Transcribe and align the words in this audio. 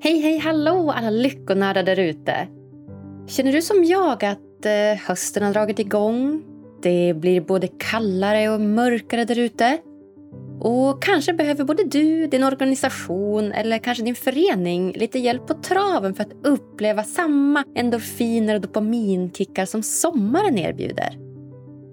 Hej, 0.00 0.20
hej, 0.20 0.38
hallå 0.38 0.92
alla 0.96 1.10
lyckonördar 1.10 1.82
där 1.82 1.98
ute. 1.98 2.48
Känner 3.26 3.52
du 3.52 3.62
som 3.62 3.84
jag 3.84 4.24
att 4.24 4.66
eh, 4.66 4.98
hösten 5.06 5.42
har 5.42 5.52
dragit 5.52 5.78
igång? 5.78 6.42
Det 6.82 7.14
blir 7.14 7.40
både 7.40 7.68
kallare 7.68 8.48
och 8.48 8.60
mörkare 8.60 9.24
där 9.24 9.38
ute. 9.38 9.78
Och 10.60 11.02
kanske 11.02 11.32
behöver 11.32 11.64
både 11.64 11.84
du, 11.84 12.26
din 12.26 12.44
organisation 12.44 13.52
eller 13.52 13.78
kanske 13.78 14.04
din 14.04 14.14
förening 14.14 14.92
lite 14.92 15.18
hjälp 15.18 15.46
på 15.46 15.54
traven 15.54 16.14
för 16.14 16.22
att 16.22 16.46
uppleva 16.46 17.04
samma 17.04 17.64
endorfiner 17.74 18.54
och 18.54 18.60
dopaminkickar 18.60 19.66
som 19.66 19.82
sommaren 19.82 20.58
erbjuder. 20.58 21.18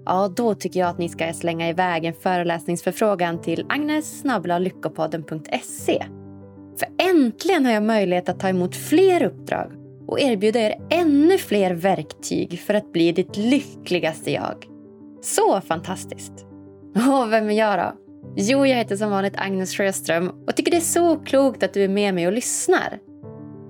Ja, 0.06 0.32
då 0.36 0.54
tycker 0.54 0.80
jag 0.80 0.88
att 0.88 0.98
ni 0.98 1.08
ska 1.08 1.32
slänga 1.32 1.68
iväg 1.68 2.04
en 2.04 2.14
föreläsningsförfrågan 2.14 3.40
till 3.40 3.66
agnes.lyckopodden.se. 3.68 6.04
För 6.78 6.88
äntligen 6.98 7.66
har 7.66 7.72
jag 7.72 7.82
möjlighet 7.82 8.28
att 8.28 8.40
ta 8.40 8.48
emot 8.48 8.76
fler 8.76 9.22
uppdrag 9.22 9.72
och 10.06 10.20
erbjuda 10.20 10.60
er 10.60 10.74
ännu 10.90 11.38
fler 11.38 11.74
verktyg 11.74 12.60
för 12.60 12.74
att 12.74 12.92
bli 12.92 13.12
ditt 13.12 13.36
lyckligaste 13.36 14.30
jag. 14.30 14.66
Så 15.22 15.60
fantastiskt! 15.60 16.46
Och 16.94 17.32
vem 17.32 17.50
är 17.50 17.54
jag 17.54 17.78
då? 17.78 17.92
Jo, 18.36 18.66
jag 18.66 18.76
heter 18.76 18.96
som 18.96 19.10
vanligt 19.10 19.36
Agnes 19.36 19.76
Sjöström 19.76 20.44
och 20.46 20.56
tycker 20.56 20.70
det 20.70 20.76
är 20.76 20.80
så 20.80 21.16
klokt 21.16 21.62
att 21.62 21.74
du 21.74 21.84
är 21.84 21.88
med 21.88 22.14
mig 22.14 22.26
och 22.26 22.32
lyssnar. 22.32 22.98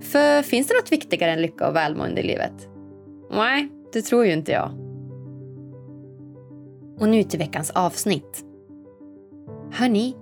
För 0.00 0.42
finns 0.42 0.68
det 0.68 0.74
något 0.74 0.92
viktigare 0.92 1.30
än 1.30 1.42
lycka 1.42 1.68
och 1.68 1.76
välmående 1.76 2.20
i 2.20 2.26
livet? 2.26 2.68
Nej, 3.30 3.68
det 3.92 4.02
tror 4.02 4.26
ju 4.26 4.32
inte 4.32 4.52
jag. 4.52 4.70
Och 7.00 7.08
nu 7.08 7.22
till 7.22 7.38
veckans 7.38 7.70
avsnitt. 7.70 8.44
Hörni, 9.72 10.16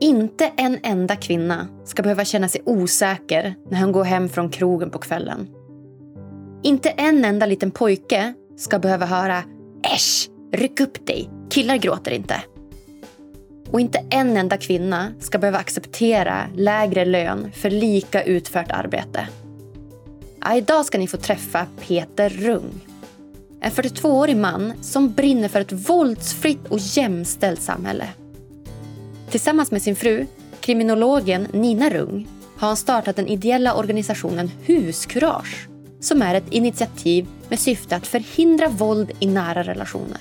inte 0.00 0.52
en 0.56 0.78
enda 0.82 1.16
kvinna 1.16 1.68
ska 1.84 2.02
behöva 2.02 2.24
känna 2.24 2.48
sig 2.48 2.62
osäker 2.64 3.54
när 3.70 3.80
hon 3.80 3.92
går 3.92 4.04
hem 4.04 4.28
från 4.28 4.50
krogen 4.50 4.90
på 4.90 4.98
kvällen. 4.98 5.48
Inte 6.62 6.88
en 6.88 7.24
enda 7.24 7.46
liten 7.46 7.70
pojke 7.70 8.34
ska 8.56 8.78
behöva 8.78 9.06
höra 9.06 9.42
Äsch, 9.94 10.28
ryck 10.52 10.80
upp 10.80 11.06
dig, 11.06 11.30
killar 11.50 11.76
gråter 11.76 12.10
inte. 12.10 12.42
Och 13.70 13.80
inte 13.80 14.04
en 14.10 14.36
enda 14.36 14.56
kvinna 14.56 15.12
ska 15.20 15.38
behöva 15.38 15.58
acceptera 15.58 16.46
lägre 16.54 17.04
lön 17.04 17.52
för 17.52 17.70
lika 17.70 18.22
utfört 18.22 18.70
arbete. 18.70 19.28
Ja, 20.40 20.56
idag 20.56 20.84
ska 20.84 20.98
ni 20.98 21.06
få 21.06 21.16
träffa 21.16 21.66
Peter 21.80 22.28
Rung. 22.28 22.80
En 23.60 23.70
42-årig 23.70 24.36
man 24.36 24.72
som 24.80 25.12
brinner 25.12 25.48
för 25.48 25.60
ett 25.60 25.72
våldsfritt 25.72 26.66
och 26.68 26.78
jämställt 26.78 27.60
samhälle. 27.62 28.08
Tillsammans 29.30 29.70
med 29.70 29.82
sin 29.82 29.96
fru, 29.96 30.26
kriminologen 30.60 31.46
Nina 31.52 31.90
Rung, 31.90 32.28
har 32.56 32.68
han 32.68 32.76
startat 32.76 33.16
den 33.16 33.26
ideella 33.26 33.74
organisationen 33.74 34.50
Huskurage 34.66 35.68
som 36.00 36.22
är 36.22 36.34
ett 36.34 36.52
initiativ 36.52 37.26
med 37.48 37.58
syfte 37.58 37.96
att 37.96 38.06
förhindra 38.06 38.68
våld 38.68 39.10
i 39.20 39.26
nära 39.26 39.62
relationer. 39.62 40.20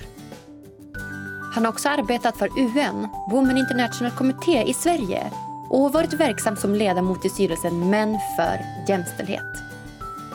Han 1.53 1.66
har 1.66 1.72
också 1.72 1.89
arbetat 1.89 2.38
för 2.38 2.49
UN, 2.59 3.08
Women 3.31 3.58
International 3.58 4.11
Committee 4.11 4.64
i 4.64 4.73
Sverige 4.73 5.31
och 5.69 5.94
varit 5.94 6.14
verksam 6.14 6.55
som 6.55 6.75
ledamot 6.75 7.25
i 7.25 7.30
styrelsen 7.30 7.89
Män 7.89 8.17
för 8.36 8.59
jämställdhet. 8.88 9.53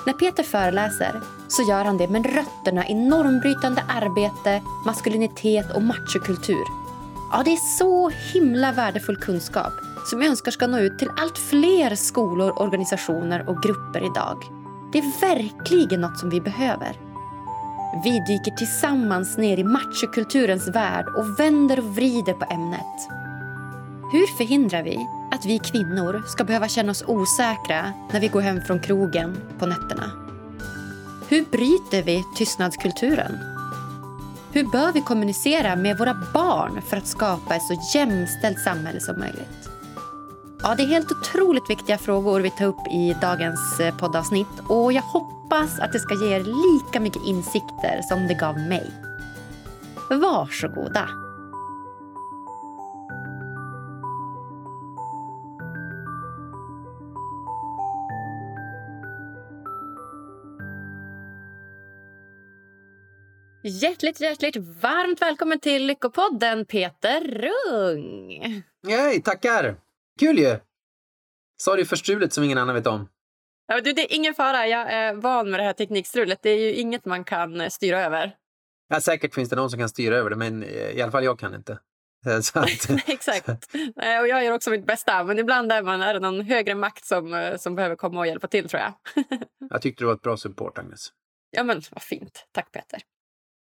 När 0.07 0.12
Peter 0.12 0.42
föreläser 0.42 1.20
så 1.48 1.62
gör 1.62 1.84
han 1.84 1.98
det 1.98 2.09
med 2.09 2.27
rötterna 2.27 2.89
i 2.89 2.95
normbrytande 2.95 3.84
arbete, 3.89 4.62
maskulinitet 4.86 5.77
och 5.77 5.83
machokultur. 5.83 6.82
Ja, 7.35 7.43
det 7.45 7.53
är 7.53 7.79
så 7.79 8.09
himla 8.09 8.73
värdefull 8.73 9.17
kunskap 9.17 9.73
som 10.07 10.23
jag 10.23 10.31
önskar 10.31 10.51
ska 10.51 10.67
nå 10.67 10.79
ut 10.79 10.99
till 10.99 11.11
allt 11.17 11.39
fler 11.39 11.95
skolor, 11.95 12.63
organisationer 12.63 13.49
och 13.49 13.63
grupper 13.63 14.11
idag. 14.11 14.45
Det 14.93 14.99
är 14.99 15.21
verkligen 15.21 16.01
något 16.01 16.19
som 16.19 16.31
vi 16.31 16.41
behöver. 16.41 16.97
Vi 18.05 18.11
dyker 18.11 18.57
tillsammans 18.57 19.39
ner 19.39 19.59
i 19.59 19.65
machokulturens 19.65 20.69
värld 20.69 21.07
och 21.09 21.41
vänder 21.41 21.79
och 21.79 21.97
vrider 21.97 22.33
på 22.33 22.55
ämnet. 22.55 23.09
Hur 24.13 24.37
förhindrar 24.37 24.83
vi 24.83 25.07
att 25.31 25.45
vi 25.45 25.59
kvinnor 25.59 26.23
ska 26.27 26.45
behöva 26.45 26.69
känna 26.69 26.91
oss 26.91 27.05
osäkra 27.07 27.92
när 28.13 28.21
vi 28.21 28.29
går 28.29 28.41
hem 28.41 28.61
från 28.67 28.81
krogen 28.81 29.37
på 29.59 29.67
nätterna? 29.67 30.11
Hur 31.29 31.45
bryter 31.45 32.03
vi 32.03 32.25
tystnadskulturen? 32.37 33.52
Hur 34.55 34.64
bör 34.64 34.92
vi 34.92 35.01
kommunicera 35.01 35.77
med 35.77 35.98
våra 35.98 36.14
barn 36.35 36.83
för 36.83 36.96
att 36.96 37.07
skapa 37.07 37.55
ett 37.55 37.63
så 37.63 37.98
jämställt 37.98 38.58
samhälle 38.58 39.01
som 39.01 39.18
möjligt? 39.18 39.68
Ja, 40.63 40.74
det 40.74 40.83
är 40.83 40.86
helt 40.86 41.13
otroligt 41.13 41.70
viktiga 41.70 41.98
frågor 41.98 42.40
vi 42.40 42.51
tar 42.51 42.67
upp 42.67 42.86
i 42.91 43.17
dagens 43.20 43.80
eh, 43.80 43.96
poddavsnitt 43.96 44.61
och 44.68 44.92
jag 44.92 45.02
hoppas 45.02 45.79
att 45.79 45.92
det 45.92 45.98
ska 45.98 46.14
ge 46.14 46.35
er 46.35 46.41
lika 46.41 47.01
mycket 47.01 47.23
insikter 47.27 48.02
som 48.02 48.29
det 48.29 48.35
gav 48.35 48.58
mig. 48.58 48.91
Varsågoda! 50.11 51.22
Hjärtligt, 63.64 64.20
hjärtligt 64.20 64.56
varmt 64.56 65.23
välkommen 65.23 65.61
till 65.61 65.86
Lyckopodden, 65.86 66.64
Peter 66.64 67.20
Rung. 67.20 68.62
Hej, 68.89 69.23
tackar! 69.23 69.77
Kul 70.20 70.39
ju! 70.39 70.56
Sorry 71.62 71.84
för 71.84 71.96
strulet 71.96 72.33
som 72.33 72.45
ingen 72.45 72.58
annan 72.58 72.74
vet 72.74 72.86
om. 72.86 73.08
Ja, 73.67 73.80
du, 73.80 73.92
det 73.92 74.12
är 74.12 74.17
ingen 74.17 74.34
fara. 74.34 74.67
Jag 74.67 74.92
är 74.92 75.14
van 75.14 75.50
med 75.50 75.61
det 75.61 75.64
här 75.64 75.73
teknikstrulet. 75.73 76.39
Det 76.42 76.50
är 76.50 76.58
ju 76.58 76.74
inget 76.74 77.05
man 77.05 77.24
kan 77.24 77.61
eh, 77.61 77.68
styra 77.68 78.05
över. 78.05 78.36
Ja, 78.89 79.00
säkert 79.00 79.34
finns 79.34 79.48
det 79.48 79.56
någon 79.56 79.70
som 79.70 79.79
kan 79.79 79.89
styra 79.89 80.17
över 80.17 80.30
det, 80.30 80.36
men 80.36 80.62
eh, 80.62 80.90
i 80.90 81.02
alla 81.02 81.12
fall 81.12 81.24
jag 81.24 81.39
kan 81.39 81.55
inte. 81.55 81.73
Att, 82.55 82.90
Exakt. 83.06 83.48
Och 83.96 84.29
jag 84.29 84.44
gör 84.44 84.52
också 84.52 84.70
mitt 84.70 84.86
bästa, 84.86 85.24
men 85.24 85.39
ibland 85.39 85.73
är, 85.73 85.83
man, 85.83 86.02
är 86.02 86.14
det 86.14 86.20
någon 86.20 86.40
högre 86.40 86.74
makt 86.74 87.05
som, 87.05 87.34
eh, 87.34 87.56
som 87.56 87.74
behöver 87.74 87.96
komma 87.96 88.20
och 88.20 88.27
hjälpa 88.27 88.46
till, 88.46 88.68
tror 88.68 88.83
jag. 88.83 88.94
jag 89.70 89.83
tyckte 89.83 90.02
det 90.02 90.06
var 90.06 90.14
ett 90.14 90.23
bra 90.23 90.36
support, 90.36 90.79
Agnes. 90.79 91.12
Ja, 91.50 91.64
men 91.64 91.83
vad 91.90 92.02
fint. 92.02 92.46
Tack, 92.52 92.73
Peter. 92.73 93.02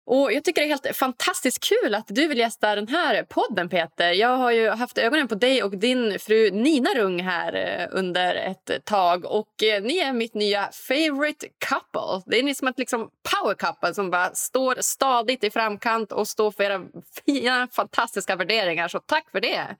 Och 0.09 0.33
Jag 0.33 0.43
tycker 0.43 0.61
det 0.61 0.67
är 0.67 0.69
helt 0.69 0.95
fantastiskt 0.95 1.63
kul 1.63 1.95
att 1.95 2.07
du 2.07 2.27
vill 2.27 2.37
gästa 2.37 2.75
den 2.75 2.87
här 2.87 3.23
podden, 3.23 3.69
Peter. 3.69 4.11
Jag 4.11 4.37
har 4.37 4.51
ju 4.51 4.69
haft 4.69 4.97
ögonen 4.97 5.27
på 5.27 5.35
dig 5.35 5.63
och 5.63 5.77
din 5.77 6.19
fru 6.19 6.51
Nina 6.51 6.89
Rung 6.95 7.19
här 7.23 7.53
eh, 7.55 7.99
under 7.99 8.35
ett 8.35 8.85
tag. 8.85 9.25
Och 9.25 9.63
eh, 9.63 9.83
Ni 9.83 9.97
är 9.97 10.13
mitt 10.13 10.33
nya 10.33 10.69
favorite 10.87 11.47
couple. 11.67 12.23
Det 12.25 12.39
är 12.39 12.43
ni 12.43 12.55
som 12.55 12.67
ett 12.67 12.79
liksom 12.79 13.09
power 13.31 13.55
couple 13.55 13.93
som 13.93 14.11
bara 14.11 14.33
står 14.33 14.75
stadigt 14.79 15.43
i 15.43 15.49
framkant 15.49 16.11
och 16.11 16.27
står 16.27 16.51
för 16.51 16.63
era 16.63 16.81
fina, 17.25 17.67
fantastiska 17.71 18.35
värderingar. 18.35 18.87
Så 18.87 18.99
tack 18.99 19.31
för 19.31 19.41
det! 19.41 19.75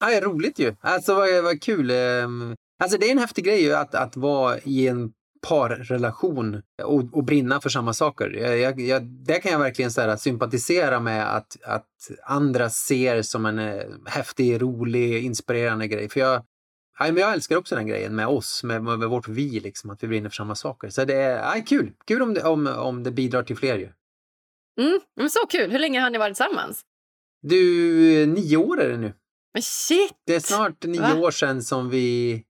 Ja, 0.00 0.06
det 0.06 0.16
är 0.16 0.22
roligt 0.22 0.58
ju. 0.58 0.74
Alltså, 0.80 1.14
vad, 1.14 1.44
vad 1.44 1.62
kul. 1.62 1.90
Ehm, 1.90 2.56
alltså, 2.82 2.98
det 2.98 3.06
är 3.06 3.12
en 3.12 3.18
häftig 3.18 3.44
grej 3.44 3.74
att, 3.74 3.94
att 3.94 4.16
vara 4.16 4.58
i 4.58 4.88
en 4.88 5.12
parrelation 5.48 6.62
och, 6.82 7.04
och 7.12 7.24
brinna 7.24 7.60
för 7.60 7.68
samma 7.68 7.92
saker. 7.92 8.30
Jag, 8.30 8.80
jag, 8.80 9.02
det 9.02 9.40
kan 9.40 9.52
jag 9.52 9.58
verkligen 9.58 9.90
så 9.90 10.00
här, 10.00 10.16
sympatisera 10.16 11.00
med 11.00 11.36
att, 11.36 11.56
att 11.62 12.10
andra 12.22 12.70
ser 12.70 13.22
som 13.22 13.46
en 13.46 13.58
eh, 13.58 13.82
häftig, 14.06 14.62
rolig, 14.62 15.24
inspirerande 15.24 15.88
grej. 15.88 16.08
För 16.08 16.20
jag, 16.20 16.42
jag 16.98 17.32
älskar 17.32 17.56
också 17.56 17.74
den 17.74 17.86
grejen 17.86 18.16
med 18.16 18.26
oss, 18.26 18.64
med, 18.64 18.84
med 18.84 19.08
vårt 19.08 19.28
vi, 19.28 19.60
liksom, 19.60 19.90
att 19.90 20.02
vi 20.02 20.08
brinner 20.08 20.28
för 20.28 20.34
samma 20.34 20.54
saker. 20.54 20.88
Så 20.88 21.04
det 21.04 21.14
är 21.14 21.56
ja, 21.56 21.62
kul. 21.66 21.92
Kul 22.06 22.22
om 22.22 22.34
det, 22.34 22.42
om, 22.42 22.66
om 22.66 23.02
det 23.02 23.10
bidrar 23.10 23.42
till 23.42 23.56
fler 23.56 23.78
ju. 23.78 23.88
Mm, 24.80 25.00
men 25.16 25.30
så 25.30 25.46
kul. 25.48 25.70
Hur 25.70 25.78
länge 25.78 26.00
har 26.00 26.10
ni 26.10 26.18
varit 26.18 26.36
tillsammans? 26.36 26.80
Du, 27.42 28.26
nio 28.26 28.56
år 28.56 28.80
är 28.80 28.88
det 28.88 28.96
nu. 28.96 29.12
Men 29.52 29.62
shit! 29.62 30.12
Det 30.26 30.34
är 30.34 30.40
snart 30.40 30.84
nio 30.84 31.00
Va? 31.00 31.14
år 31.14 31.30
sedan 31.30 31.62
som 31.62 31.90
vi 31.90 32.44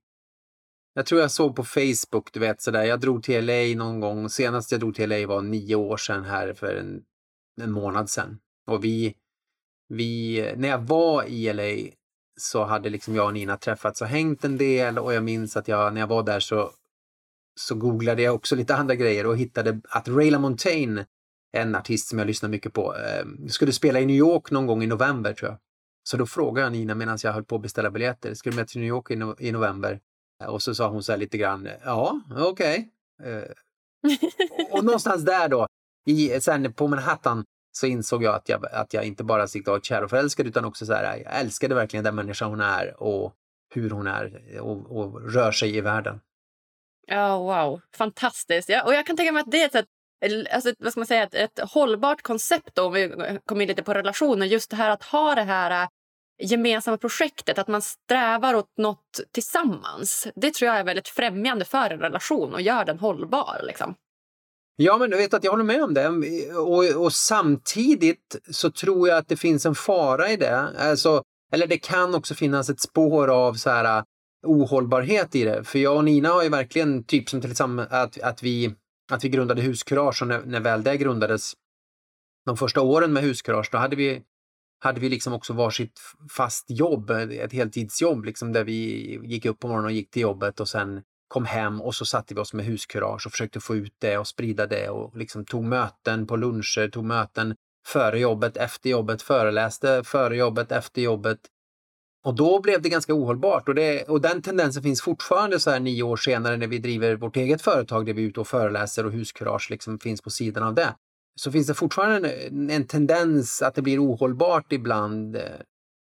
jag 0.97 1.05
tror 1.05 1.21
jag 1.21 1.31
såg 1.31 1.55
på 1.55 1.63
Facebook, 1.63 2.33
du 2.33 2.39
vet 2.39 2.61
sådär, 2.61 2.83
jag 2.83 2.99
drog 2.99 3.23
till 3.23 3.45
LA 3.45 3.85
någon 3.85 3.99
gång. 3.99 4.29
Senast 4.29 4.71
jag 4.71 4.79
drog 4.79 4.95
till 4.95 5.09
LA 5.09 5.27
var 5.27 5.41
nio 5.41 5.75
år 5.75 5.97
sedan 5.97 6.25
här 6.25 6.53
för 6.53 6.75
en, 6.75 7.01
en 7.61 7.71
månad 7.71 8.09
sedan. 8.09 8.39
Och 8.67 8.83
vi, 8.83 9.15
vi, 9.89 10.41
när 10.57 10.69
jag 10.69 10.77
var 10.77 11.23
i 11.23 11.53
LA 11.53 11.91
så 12.37 12.63
hade 12.63 12.89
liksom 12.89 13.15
jag 13.15 13.25
och 13.25 13.33
Nina 13.33 13.57
träffats 13.57 14.01
och 14.01 14.07
hängt 14.07 14.43
en 14.43 14.57
del 14.57 14.99
och 14.99 15.13
jag 15.13 15.23
minns 15.23 15.57
att 15.57 15.67
jag, 15.67 15.93
när 15.93 16.01
jag 16.01 16.07
var 16.07 16.23
där 16.23 16.39
så, 16.39 16.71
så 17.59 17.75
googlade 17.75 18.21
jag 18.21 18.35
också 18.35 18.55
lite 18.55 18.75
andra 18.75 18.95
grejer 18.95 19.25
och 19.25 19.37
hittade 19.37 19.81
att 19.89 20.07
Ray 20.07 20.31
LaMontagne, 20.31 21.05
en 21.51 21.75
artist 21.75 22.07
som 22.07 22.19
jag 22.19 22.25
lyssnar 22.25 22.49
mycket 22.49 22.73
på, 22.73 22.95
eh, 22.95 23.47
skulle 23.47 23.71
spela 23.71 23.99
i 23.99 24.05
New 24.05 24.15
York 24.15 24.51
någon 24.51 24.67
gång 24.67 24.83
i 24.83 24.87
november 24.87 25.33
tror 25.33 25.51
jag. 25.51 25.59
Så 26.03 26.17
då 26.17 26.25
frågade 26.25 26.65
jag 26.65 26.71
Nina 26.71 26.95
medan 26.95 27.17
jag 27.23 27.33
höll 27.33 27.43
på 27.43 27.55
att 27.55 27.61
beställa 27.61 27.91
biljetter, 27.91 28.33
ska 28.33 28.49
du 28.49 28.55
med 28.55 28.67
till 28.67 28.81
New 28.81 28.89
York 28.89 29.11
i, 29.11 29.15
no 29.15 29.35
i 29.39 29.51
november? 29.51 29.99
Och 30.47 30.61
så 30.61 30.75
sa 30.75 30.87
hon 30.87 31.03
så 31.03 31.11
här 31.11 31.19
lite 31.19 31.37
grann, 31.37 31.69
ja, 31.85 32.21
okej. 32.31 32.89
Okay. 33.19 33.33
Eh, 33.33 33.51
och 34.71 34.83
någonstans 34.85 35.25
där 35.25 35.49
då, 35.49 35.67
i, 36.05 36.41
sen 36.41 36.73
på 36.73 36.87
Manhattan, 36.87 37.43
så 37.71 37.87
insåg 37.87 38.23
jag 38.23 38.35
att 38.35 38.49
jag, 38.49 38.65
att 38.65 38.93
jag 38.93 39.03
inte 39.03 39.23
bara 39.23 39.47
siktade 39.47 39.77
var 39.77 39.81
kär 39.81 40.03
och 40.03 40.09
förälskad 40.09 40.47
utan 40.47 40.65
också 40.65 40.85
så 40.85 40.93
här, 40.93 41.17
jag 41.23 41.39
älskade 41.39 41.75
verkligen 41.75 42.03
den 42.03 42.15
människa 42.15 42.45
hon 42.45 42.61
är 42.61 43.03
och 43.03 43.33
hur 43.73 43.89
hon 43.89 44.07
är 44.07 44.59
och, 44.59 44.97
och 44.97 45.33
rör 45.33 45.51
sig 45.51 45.77
i 45.77 45.81
världen. 45.81 46.19
Ja, 47.07 47.37
wow. 47.37 47.81
Fantastiskt. 47.95 48.69
Ja, 48.69 48.83
och 48.83 48.93
jag 48.93 49.05
kan 49.05 49.17
tänka 49.17 49.31
mig 49.31 49.41
att 49.41 49.51
det 49.51 49.61
är 49.61 49.65
ett, 49.65 49.71
sätt, 49.71 49.87
alltså, 50.51 50.73
vad 50.79 50.91
ska 50.91 50.99
man 50.99 51.07
säga, 51.07 51.23
ett, 51.23 51.33
ett 51.33 51.59
hållbart 51.59 52.21
koncept 52.21 52.75
då, 52.75 52.85
om 52.85 52.93
vi 52.93 53.13
kommer 53.45 53.61
in 53.61 53.67
lite 53.67 53.83
på 53.83 53.93
relationer. 53.93 54.45
Just 54.45 54.69
det 54.69 54.75
här 54.75 54.89
att 54.89 55.03
ha 55.03 55.35
det 55.35 55.43
här 55.43 55.87
gemensamma 56.39 56.97
projektet, 56.97 57.59
att 57.59 57.67
man 57.67 57.81
strävar 57.81 58.53
åt 58.53 58.77
nåt 58.77 59.21
tillsammans. 59.31 60.27
Det 60.35 60.53
tror 60.53 60.67
jag 60.67 60.79
är 60.79 60.83
väldigt 60.83 61.07
främjande 61.07 61.65
för 61.65 61.89
en 61.89 61.99
relation 61.99 62.53
och 62.53 62.61
gör 62.61 62.85
den 62.85 62.99
hållbar. 62.99 63.61
Liksom. 63.63 63.95
Ja, 64.75 64.97
men 64.97 65.09
du 65.09 65.17
vet 65.17 65.33
att 65.33 65.43
jag 65.43 65.51
håller 65.51 65.63
med 65.63 65.83
om 65.83 65.93
det. 65.93 66.07
Och, 66.55 67.03
och, 67.03 67.13
samtidigt 67.13 68.35
så 68.51 68.71
tror 68.71 69.07
jag 69.07 69.17
att 69.17 69.27
det 69.27 69.37
finns 69.37 69.65
en 69.65 69.75
fara 69.75 70.31
i 70.31 70.37
det. 70.37 70.69
Alltså, 70.77 71.23
eller 71.51 71.67
det 71.67 71.77
kan 71.77 72.15
också 72.15 72.35
finnas 72.35 72.69
ett 72.69 72.79
spår 72.79 73.27
av 73.27 73.53
så 73.53 73.69
här 73.69 73.97
äh, 73.97 74.03
ohållbarhet 74.45 75.35
i 75.35 75.43
det. 75.43 75.63
För 75.63 75.79
jag 75.79 75.97
och 75.97 76.03
Nina 76.03 76.29
har 76.29 76.43
ju 76.43 76.49
verkligen, 76.49 77.03
typ 77.03 77.29
som 77.29 77.41
till 77.41 77.51
exempel 77.51 77.85
att, 77.89 78.21
att, 78.21 78.43
vi, 78.43 78.75
att 79.11 79.23
vi 79.23 79.29
grundade 79.29 79.61
Huskurage 79.61 80.21
och 80.21 80.27
när, 80.27 80.41
när 80.45 80.59
väl 80.59 80.83
det 80.83 80.97
grundades, 80.97 81.53
de 82.45 82.57
första 82.57 82.81
åren 82.81 83.13
med 83.13 83.23
Huskurage, 83.23 83.69
då 83.71 83.77
hade 83.77 83.95
vi, 83.95 84.21
hade 84.85 84.99
vi 84.99 85.09
liksom 85.09 85.33
också 85.33 85.53
varsitt 85.53 85.99
fast 86.31 86.65
jobb, 86.69 87.09
ett 87.09 87.53
heltidsjobb 87.53 88.25
liksom 88.25 88.53
där 88.53 88.63
vi 88.63 89.19
gick 89.23 89.45
upp 89.45 89.59
på 89.59 89.67
morgonen 89.67 89.85
och 89.85 89.91
gick 89.91 90.11
till 90.11 90.21
jobbet 90.21 90.59
och 90.59 90.69
sen 90.69 91.01
kom 91.27 91.45
hem 91.45 91.81
och 91.81 91.95
så 91.95 92.05
satte 92.05 92.33
vi 92.33 92.41
oss 92.41 92.53
med 92.53 92.65
huskurage 92.65 93.25
och 93.25 93.31
försökte 93.31 93.59
få 93.59 93.75
ut 93.75 93.95
det 93.99 94.17
och 94.17 94.27
sprida 94.27 94.67
det 94.67 94.89
och 94.89 95.17
liksom 95.17 95.45
tog 95.45 95.63
möten 95.63 96.27
på 96.27 96.35
luncher, 96.35 96.89
tog 96.89 97.05
möten 97.05 97.55
före 97.87 98.19
jobbet, 98.19 98.57
efter 98.57 98.89
jobbet, 98.89 99.21
föreläste 99.21 100.03
före 100.03 100.37
jobbet, 100.37 100.71
efter 100.71 101.01
jobbet. 101.01 101.39
Och 102.25 102.35
då 102.35 102.61
blev 102.61 102.81
det 102.81 102.89
ganska 102.89 103.13
ohållbart 103.13 103.69
och, 103.69 103.75
det, 103.75 104.03
och 104.03 104.21
den 104.21 104.41
tendensen 104.41 104.83
finns 104.83 105.01
fortfarande 105.01 105.59
så 105.59 105.71
här 105.71 105.79
nio 105.79 106.03
år 106.03 106.17
senare 106.17 106.57
när 106.57 106.67
vi 106.67 106.77
driver 106.77 107.15
vårt 107.15 107.37
eget 107.37 107.61
företag 107.61 108.05
där 108.05 108.13
vi 108.13 108.23
är 108.23 108.27
ute 108.27 108.39
och 108.39 108.47
föreläser 108.47 109.05
och 109.05 109.11
huskurage 109.11 109.67
liksom 109.69 109.99
finns 109.99 110.21
på 110.21 110.29
sidan 110.29 110.63
av 110.63 110.73
det. 110.75 110.95
Så 111.39 111.51
finns 111.51 111.67
det 111.67 111.73
fortfarande 111.73 112.31
en, 112.31 112.69
en 112.69 112.87
tendens 112.87 113.61
att 113.61 113.75
det 113.75 113.81
blir 113.81 114.05
ohållbart 114.05 114.71
ibland 114.71 115.35
eh, 115.35 115.41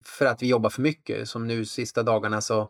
för 0.06 0.26
att 0.26 0.42
vi 0.42 0.48
jobbar 0.48 0.70
för 0.70 0.82
mycket. 0.82 1.30
Som 1.30 1.48
nu 1.48 1.66
sista 1.66 2.04
dagarna 2.04 2.42
så, 2.42 2.70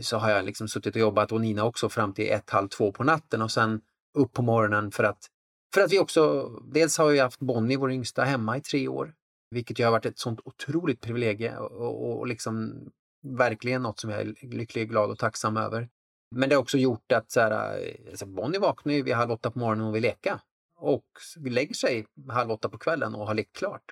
så 0.00 0.16
har 0.16 0.30
jag 0.30 0.44
liksom 0.44 0.68
suttit 0.68 0.94
och 0.94 1.00
jobbat 1.00 1.32
och 1.32 1.40
Nina 1.40 1.64
också 1.64 1.88
fram 1.88 2.14
till 2.14 2.30
ett, 2.30 2.50
halv 2.50 2.68
två 2.68 2.92
på 2.92 3.04
natten 3.04 3.42
och 3.42 3.50
sen 3.50 3.80
upp 4.18 4.32
på 4.32 4.42
morgonen 4.42 4.90
för 4.90 5.04
att 5.04 5.30
för 5.74 5.80
att 5.80 5.92
vi 5.92 5.98
också, 5.98 6.48
dels 6.64 6.98
har 6.98 7.08
vi 7.08 7.18
haft 7.18 7.40
Bonnie, 7.40 7.76
vår 7.76 7.92
yngsta, 7.92 8.24
hemma 8.24 8.56
i 8.56 8.60
tre 8.60 8.88
år. 8.88 9.14
Vilket 9.50 9.78
ju 9.78 9.84
har 9.84 9.92
varit 9.92 10.06
ett 10.06 10.18
sånt 10.18 10.40
otroligt 10.44 11.00
privilegie 11.00 11.56
och, 11.56 11.72
och, 11.72 12.18
och 12.18 12.26
liksom 12.26 12.74
verkligen 13.22 13.82
något 13.82 14.00
som 14.00 14.10
jag 14.10 14.20
är 14.20 14.34
lycklig, 14.42 14.88
glad 14.88 15.10
och 15.10 15.18
tacksam 15.18 15.56
över. 15.56 15.88
Men 16.34 16.48
det 16.48 16.54
har 16.54 16.62
också 16.62 16.78
gjort 16.78 17.12
att 17.12 17.30
så 17.30 17.40
här, 17.40 17.78
eh, 17.78 18.10
alltså 18.10 18.26
Bonnie 18.26 18.58
vaknar 18.58 18.92
ju 18.92 19.02
vid 19.02 19.14
halv 19.14 19.30
åtta 19.30 19.50
på 19.50 19.58
morgonen 19.58 19.86
och 19.86 19.94
vill 19.94 20.02
leka. 20.02 20.40
Och 20.78 21.06
lägger 21.44 21.74
sig 21.74 22.06
halv 22.28 22.50
åtta 22.50 22.68
på 22.68 22.78
kvällen 22.78 23.14
och 23.14 23.26
har 23.26 23.34
lekt 23.34 23.56
klart. 23.56 23.82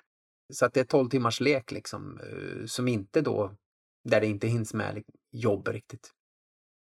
Så 0.53 0.65
att 0.65 0.73
det 0.73 0.79
är 0.79 0.83
tolv 0.83 1.09
timmars 1.09 1.39
lek 1.39 1.71
liksom, 1.71 2.19
eh, 2.19 2.65
som 2.65 2.87
inte 2.87 3.21
då, 3.21 3.55
där 4.03 4.21
det 4.21 4.27
inte 4.27 4.47
hinns 4.47 4.73
med 4.73 5.03
jobb 5.31 5.67
riktigt. 5.67 6.11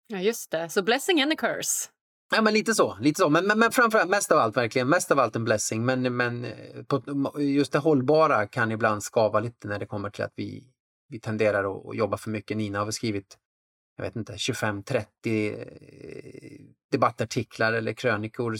Ja, 0.07 0.19
just 0.19 0.51
det. 0.51 0.69
Så 0.69 0.83
blessing 0.83 1.21
and 1.21 1.33
a 1.33 1.35
curse. 1.35 1.89
Ja, 2.35 2.41
men 2.41 2.53
lite 2.53 2.73
så. 2.73 2.97
Lite 3.01 3.19
så. 3.19 3.29
Men, 3.29 3.47
men, 3.47 3.59
men 3.59 3.71
framförallt, 3.71 4.09
mest 4.09 4.31
av 4.31 4.37
allt 4.39 4.57
verkligen, 4.57 4.89
mest 4.89 5.11
av 5.11 5.19
allt 5.19 5.35
en 5.35 5.43
blessing. 5.43 5.85
Men, 5.85 6.15
men 6.15 6.45
eh, 6.45 6.83
på, 6.87 7.01
just 7.41 7.71
det 7.71 7.79
hållbara 7.79 8.47
kan 8.47 8.71
ibland 8.71 9.03
skava 9.03 9.39
lite 9.39 9.67
när 9.67 9.79
det 9.79 9.85
kommer 9.85 10.09
till 10.09 10.23
att 10.23 10.33
vi, 10.35 10.63
vi 11.07 11.19
tenderar 11.19 11.77
att, 11.77 11.85
att 11.85 11.97
jobba 11.97 12.17
för 12.17 12.29
mycket. 12.29 12.57
Nina 12.57 12.79
har 12.79 12.91
skrivit, 12.91 13.37
jag 13.99 14.05
vet 14.05 14.15
inte, 14.15 14.33
25-30 14.33 15.05
eh, 15.25 16.65
debattartiklar 16.91 17.73
eller 17.73 17.93
krönikor 17.93 18.55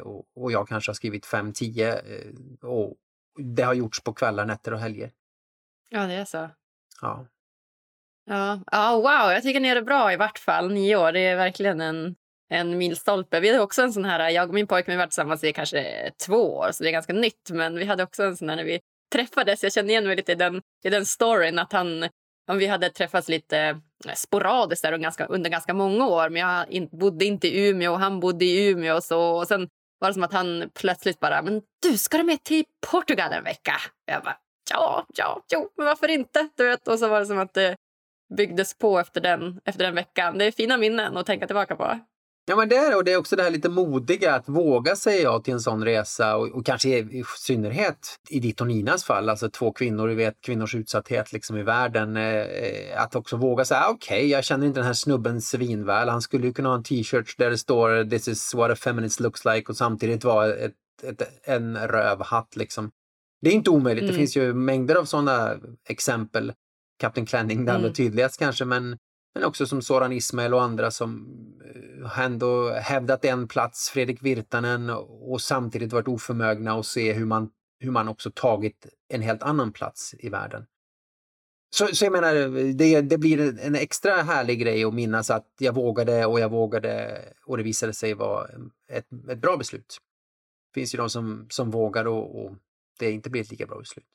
och, 0.00 0.24
och 0.36 0.52
jag 0.52 0.68
kanske 0.68 0.90
har 0.90 0.94
skrivit 0.94 1.26
5-10 1.26 1.88
eh, 1.88 2.68
och 2.68 2.94
det 3.38 3.62
har 3.62 3.74
gjorts 3.74 4.00
på 4.02 4.12
kvällar, 4.12 4.46
nätter 4.46 4.72
och 4.72 4.80
helger. 4.80 5.12
Ja, 5.90 6.06
det 6.06 6.14
är 6.14 6.24
så. 6.24 6.50
Ja. 7.00 7.26
Ja, 8.26 8.60
ja 8.72 8.96
wow, 8.96 9.32
jag 9.32 9.42
tycker 9.42 9.60
ni 9.60 9.68
är 9.68 9.74
det 9.74 9.82
bra 9.82 10.12
i 10.12 10.16
vart 10.16 10.38
fall. 10.38 10.72
Nio 10.72 10.96
år, 10.96 11.12
det 11.12 11.20
är 11.20 11.36
verkligen 11.36 11.80
en 11.80 12.14
en 12.48 12.78
milstolpe. 12.78 13.40
Vi 13.40 13.48
hade 13.48 13.62
också 13.62 13.82
en 13.82 13.92
sån 13.92 14.04
här, 14.04 14.28
jag 14.28 14.48
och 14.48 14.54
min 14.54 14.66
pojke 14.66 14.90
vi 14.90 14.96
varit 14.96 15.10
tillsammans 15.10 15.44
i 15.44 15.52
kanske 15.52 16.10
två 16.26 16.56
år 16.56 16.72
så 16.72 16.82
det 16.82 16.90
är 16.90 16.92
ganska 16.92 17.12
nytt. 17.12 17.50
Men 17.50 17.78
vi 17.78 17.84
hade 17.84 18.02
också 18.02 18.22
en 18.22 18.36
sån 18.36 18.48
här 18.48 18.56
när 18.56 18.64
vi 18.64 18.80
träffades, 19.12 19.62
jag 19.62 19.72
kände 19.72 19.92
igen 19.92 20.06
mig 20.06 20.16
lite 20.16 20.32
i 20.32 20.34
den, 20.34 20.62
i 20.84 20.90
den 20.90 21.06
storyn 21.06 21.58
att 21.58 21.72
han 21.72 22.08
om 22.46 22.58
vi 22.58 22.66
hade 22.66 22.90
träffats 22.90 23.28
lite 23.28 23.58
eh, 23.58 23.76
sporadiskt 24.14 24.82
där 24.82 24.98
ganska, 24.98 25.26
under 25.26 25.50
ganska 25.50 25.74
många 25.74 26.06
år. 26.06 26.28
Men 26.28 26.42
jag 26.42 26.70
in, 26.70 26.88
bodde 26.92 27.24
inte 27.24 27.48
i 27.48 27.68
Umeå 27.68 27.92
och 27.92 27.98
han 27.98 28.20
bodde 28.20 28.44
i 28.44 28.68
Umeå. 28.68 28.96
Och, 28.96 29.04
så, 29.04 29.20
och 29.20 29.48
sen 29.48 29.68
var 29.98 30.08
det 30.08 30.14
som 30.14 30.22
att 30.22 30.32
han 30.32 30.70
plötsligt 30.74 31.20
bara, 31.20 31.42
men 31.42 31.62
du, 31.82 31.98
ska 31.98 32.16
du 32.16 32.24
med 32.24 32.44
till 32.44 32.64
Portugal 32.90 33.32
en 33.32 33.44
vecka? 33.44 33.76
Jag 34.06 34.22
bara, 34.22 34.36
ja, 34.70 35.06
ja, 35.16 35.42
jo, 35.52 35.68
men 35.76 35.86
varför 35.86 36.08
inte? 36.08 36.48
Du 36.56 36.66
vet? 36.68 36.88
Och 36.88 36.98
så 36.98 37.08
var 37.08 37.20
det 37.20 37.26
som 37.26 37.38
att 37.38 37.54
det 37.54 37.76
byggdes 38.36 38.78
på 38.78 38.98
efter 38.98 39.20
den, 39.20 39.60
efter 39.64 39.84
den 39.84 39.94
veckan. 39.94 40.38
Det 40.38 40.44
är 40.44 40.52
fina 40.52 40.76
minnen 40.76 41.16
att 41.16 41.26
tänka 41.26 41.46
tillbaka 41.46 41.76
på. 41.76 41.98
Ja, 42.46 42.56
men 42.56 42.68
det 42.68 42.76
är 42.76 42.96
och 42.96 43.04
det 43.04 43.12
är 43.12 43.16
också 43.16 43.36
det 43.36 43.42
här 43.42 43.50
lite 43.50 43.68
modiga 43.68 44.34
att 44.34 44.48
våga 44.48 44.96
säga 44.96 45.22
ja 45.22 45.40
till 45.40 45.54
en 45.54 45.60
sån 45.60 45.84
resa 45.84 46.36
och, 46.36 46.48
och 46.48 46.66
kanske 46.66 46.88
i, 46.88 46.98
i 46.98 47.24
synnerhet 47.38 48.18
i 48.28 48.40
ditt 48.40 48.60
och 48.60 48.66
Ninas 48.66 49.04
fall, 49.04 49.28
alltså 49.28 49.50
två 49.50 49.72
kvinnor, 49.72 50.08
vi 50.08 50.14
vet 50.14 50.40
kvinnors 50.40 50.74
utsatthet 50.74 51.32
liksom 51.32 51.56
i 51.56 51.62
världen, 51.62 52.16
eh, 52.16 53.02
att 53.02 53.14
också 53.14 53.36
våga 53.36 53.64
säga 53.64 53.88
okej, 53.88 54.18
okay, 54.18 54.28
jag 54.28 54.44
känner 54.44 54.66
inte 54.66 54.80
den 54.80 54.86
här 54.86 54.94
snubben 54.94 55.40
svinväl, 55.40 56.08
han 56.08 56.22
skulle 56.22 56.46
ju 56.46 56.52
kunna 56.52 56.68
ha 56.68 56.76
en 56.76 56.82
t-shirt 56.82 57.38
där 57.38 57.50
det 57.50 57.58
står 57.58 58.10
this 58.10 58.28
is 58.28 58.54
what 58.54 58.70
a 58.70 58.76
feminist 58.76 59.20
looks 59.20 59.44
like 59.44 59.72
och 59.72 59.76
samtidigt 59.76 60.24
vara 60.24 60.54
ett, 60.54 60.74
ett, 61.02 61.22
en 61.44 61.76
rövhatt 61.76 62.56
liksom. 62.56 62.90
Det 63.42 63.50
är 63.50 63.54
inte 63.54 63.70
omöjligt, 63.70 64.02
mm. 64.02 64.12
det 64.12 64.18
finns 64.18 64.36
ju 64.36 64.54
mängder 64.54 64.94
av 64.94 65.04
sådana 65.04 65.56
exempel. 65.88 66.52
Kapten 67.00 67.26
Klänning 67.26 67.64
det 67.64 67.72
allra 67.72 67.80
mm. 67.80 67.94
tydligast 67.94 68.38
kanske, 68.38 68.64
men 68.64 68.96
men 69.34 69.44
också 69.44 69.66
som 69.66 69.82
Soran 69.82 70.12
Ismail 70.12 70.54
och 70.54 70.62
andra 70.62 70.90
som 70.90 71.26
eh, 72.04 72.18
ändå 72.18 72.70
hävdat 72.70 73.24
en 73.24 73.48
plats, 73.48 73.90
Fredrik 73.90 74.22
Virtanen, 74.22 74.90
och 74.90 75.40
samtidigt 75.40 75.92
varit 75.92 76.08
oförmögna 76.08 76.72
att 76.72 76.86
se 76.86 77.12
hur 77.12 77.26
man, 77.26 77.50
hur 77.78 77.90
man 77.90 78.08
också 78.08 78.30
tagit 78.34 78.86
en 79.08 79.22
helt 79.22 79.42
annan 79.42 79.72
plats 79.72 80.14
i 80.18 80.28
världen. 80.28 80.66
Så, 81.70 81.86
så 81.86 82.04
jag 82.04 82.12
menar, 82.12 82.34
det, 82.74 83.00
det 83.00 83.18
blir 83.18 83.58
en 83.60 83.74
extra 83.74 84.12
härlig 84.22 84.60
grej 84.60 84.84
att 84.84 84.94
minnas 84.94 85.30
att 85.30 85.46
jag 85.58 85.74
vågade 85.74 86.26
och 86.26 86.40
jag 86.40 86.48
vågade 86.48 87.20
och 87.46 87.56
det 87.56 87.62
visade 87.62 87.92
sig 87.92 88.14
vara 88.14 88.48
ett, 88.88 89.06
ett 89.28 89.38
bra 89.38 89.56
beslut. 89.56 89.98
Det 90.72 90.80
finns 90.80 90.94
ju 90.94 90.96
de 90.96 91.10
som, 91.10 91.46
som 91.50 91.70
vågar 91.70 92.04
och, 92.04 92.44
och 92.44 92.52
det 92.98 93.10
inte 93.10 93.30
blir 93.30 93.42
ett 93.42 93.50
lika 93.50 93.66
bra 93.66 93.78
beslut. 93.78 94.06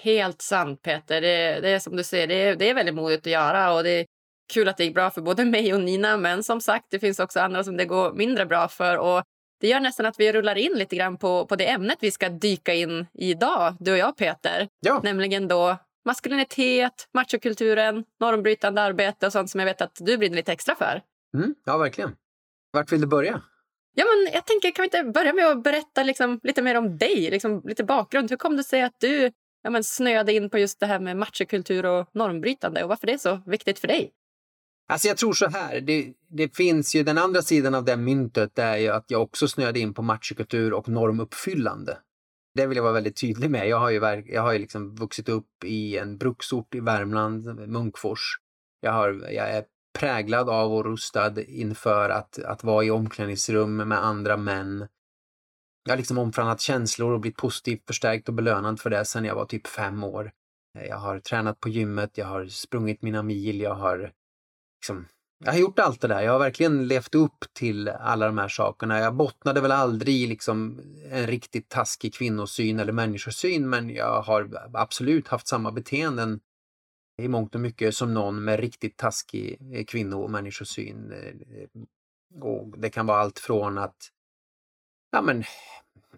Helt 0.00 0.42
sant 0.42 0.82
Peter. 0.82 1.20
Det, 1.20 1.60
det 1.60 1.68
är 1.68 1.78
som 1.78 1.96
du 1.96 2.04
säger, 2.04 2.26
det 2.26 2.34
är, 2.34 2.56
det 2.56 2.70
är 2.70 2.74
väldigt 2.74 2.94
modigt 2.94 3.26
att 3.26 3.32
göra 3.32 3.72
och 3.72 3.82
det 3.82 3.90
är 3.90 4.06
kul 4.52 4.68
att 4.68 4.76
det 4.76 4.84
gick 4.84 4.94
bra 4.94 5.10
för 5.10 5.20
både 5.20 5.44
mig 5.56 5.74
och 5.74 5.80
Nina. 5.80 6.16
Men 6.16 6.42
som 6.42 6.60
sagt, 6.60 6.86
det 6.90 6.98
finns 6.98 7.20
också 7.20 7.40
andra 7.40 7.64
som 7.64 7.76
det 7.76 7.84
går 7.84 8.12
mindre 8.12 8.46
bra 8.46 8.68
för. 8.68 8.96
Och 8.96 9.22
det 9.60 9.68
gör 9.68 9.80
nästan 9.80 10.06
att 10.06 10.20
vi 10.20 10.32
rullar 10.32 10.58
in 10.58 10.72
lite 10.74 10.96
grann 10.96 11.16
på, 11.16 11.46
på 11.46 11.56
det 11.56 11.70
ämnet 11.70 11.98
vi 12.00 12.10
ska 12.10 12.28
dyka 12.28 12.74
in 12.74 13.06
i 13.14 13.30
idag, 13.30 13.76
du 13.80 13.92
och 13.92 13.98
jag 13.98 14.16
Peter. 14.16 14.68
Ja. 14.80 15.00
Nämligen 15.04 15.48
då 15.48 15.76
maskulinitet, 16.04 17.08
machokulturen, 17.14 18.04
normbrytande 18.20 18.82
arbete 18.82 19.26
och 19.26 19.32
sånt 19.32 19.50
som 19.50 19.60
jag 19.60 19.66
vet 19.66 19.80
att 19.80 19.96
du 20.00 20.18
brinner 20.18 20.36
lite 20.36 20.52
extra 20.52 20.74
för. 20.74 21.02
Mm, 21.34 21.54
ja, 21.64 21.76
verkligen. 21.78 22.16
Vart 22.72 22.92
vill 22.92 23.00
du 23.00 23.06
börja? 23.06 23.42
Ja, 23.94 24.04
men 24.04 24.32
jag 24.34 24.46
tänker, 24.46 24.70
kan 24.70 24.82
vi 24.82 24.98
inte 24.98 25.12
börja 25.12 25.32
med 25.32 25.46
att 25.46 25.62
berätta 25.62 26.02
liksom, 26.02 26.40
lite 26.42 26.62
mer 26.62 26.74
om 26.74 26.98
dig? 26.98 27.30
Liksom, 27.30 27.62
lite 27.64 27.84
bakgrund. 27.84 28.30
Hur 28.30 28.36
kom 28.36 28.56
det 28.56 28.64
sig 28.64 28.82
att 28.82 29.00
du 29.00 29.30
ja, 29.68 29.72
men 29.72 29.84
snöade 29.84 30.32
in 30.32 30.50
på 30.50 30.58
just 30.58 30.80
det 30.80 30.86
här 30.86 31.00
med 31.00 31.16
machokultur 31.16 31.86
och 31.86 32.08
normbrytande 32.12 32.82
och 32.82 32.88
varför 32.88 33.06
det 33.06 33.12
är 33.12 33.18
så 33.18 33.40
viktigt 33.46 33.78
för 33.78 33.88
dig? 33.88 34.10
Alltså 34.88 35.08
jag 35.08 35.16
tror 35.16 35.32
så 35.32 35.48
här, 35.48 35.80
det, 35.80 36.12
det 36.28 36.56
finns 36.56 36.94
ju 36.94 37.02
den 37.02 37.18
andra 37.18 37.42
sidan 37.42 37.74
av 37.74 37.84
det 37.84 37.96
myntet 37.96 38.58
är 38.58 38.76
ju 38.76 38.88
att 38.88 39.04
jag 39.08 39.22
också 39.22 39.48
snöade 39.48 39.80
in 39.80 39.94
på 39.94 40.02
machokultur 40.02 40.72
och 40.72 40.88
normuppfyllande. 40.88 41.98
Det 42.54 42.66
vill 42.66 42.76
jag 42.76 42.82
vara 42.82 42.92
väldigt 42.92 43.20
tydlig 43.20 43.50
med. 43.50 43.68
Jag 43.68 43.78
har 43.78 43.90
ju, 43.90 44.22
jag 44.26 44.42
har 44.42 44.52
ju 44.52 44.58
liksom 44.58 44.94
vuxit 44.94 45.28
upp 45.28 45.64
i 45.64 45.98
en 45.98 46.18
bruksort 46.18 46.74
i 46.74 46.80
Värmland, 46.80 47.68
Munkfors. 47.68 48.38
Jag, 48.80 48.92
har, 48.92 49.08
jag 49.30 49.50
är 49.50 49.64
präglad 49.98 50.48
av 50.48 50.72
och 50.72 50.84
rustad 50.84 51.42
inför 51.42 52.10
att, 52.10 52.38
att 52.38 52.64
vara 52.64 52.84
i 52.84 52.90
omklädningsrum 52.90 53.76
med 53.76 54.04
andra 54.04 54.36
män 54.36 54.88
jag 55.88 55.92
har 55.92 55.96
liksom 55.96 56.18
omfamnat 56.18 56.60
känslor 56.60 57.12
och 57.12 57.20
blivit 57.20 57.36
positivt 57.36 57.86
förstärkt 57.86 58.28
och 58.28 58.34
belönad 58.34 58.80
för 58.80 58.90
det 58.90 59.04
sedan 59.04 59.24
jag 59.24 59.34
var 59.34 59.44
typ 59.44 59.66
fem 59.66 60.04
år. 60.04 60.32
Eh, 60.78 60.86
jag 60.86 60.96
har 60.96 61.18
tränat 61.20 61.60
på 61.60 61.68
gymmet, 61.68 62.18
jag 62.18 62.26
har 62.26 62.46
sprungit 62.46 63.02
mina 63.02 63.22
mil, 63.22 63.60
jag 63.60 63.74
har 63.74 64.12
liksom, 64.80 65.06
jag 65.44 65.52
har 65.52 65.58
gjort 65.58 65.78
allt 65.78 66.00
det 66.00 66.08
där. 66.08 66.22
Jag 66.22 66.32
har 66.32 66.38
verkligen 66.38 66.88
levt 66.88 67.14
upp 67.14 67.44
till 67.52 67.88
alla 67.88 68.26
de 68.26 68.38
här 68.38 68.48
sakerna. 68.48 68.98
Jag 68.98 69.14
bottnade 69.14 69.60
väl 69.60 69.72
aldrig 69.72 70.14
i 70.14 70.26
liksom 70.26 70.80
en 71.10 71.26
riktigt 71.26 71.68
taskig 71.68 72.14
kvinnosyn 72.14 72.80
eller 72.80 72.92
människosyn, 72.92 73.68
men 73.68 73.90
jag 73.90 74.22
har 74.22 74.68
absolut 74.74 75.28
haft 75.28 75.48
samma 75.48 75.72
beteenden 75.72 76.40
i 77.22 77.28
mångt 77.28 77.54
och 77.54 77.60
mycket 77.60 77.94
som 77.94 78.14
någon 78.14 78.44
med 78.44 78.60
riktigt 78.60 78.96
taskig 78.96 79.58
eh, 79.72 79.84
kvinno 79.84 80.22
och 80.22 80.30
människosyn 80.30 81.12
eh, 81.12 82.42
Och 82.42 82.78
det 82.78 82.90
kan 82.90 83.06
vara 83.06 83.18
allt 83.18 83.38
från 83.38 83.78
att 83.78 84.12
ja, 85.10 85.22
men, 85.22 85.44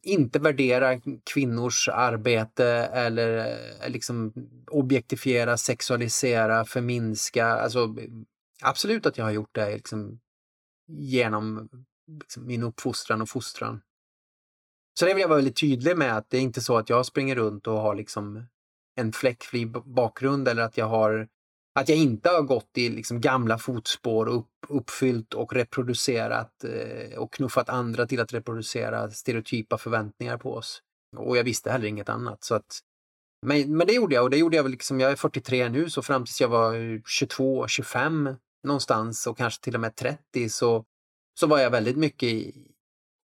inte 0.03 0.39
värdera 0.39 1.01
kvinnors 1.33 1.89
arbete 1.89 2.67
eller 2.93 3.39
eh, 3.39 3.91
liksom 3.91 4.33
objektifiera, 4.71 5.57
sexualisera, 5.57 6.65
förminska. 6.65 7.47
Alltså, 7.47 7.97
absolut 8.63 9.07
att 9.07 9.19
jag 9.19 9.25
har 9.25 9.33
gjort 9.33 9.55
det 9.55 9.75
liksom, 9.75 10.21
genom 10.87 11.69
liksom, 12.21 12.47
min 12.47 12.63
uppfostran 12.63 13.23
och 13.23 13.29
fostran. 13.29 13.83
Så 14.99 15.05
det 15.05 15.15
vill 15.15 15.21
jag 15.21 15.29
vara 15.29 15.37
väldigt 15.37 15.61
tydlig 15.61 15.97
med 15.97 16.17
att 16.17 16.31
det 16.31 16.37
är 16.37 16.43
inte 16.43 16.61
så 16.61 16.79
att 16.79 16.91
jag 16.91 17.07
springer 17.07 17.37
runt 17.37 17.67
och 17.67 17.81
har 17.81 17.95
liksom 17.95 18.47
en 18.97 19.13
fläckfri 19.13 19.67
bakgrund 19.85 20.49
eller 20.49 20.63
att 20.63 20.77
jag 20.77 20.89
har 20.89 21.29
att 21.75 21.89
jag 21.89 21.99
inte 21.99 22.29
har 22.29 22.43
gått 22.43 22.71
i 22.79 22.89
liksom 22.89 23.21
gamla 23.21 23.59
fotspår 23.59 24.27
och 24.27 24.37
upp, 24.37 24.49
uppfyllt 24.69 25.35
och 25.35 25.53
reproducerat 25.53 26.65
eh, 26.65 27.19
och 27.19 27.33
knuffat 27.33 27.69
andra 27.69 28.07
till 28.07 28.21
att 28.21 28.33
reproducera 28.33 29.11
stereotypa 29.11 29.79
förväntningar 29.79 30.39
på 30.39 30.55
oss. 30.55 30.83
Och 31.17 31.37
jag 31.37 31.45
visste 31.45 31.71
heller 31.71 31.87
inget 31.87 32.09
annat. 32.09 32.45
Så 32.45 32.55
att, 32.55 32.81
men, 33.47 33.77
men 33.77 33.87
det 33.87 33.93
gjorde 33.93 34.15
jag 34.15 34.25
och 34.25 34.31
det 34.31 34.37
gjorde 34.37 34.57
jag 34.57 34.63
väl 34.63 34.73
liksom, 34.73 35.01
jag 35.01 35.11
är 35.11 35.17
43 35.17 35.69
nu 35.69 35.91
så 35.91 36.03
fram 36.03 36.25
tills 36.25 36.41
jag 36.41 36.49
var 36.49 37.03
22, 37.07 37.69
25 37.69 38.35
någonstans 38.67 39.27
och 39.27 39.39
kanske 39.39 39.65
till 39.65 39.75
och 39.75 39.81
med 39.81 39.97
30 39.97 40.49
så, 40.49 40.85
så 41.41 41.47
var 41.47 41.59
jag 41.59 41.71
väldigt 41.71 41.97
mycket 41.97 42.29
i, 42.29 42.67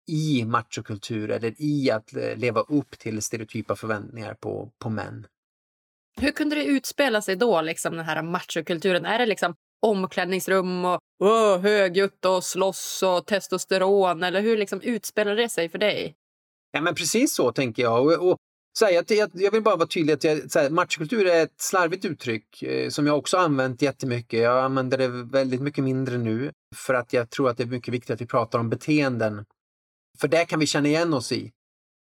i 0.07 0.45
machokultur 0.45 1.31
eller 1.31 1.53
i 1.57 1.91
att 1.91 2.15
eh, 2.15 2.37
leva 2.37 2.61
upp 2.61 2.99
till 2.99 3.21
stereotypa 3.21 3.75
förväntningar 3.75 4.33
på, 4.33 4.71
på 4.79 4.89
män. 4.89 5.27
Hur 6.21 6.31
kunde 6.31 6.55
det 6.55 6.65
utspela 6.65 7.21
sig 7.21 7.35
då, 7.35 7.61
liksom, 7.61 7.95
den 7.95 8.05
här 8.05 8.23
machokulturen? 8.23 9.05
Är 9.05 9.19
det 9.19 9.25
liksom 9.25 9.55
omklädningsrum 9.81 10.85
och 10.85 10.99
oh, 11.19 11.59
högljutt 11.59 12.25
och 12.25 12.43
slåss 12.43 13.03
och 13.03 13.25
testosteron? 13.25 14.23
Eller 14.23 14.41
hur 14.41 14.57
liksom 14.57 14.81
utspelar 14.81 15.35
det 15.35 15.49
sig 15.49 15.69
för 15.69 15.77
dig? 15.77 16.15
Ja, 16.71 16.81
men 16.81 16.95
precis 16.95 17.35
så 17.35 17.51
tänker 17.51 17.83
jag. 17.83 18.05
Och, 18.05 18.31
och 18.31 18.37
så 18.77 18.85
här, 18.85 18.91
jag, 18.91 19.29
jag, 19.33 19.51
vill 19.51 19.63
bara 19.63 19.75
vara 19.75 19.87
tydlig 19.87 20.13
att 20.13 20.23
jag, 20.23 20.51
så 20.51 20.59
här, 20.59 20.69
machokultur 20.69 21.27
är 21.27 21.43
ett 21.43 21.61
slarvigt 21.61 22.05
uttryck 22.05 22.63
eh, 22.63 22.89
som 22.89 23.07
jag 23.07 23.17
också 23.17 23.37
använt 23.37 23.81
jättemycket. 23.81 24.39
Jag 24.39 24.63
använder 24.63 24.97
det 24.97 25.07
väldigt 25.07 25.61
mycket 25.61 25.83
mindre 25.83 26.17
nu 26.17 26.51
för 26.75 26.93
att 26.93 27.13
jag 27.13 27.29
tror 27.29 27.49
att 27.49 27.57
det 27.57 27.63
är 27.63 27.67
mycket 27.67 27.93
viktigt 27.93 28.09
att 28.09 28.21
vi 28.21 28.25
pratar 28.25 28.59
om 28.59 28.69
beteenden. 28.69 29.45
För 30.19 30.27
det 30.27 30.45
kan 30.45 30.59
vi 30.59 30.65
känna 30.65 30.87
igen 30.87 31.13
oss 31.13 31.31
i. 31.31 31.51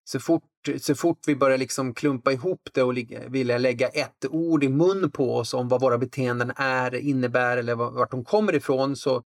Så 0.05 0.21
fort, 0.21 0.43
så 0.79 0.95
fort 0.95 1.19
vi 1.27 1.37
börjar 1.37 1.59
liksom 1.59 1.95
klumpa 1.95 2.33
ihop 2.33 2.69
det 2.73 2.83
och 2.83 2.97
vilja 3.27 3.59
lägga 3.59 3.89
ett 3.89 4.25
ord 4.31 4.65
i 4.65 4.69
mun 4.69 5.11
på 5.11 5.37
oss 5.37 5.55
om 5.55 5.69
vad 5.69 5.81
våra 5.81 5.99
beteenden 5.99 6.53
är, 6.57 6.95
innebär 6.95 7.57
eller 7.57 7.75
vart 7.75 8.11
de 8.11 8.25
kommer 8.25 8.55
ifrån 8.55 8.97
så 8.97 9.23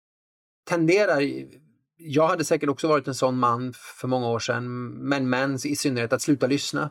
tenderar 0.69 1.21
jag 1.97 2.29
hade 2.29 2.45
säkert 2.45 2.69
också 2.69 2.89
varit 2.89 3.09
en 3.09 3.15
sån 3.15 3.39
man 3.39 3.73
för 3.73 4.09
många 4.09 4.29
år 4.29 4.39
sedan, 4.39 4.89
men 4.89 5.29
män 5.29 5.59
i 5.65 5.77
synnerhet, 5.77 6.13
att 6.13 6.23
sluta 6.23 6.47
lyssna. 6.47 6.91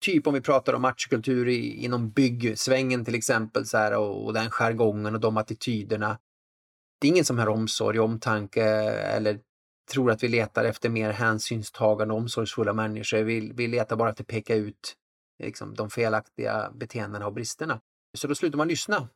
Typ 0.00 0.26
om 0.26 0.34
vi 0.34 0.40
pratar 0.40 0.72
om 0.72 0.82
matchkultur 0.82 1.48
i, 1.48 1.84
inom 1.84 2.10
byggsvängen 2.10 3.04
till 3.04 3.14
exempel 3.14 3.66
så 3.66 3.78
här, 3.78 3.96
och, 3.96 4.26
och 4.26 4.32
den 4.32 4.50
jargongen 4.50 5.14
och 5.14 5.20
de 5.20 5.36
attityderna. 5.36 6.18
Det 7.00 7.06
är 7.06 7.10
ingen 7.10 7.24
som 7.24 7.38
har 7.38 7.46
omsorg, 7.46 7.98
omtanke 7.98 8.64
eller 8.90 9.40
tror 9.88 10.10
att 10.10 10.22
vi 10.22 10.28
letar 10.28 10.64
efter 10.64 10.88
mer 10.88 11.10
hänsynstagande 11.10 12.14
och 12.14 12.20
omsorgsfulla 12.20 12.72
människor. 12.72 13.18
Vi, 13.18 13.52
vi 13.54 13.66
letar 13.66 13.96
bara 13.96 14.10
efter 14.10 14.24
att 14.24 14.28
peka 14.28 14.54
ut 14.54 14.96
liksom, 15.42 15.74
de 15.74 15.90
felaktiga 15.90 16.70
beteendena 16.74 17.26
och 17.26 17.32
bristerna. 17.32 17.80
Så 18.18 18.26
då 18.26 18.34
slutar 18.34 18.58
man 18.58 18.68
lyssna. 18.68 19.08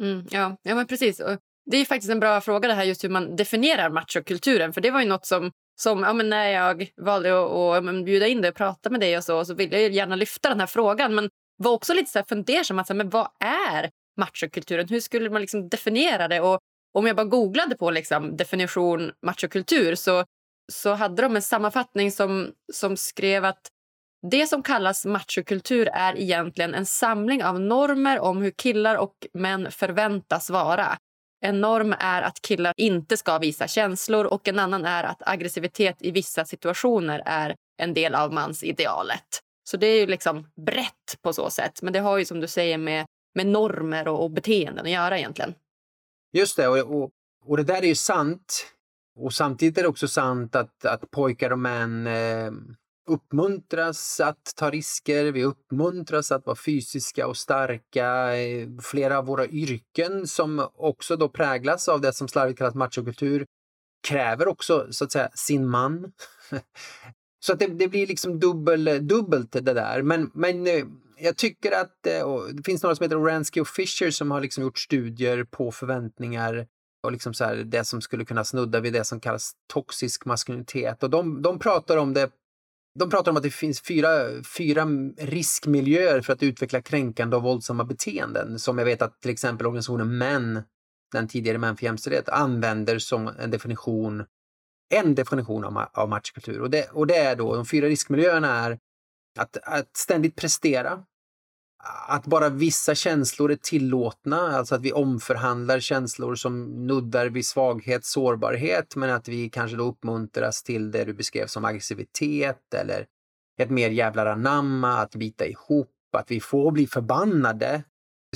Mm, 0.00 0.26
ja, 0.30 0.56
ja, 0.62 0.74
men 0.74 0.86
precis. 0.86 1.20
Det 1.66 1.76
är 1.76 1.84
faktiskt 1.84 2.10
en 2.10 2.20
bra 2.20 2.40
fråga 2.40 2.68
det 2.68 2.74
här 2.74 2.84
just 2.84 3.04
hur 3.04 3.08
man 3.08 3.36
definierar 3.36 3.90
machokulturen. 3.90 4.72
För 4.72 4.80
det 4.80 4.90
var 4.90 5.00
ju 5.00 5.08
något 5.08 5.26
som, 5.26 5.50
som 5.80 6.02
ja, 6.02 6.12
men 6.12 6.28
när 6.28 6.48
jag 6.48 6.88
valde 6.96 7.44
att, 7.44 7.86
att 7.86 8.04
bjuda 8.04 8.26
in 8.26 8.40
dig 8.40 8.48
och 8.48 8.56
prata 8.56 8.90
med 8.90 9.00
dig 9.00 9.16
och 9.16 9.24
så, 9.24 9.44
så 9.44 9.54
ville 9.54 9.80
jag 9.80 9.92
gärna 9.92 10.16
lyfta 10.16 10.48
den 10.48 10.60
här 10.60 10.66
frågan. 10.66 11.14
Men 11.14 11.28
var 11.56 11.72
också 11.72 11.94
lite 11.94 12.10
så 12.10 12.18
här 12.18 12.26
fundersam. 12.28 12.78
Alltså, 12.78 12.94
men 12.94 13.10
vad 13.10 13.28
är 13.40 13.90
machokulturen? 14.16 14.88
Hur 14.88 15.00
skulle 15.00 15.30
man 15.30 15.40
liksom 15.40 15.68
definiera 15.68 16.28
det? 16.28 16.40
Och 16.40 16.60
om 16.94 17.06
jag 17.06 17.16
bara 17.16 17.26
googlade 17.26 17.76
på 17.76 17.90
liksom, 17.90 18.36
definition 18.36 19.12
machokultur 19.26 19.94
så, 19.94 20.24
så 20.72 20.94
hade 20.94 21.22
de 21.22 21.36
en 21.36 21.42
sammanfattning 21.42 22.10
som, 22.12 22.52
som 22.72 22.96
skrev 22.96 23.44
att 23.44 23.68
det 24.30 24.46
som 24.46 24.62
kallas 24.62 25.06
machokultur 25.06 25.88
är 25.92 26.18
egentligen 26.18 26.74
en 26.74 26.86
samling 26.86 27.44
av 27.44 27.60
normer 27.60 28.18
om 28.18 28.42
hur 28.42 28.50
killar 28.50 28.96
och 28.96 29.14
män 29.34 29.70
förväntas 29.70 30.50
vara. 30.50 30.98
En 31.44 31.60
norm 31.60 31.94
är 31.98 32.22
att 32.22 32.42
killar 32.42 32.72
inte 32.76 33.16
ska 33.16 33.38
visa 33.38 33.68
känslor 33.68 34.24
och 34.24 34.48
en 34.48 34.58
annan 34.58 34.84
är 34.84 35.04
att 35.04 35.22
aggressivitet 35.28 35.96
i 36.00 36.10
vissa 36.10 36.44
situationer 36.44 37.22
är 37.26 37.54
en 37.82 37.94
del 37.94 38.14
av 38.14 38.32
mansidealet. 38.32 39.40
Så 39.70 39.76
det 39.76 39.86
är 39.86 40.00
ju 40.00 40.06
liksom 40.06 40.46
brett 40.66 41.22
på 41.22 41.32
så 41.32 41.50
sätt. 41.50 41.82
Men 41.82 41.92
det 41.92 41.98
har 41.98 42.18
ju 42.18 42.24
som 42.24 42.40
du 42.40 42.48
säger 42.48 42.78
med, 42.78 43.06
med 43.34 43.46
normer 43.46 44.08
och, 44.08 44.22
och 44.22 44.30
beteenden 44.30 44.84
att 44.84 44.90
göra 44.90 45.18
egentligen. 45.18 45.54
Just 46.34 46.56
det, 46.56 46.68
och, 46.68 47.02
och, 47.02 47.10
och, 47.44 47.56
det 47.56 47.62
där 47.62 47.82
är 47.82 47.86
ju 47.86 47.94
sant. 47.94 48.66
Och 49.16 49.32
samtidigt 49.32 49.78
är 49.78 49.82
det 49.82 49.88
också 49.88 50.08
sant 50.08 50.56
att, 50.56 50.84
att 50.84 51.10
pojkar 51.10 51.50
och 51.50 51.58
män 51.58 52.06
eh, 52.06 52.52
uppmuntras 53.10 54.20
att 54.20 54.52
ta 54.56 54.70
risker. 54.70 55.32
Vi 55.32 55.44
uppmuntras 55.44 56.32
att 56.32 56.46
vara 56.46 56.56
fysiska 56.56 57.26
och 57.26 57.36
starka. 57.36 58.30
Flera 58.82 59.18
av 59.18 59.26
våra 59.26 59.46
yrken 59.46 60.26
som 60.26 60.68
också 60.74 61.16
då 61.16 61.28
präglas 61.28 61.88
av 61.88 62.00
det 62.00 62.12
som 62.12 62.28
slarvigt 62.28 62.58
kallas 62.58 62.74
machokultur 62.74 63.46
kräver 64.04 64.48
också 64.48 64.86
så 64.90 65.04
att 65.04 65.12
säga 65.12 65.30
sin 65.34 65.68
man. 65.68 66.12
så 67.44 67.52
att 67.52 67.58
det, 67.58 67.66
det, 67.66 67.88
blir 67.88 68.06
liksom 68.06 68.40
dubbel, 68.40 69.06
dubbelt 69.06 69.52
det 69.52 69.60
där. 69.60 70.02
Men, 70.02 70.30
men 70.34 70.66
eh, 70.66 70.84
jag 71.18 71.36
tycker 71.36 71.72
att 71.72 72.06
eh, 72.06 72.44
det 72.52 72.62
finns 72.64 72.82
några 72.82 72.96
som 72.96 73.04
heter 73.04 73.22
Oransky 73.22 73.60
och 73.60 73.68
Fisher 73.68 74.10
som 74.10 74.30
har 74.30 74.40
liksom 74.40 74.62
gjort 74.62 74.78
studier 74.78 75.44
på 75.44 75.72
förväntningar 75.72 76.66
och 77.02 77.12
liksom 77.12 77.34
så 77.34 77.44
här, 77.44 77.56
det 77.56 77.84
som 77.84 78.00
skulle 78.00 78.24
kunna 78.24 78.44
snudda 78.44 78.80
vid 78.80 78.92
det 78.92 79.04
som 79.04 79.20
kallas 79.20 79.52
toxisk 79.72 80.24
maskulinitet. 80.24 81.02
Och 81.02 81.10
de, 81.10 81.42
de 81.42 81.58
pratar 81.58 81.96
om 81.96 82.14
det 82.14 82.30
de 82.98 83.10
pratar 83.10 83.30
om 83.30 83.36
att 83.36 83.42
det 83.42 83.50
finns 83.50 83.80
fyra, 83.80 84.08
fyra 84.58 84.86
riskmiljöer 85.18 86.20
för 86.20 86.32
att 86.32 86.42
utveckla 86.42 86.82
kränkande 86.82 87.36
och 87.36 87.42
våldsamma 87.42 87.84
beteenden 87.84 88.58
som 88.58 88.78
jag 88.78 88.84
vet 88.84 89.02
att 89.02 89.20
till 89.20 89.30
exempel 89.30 89.66
organisationen 89.66 90.18
MÄN, 90.18 90.62
den 91.12 91.28
tidigare 91.28 91.58
Män 91.58 91.76
för 91.76 91.84
jämställdhet, 91.84 92.28
använder 92.28 92.98
som 92.98 93.28
en 93.38 93.50
definition 93.50 94.24
en 94.94 95.14
definition 95.14 95.64
av, 95.64 95.88
av 95.92 96.08
matchkultur. 96.08 96.60
Och 96.60 96.70
det, 96.70 96.90
och 96.92 97.06
det 97.06 97.16
är 97.16 97.36
då, 97.36 97.54
de 97.56 97.66
fyra 97.66 97.86
riskmiljöerna 97.86 98.48
är 98.48 98.78
att, 99.38 99.56
att 99.62 99.96
ständigt 99.96 100.36
prestera. 100.36 101.04
Att 102.08 102.26
bara 102.26 102.48
vissa 102.48 102.94
känslor 102.94 103.52
är 103.52 103.56
tillåtna, 103.56 104.36
alltså 104.36 104.74
att 104.74 104.80
vi 104.80 104.92
omförhandlar 104.92 105.80
känslor 105.80 106.34
som 106.34 106.86
nuddar 106.86 107.26
vid 107.26 107.46
svaghet, 107.46 108.04
sårbarhet, 108.04 108.96
men 108.96 109.10
att 109.10 109.28
vi 109.28 109.48
kanske 109.48 109.76
då 109.76 109.84
uppmuntras 109.84 110.62
till 110.62 110.90
det 110.90 111.04
du 111.04 111.12
beskrev 111.12 111.46
som 111.46 111.64
aggressivitet 111.64 112.74
eller 112.74 113.06
ett 113.58 113.70
mer 113.70 113.90
jävlar 113.90 114.26
anamma, 114.26 114.98
att 114.98 115.14
bita 115.14 115.46
ihop, 115.46 115.90
att 116.12 116.30
vi 116.30 116.40
får 116.40 116.72
bli 116.72 116.86
förbannade 116.86 117.82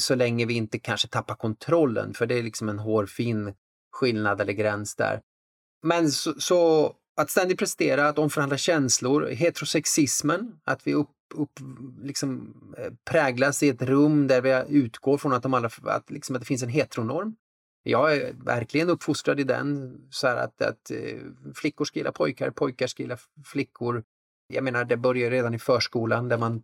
så 0.00 0.14
länge 0.14 0.46
vi 0.46 0.54
inte 0.54 0.78
kanske 0.78 1.08
tappar 1.08 1.34
kontrollen, 1.34 2.14
för 2.14 2.26
det 2.26 2.38
är 2.38 2.42
liksom 2.42 2.68
en 2.68 2.78
hårfin 2.78 3.54
skillnad 3.92 4.40
eller 4.40 4.52
gräns 4.52 4.96
där. 4.96 5.20
Men 5.82 6.10
så, 6.10 6.34
så 6.40 6.92
att 7.18 7.30
ständigt 7.30 7.58
prestera, 7.58 8.08
att 8.08 8.18
omförhandla 8.18 8.56
känslor, 8.56 9.26
heterosexismen, 9.26 10.60
att 10.64 10.86
vi 10.86 10.94
upp, 10.94 11.10
upp, 11.34 11.60
liksom, 12.02 12.54
eh, 12.78 12.92
präglas 13.10 13.62
i 13.62 13.68
ett 13.68 13.82
rum 13.82 14.26
där 14.26 14.40
vi 14.40 14.78
utgår 14.78 15.18
från 15.18 15.32
att, 15.32 15.42
de 15.42 15.54
alla, 15.54 15.70
att, 15.82 16.10
liksom, 16.10 16.36
att 16.36 16.42
det 16.42 16.46
finns 16.46 16.62
en 16.62 16.68
heteronorm. 16.68 17.36
Jag 17.82 18.16
är 18.16 18.32
verkligen 18.32 18.90
uppfostrad 18.90 19.40
i 19.40 19.44
den, 19.44 19.98
så 20.10 20.26
att, 20.26 20.62
att 20.62 20.90
eh, 20.90 21.18
flickor 21.54 21.84
ska 21.84 21.98
gilla 21.98 22.12
pojkar, 22.12 22.50
pojkar 22.50 22.86
ska 22.86 23.02
gilla 23.02 23.18
flickor. 23.44 24.04
Jag 24.48 24.64
menar, 24.64 24.84
det 24.84 24.96
börjar 24.96 25.30
redan 25.30 25.54
i 25.54 25.58
förskolan 25.58 26.28
där 26.28 26.38
man 26.38 26.62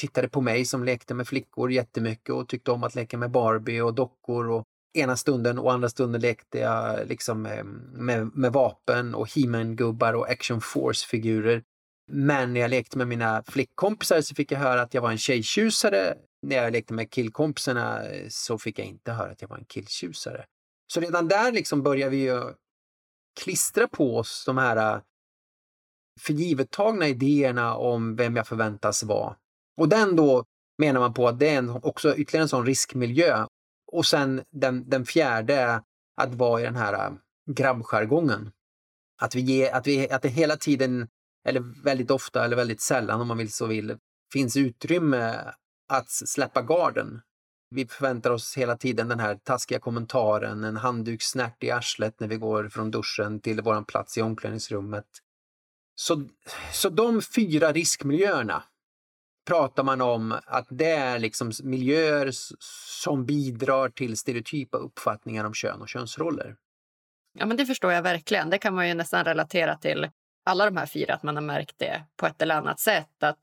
tittade 0.00 0.28
på 0.28 0.40
mig 0.40 0.64
som 0.64 0.84
lekte 0.84 1.14
med 1.14 1.28
flickor 1.28 1.70
jättemycket 1.72 2.30
och 2.30 2.48
tyckte 2.48 2.70
om 2.70 2.84
att 2.84 2.94
leka 2.94 3.18
med 3.18 3.30
Barbie 3.30 3.80
och 3.80 3.94
dockor 3.94 4.48
och 4.48 4.64
ena 4.94 5.16
stunden 5.16 5.58
och 5.58 5.72
andra 5.72 5.88
stunden 5.88 6.20
lekte 6.20 6.58
jag 6.58 7.08
liksom 7.08 7.42
med, 7.42 7.66
med, 7.92 8.36
med 8.36 8.52
vapen 8.52 9.14
och 9.14 9.34
He-Man-gubbar 9.34 10.14
och 10.14 10.30
Action 10.30 10.60
Force-figurer. 10.60 11.62
Men 12.10 12.52
när 12.52 12.60
jag 12.60 12.70
lekte 12.70 12.98
med 12.98 13.08
mina 13.08 13.42
flickkompisar 13.42 14.20
så 14.20 14.34
fick 14.34 14.52
jag 14.52 14.58
höra 14.58 14.82
att 14.82 14.94
jag 14.94 15.02
var 15.02 15.10
en 15.10 15.18
tjejtjusare. 15.18 16.14
När 16.42 16.56
jag 16.56 16.72
lekte 16.72 16.94
med 16.94 17.10
killkompisarna 17.10 18.08
eh, 18.08 18.26
så 18.28 18.58
fick 18.58 18.78
jag 18.78 18.86
inte 18.86 19.12
höra 19.12 19.30
att 19.32 19.42
jag 19.42 19.48
var 19.48 19.56
en 19.56 19.64
killtjusare. 19.64 20.44
Så 20.92 21.00
redan 21.00 21.28
där 21.28 21.52
liksom 21.52 21.82
börjar 21.82 22.10
vi 22.10 22.16
ju 22.16 22.54
klistra 23.40 23.88
på 23.88 24.16
oss 24.16 24.44
de 24.46 24.58
här 24.58 24.94
eh, 24.94 25.00
förgivettagna 26.20 27.08
idéerna 27.08 27.76
om 27.76 28.16
vem 28.16 28.36
jag 28.36 28.46
förväntas 28.46 29.02
vara. 29.02 29.36
Och 29.76 29.88
den 29.88 30.16
då 30.16 30.44
menar 30.78 31.00
man 31.00 31.14
på 31.14 31.28
att 31.28 31.38
det 31.38 31.48
är 31.48 31.58
en, 31.58 31.70
också 31.70 32.16
ytterligare 32.16 32.44
en 32.44 32.48
sån 32.48 32.66
riskmiljö 32.66 33.46
och 33.92 34.06
sen 34.06 34.44
den, 34.50 34.88
den 34.88 35.06
fjärde 35.06 35.54
är 35.54 35.80
att 36.16 36.34
vara 36.34 36.60
i 36.60 36.64
den 36.64 36.76
här 36.76 36.92
äh, 36.92 37.12
grabbjargongen. 37.50 38.52
Att, 39.20 39.34
vi 39.34 39.40
ge, 39.40 39.70
att, 39.70 39.86
vi, 39.86 40.10
att 40.10 40.22
det 40.22 40.28
hela 40.28 40.56
tiden, 40.56 41.08
eller 41.48 41.84
väldigt 41.84 42.10
ofta 42.10 42.44
eller 42.44 42.56
väldigt 42.56 42.80
sällan 42.80 43.20
om 43.20 43.28
man 43.28 43.38
vill 43.38 43.52
så 43.52 43.66
vill, 43.66 43.96
finns 44.32 44.56
utrymme 44.56 45.52
att 45.88 46.10
släppa 46.10 46.62
garden. 46.62 47.20
Vi 47.70 47.86
förväntar 47.86 48.30
oss 48.30 48.56
hela 48.56 48.76
tiden 48.76 49.08
den 49.08 49.20
här 49.20 49.34
taskiga 49.34 49.78
kommentaren, 49.78 50.64
en 50.64 50.76
handdukssnärt 50.76 51.62
i 51.62 51.70
arslet 51.70 52.20
när 52.20 52.28
vi 52.28 52.36
går 52.36 52.68
från 52.68 52.90
duschen 52.90 53.40
till 53.40 53.60
vår 53.60 53.82
plats 53.82 54.18
i 54.18 54.22
omklädningsrummet. 54.22 55.06
Så, 55.94 56.24
så 56.72 56.88
de 56.88 57.22
fyra 57.22 57.72
riskmiljöerna 57.72 58.62
pratar 59.44 59.82
man 59.82 60.00
om 60.00 60.34
att 60.46 60.66
det 60.70 60.90
är 60.90 61.18
liksom 61.18 61.52
miljöer 61.62 62.30
som 63.02 63.26
bidrar 63.26 63.88
till 63.88 64.16
stereotypa 64.16 64.78
uppfattningar 64.78 65.44
om 65.44 65.54
kön 65.54 65.80
och 65.80 65.88
könsroller. 65.88 66.56
Ja, 67.38 67.46
men 67.46 67.56
det 67.56 67.66
förstår 67.66 67.92
jag 67.92 68.02
verkligen. 68.02 68.50
Det 68.50 68.58
kan 68.58 68.74
man 68.74 68.88
ju 68.88 68.94
nästan 68.94 69.24
relatera 69.24 69.76
till 69.76 70.10
alla 70.44 70.64
de 70.64 70.76
här 70.76 70.86
fyra, 70.86 71.14
att 71.14 71.22
man 71.22 71.36
har 71.36 71.42
märkt 71.42 71.78
det 71.78 72.02
på 72.16 72.26
ett 72.26 72.42
eller 72.42 72.54
annat 72.54 72.80
sätt. 72.80 73.22
Att 73.22 73.38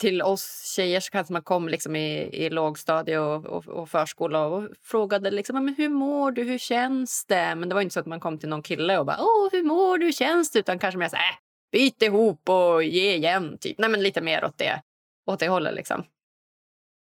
till 0.00 0.22
oss 0.22 0.72
tjejer 0.76 1.00
så 1.00 1.10
kanske 1.10 1.32
man 1.32 1.42
kom 1.42 1.68
liksom 1.68 1.96
i, 1.96 2.18
i 2.32 2.50
lågstadie 2.50 3.18
och, 3.18 3.46
och, 3.46 3.68
och 3.68 3.88
förskola 3.88 4.46
och 4.46 4.68
frågade 4.82 5.30
liksom, 5.30 5.64
men 5.64 5.74
hur 5.74 5.88
mår 5.88 6.30
du, 6.30 6.42
hur 6.42 6.58
känns 6.58 7.24
det? 7.26 7.54
Men 7.54 7.68
det 7.68 7.74
var 7.74 7.82
inte 7.82 7.92
så 7.92 8.00
att 8.00 8.06
man 8.06 8.20
kom 8.20 8.38
till 8.38 8.48
någon 8.48 8.62
kille 8.62 8.98
och 8.98 9.06
bara, 9.06 9.16
åh, 9.20 9.48
hur 9.52 9.62
mår 9.62 9.98
du, 9.98 10.04
hur 10.04 10.12
känns 10.12 10.50
det? 10.50 10.58
Utan 10.58 10.78
kanske 10.78 10.98
mer 10.98 11.08
så 11.08 11.16
här, 11.16 11.32
äh, 11.32 11.36
byt 11.72 12.02
ihop 12.02 12.48
och 12.48 12.84
ge 12.84 13.14
igen, 13.14 13.58
typ. 13.60 13.78
Nej, 13.78 13.90
men 13.90 14.02
lite 14.02 14.20
mer 14.20 14.44
åt 14.44 14.58
det, 14.58 14.82
åt 15.26 15.40
det 15.40 15.48
hållet 15.48 15.74
liksom. 15.74 16.04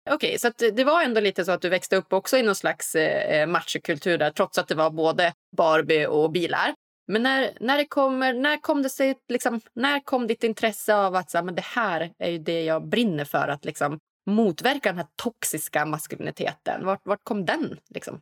Okej, 0.10 0.28
okay, 0.28 0.38
så 0.38 0.48
eh, 0.48 0.74
det 0.74 0.84
var 0.84 1.04
ändå 1.04 1.22
lite 1.22 1.46
så 1.46 1.52
att 1.52 1.62
du 1.62 1.70
växte 1.70 1.96
upp 1.96 2.14
också 2.14 2.38
i 2.38 2.44
någon 2.44 2.56
slags 2.56 2.96
eh, 2.96 3.42
eh, 3.42 3.48
machokultur 3.48 4.18
där, 4.18 4.32
trots 4.32 4.58
att 4.58 4.68
det 4.68 4.76
var 4.76 4.90
både 4.90 5.34
Barbie 5.58 6.08
och 6.08 6.32
bilar. 6.32 6.74
Men 7.08 7.24
när, 7.24 7.58
när, 7.60 7.78
det 7.78 7.86
kommer, 7.86 8.34
när 8.34 8.58
kom 8.58 8.84
det 8.84 8.90
sig, 8.90 9.16
liksom, 9.28 9.62
när 9.74 10.00
kom 10.00 10.28
ditt 10.28 10.44
intresse 10.44 10.96
av 10.96 11.16
att 11.16 11.32
så 11.32 11.44
men 11.44 11.56
det 11.56 11.66
här 11.66 12.12
är 12.18 12.30
ju 12.30 12.38
det 12.38 12.64
jag 12.64 12.88
brinner 12.88 13.26
för, 13.26 13.48
att 13.48 13.66
liksom, 13.66 14.00
motverka 14.26 14.90
den 14.90 14.98
här 14.98 15.08
toxiska 15.16 15.86
maskuliniteten? 15.86 16.86
Vart, 16.86 17.02
vart 17.04 17.24
kom 17.24 17.46
den 17.46 17.80
liksom, 17.90 18.22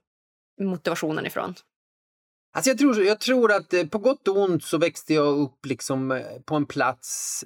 motivationen 0.61 1.25
ifrån? 1.25 1.55
Alltså 2.53 2.69
jag, 2.69 2.77
tror, 2.77 3.03
jag 3.03 3.19
tror 3.19 3.51
att 3.51 3.73
eh, 3.73 3.85
på 3.85 3.97
gott 3.97 4.27
och 4.27 4.37
ont 4.37 4.63
så 4.63 4.77
växte 4.77 5.13
jag 5.13 5.39
upp 5.39 5.65
liksom 5.65 6.23
på 6.45 6.55
en 6.55 6.65
plats 6.65 7.45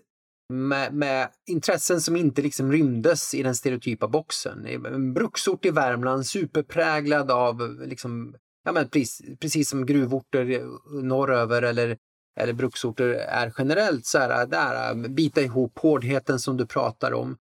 med, 0.54 0.94
med, 0.94 1.30
intressen 1.50 2.02
som 2.02 2.16
inte 2.16 2.42
liksom 2.42 2.72
rymdes 2.72 3.34
i 3.34 3.44
den 3.44 3.56
stereotypa 3.56 4.08
boxen. 4.08 4.66
En 4.66 5.14
bruksort 5.14 5.66
i 5.66 5.72
Värmland, 5.72 6.26
superpräglad 6.26 7.32
av 7.32 7.82
liksom 7.82 8.36
ja, 8.66 8.72
men 8.72 8.90
precis, 8.90 9.22
precis 9.40 9.70
som 9.70 9.86
gruvorter 9.86 10.64
norröver 11.02 11.62
eller, 11.62 11.98
eller 12.40 12.54
bruksorter 12.54 13.08
är 13.10 13.54
generellt 13.58 14.06
så 14.06 14.18
är 14.18 14.30
det 14.30 14.46
där, 14.46 15.08
bita 15.10 15.42
ihop 15.42 15.80
hårdheten 15.80 16.40
som 16.40 16.58
du 16.58 16.66
pratar 16.66 17.14
om. 17.14 17.38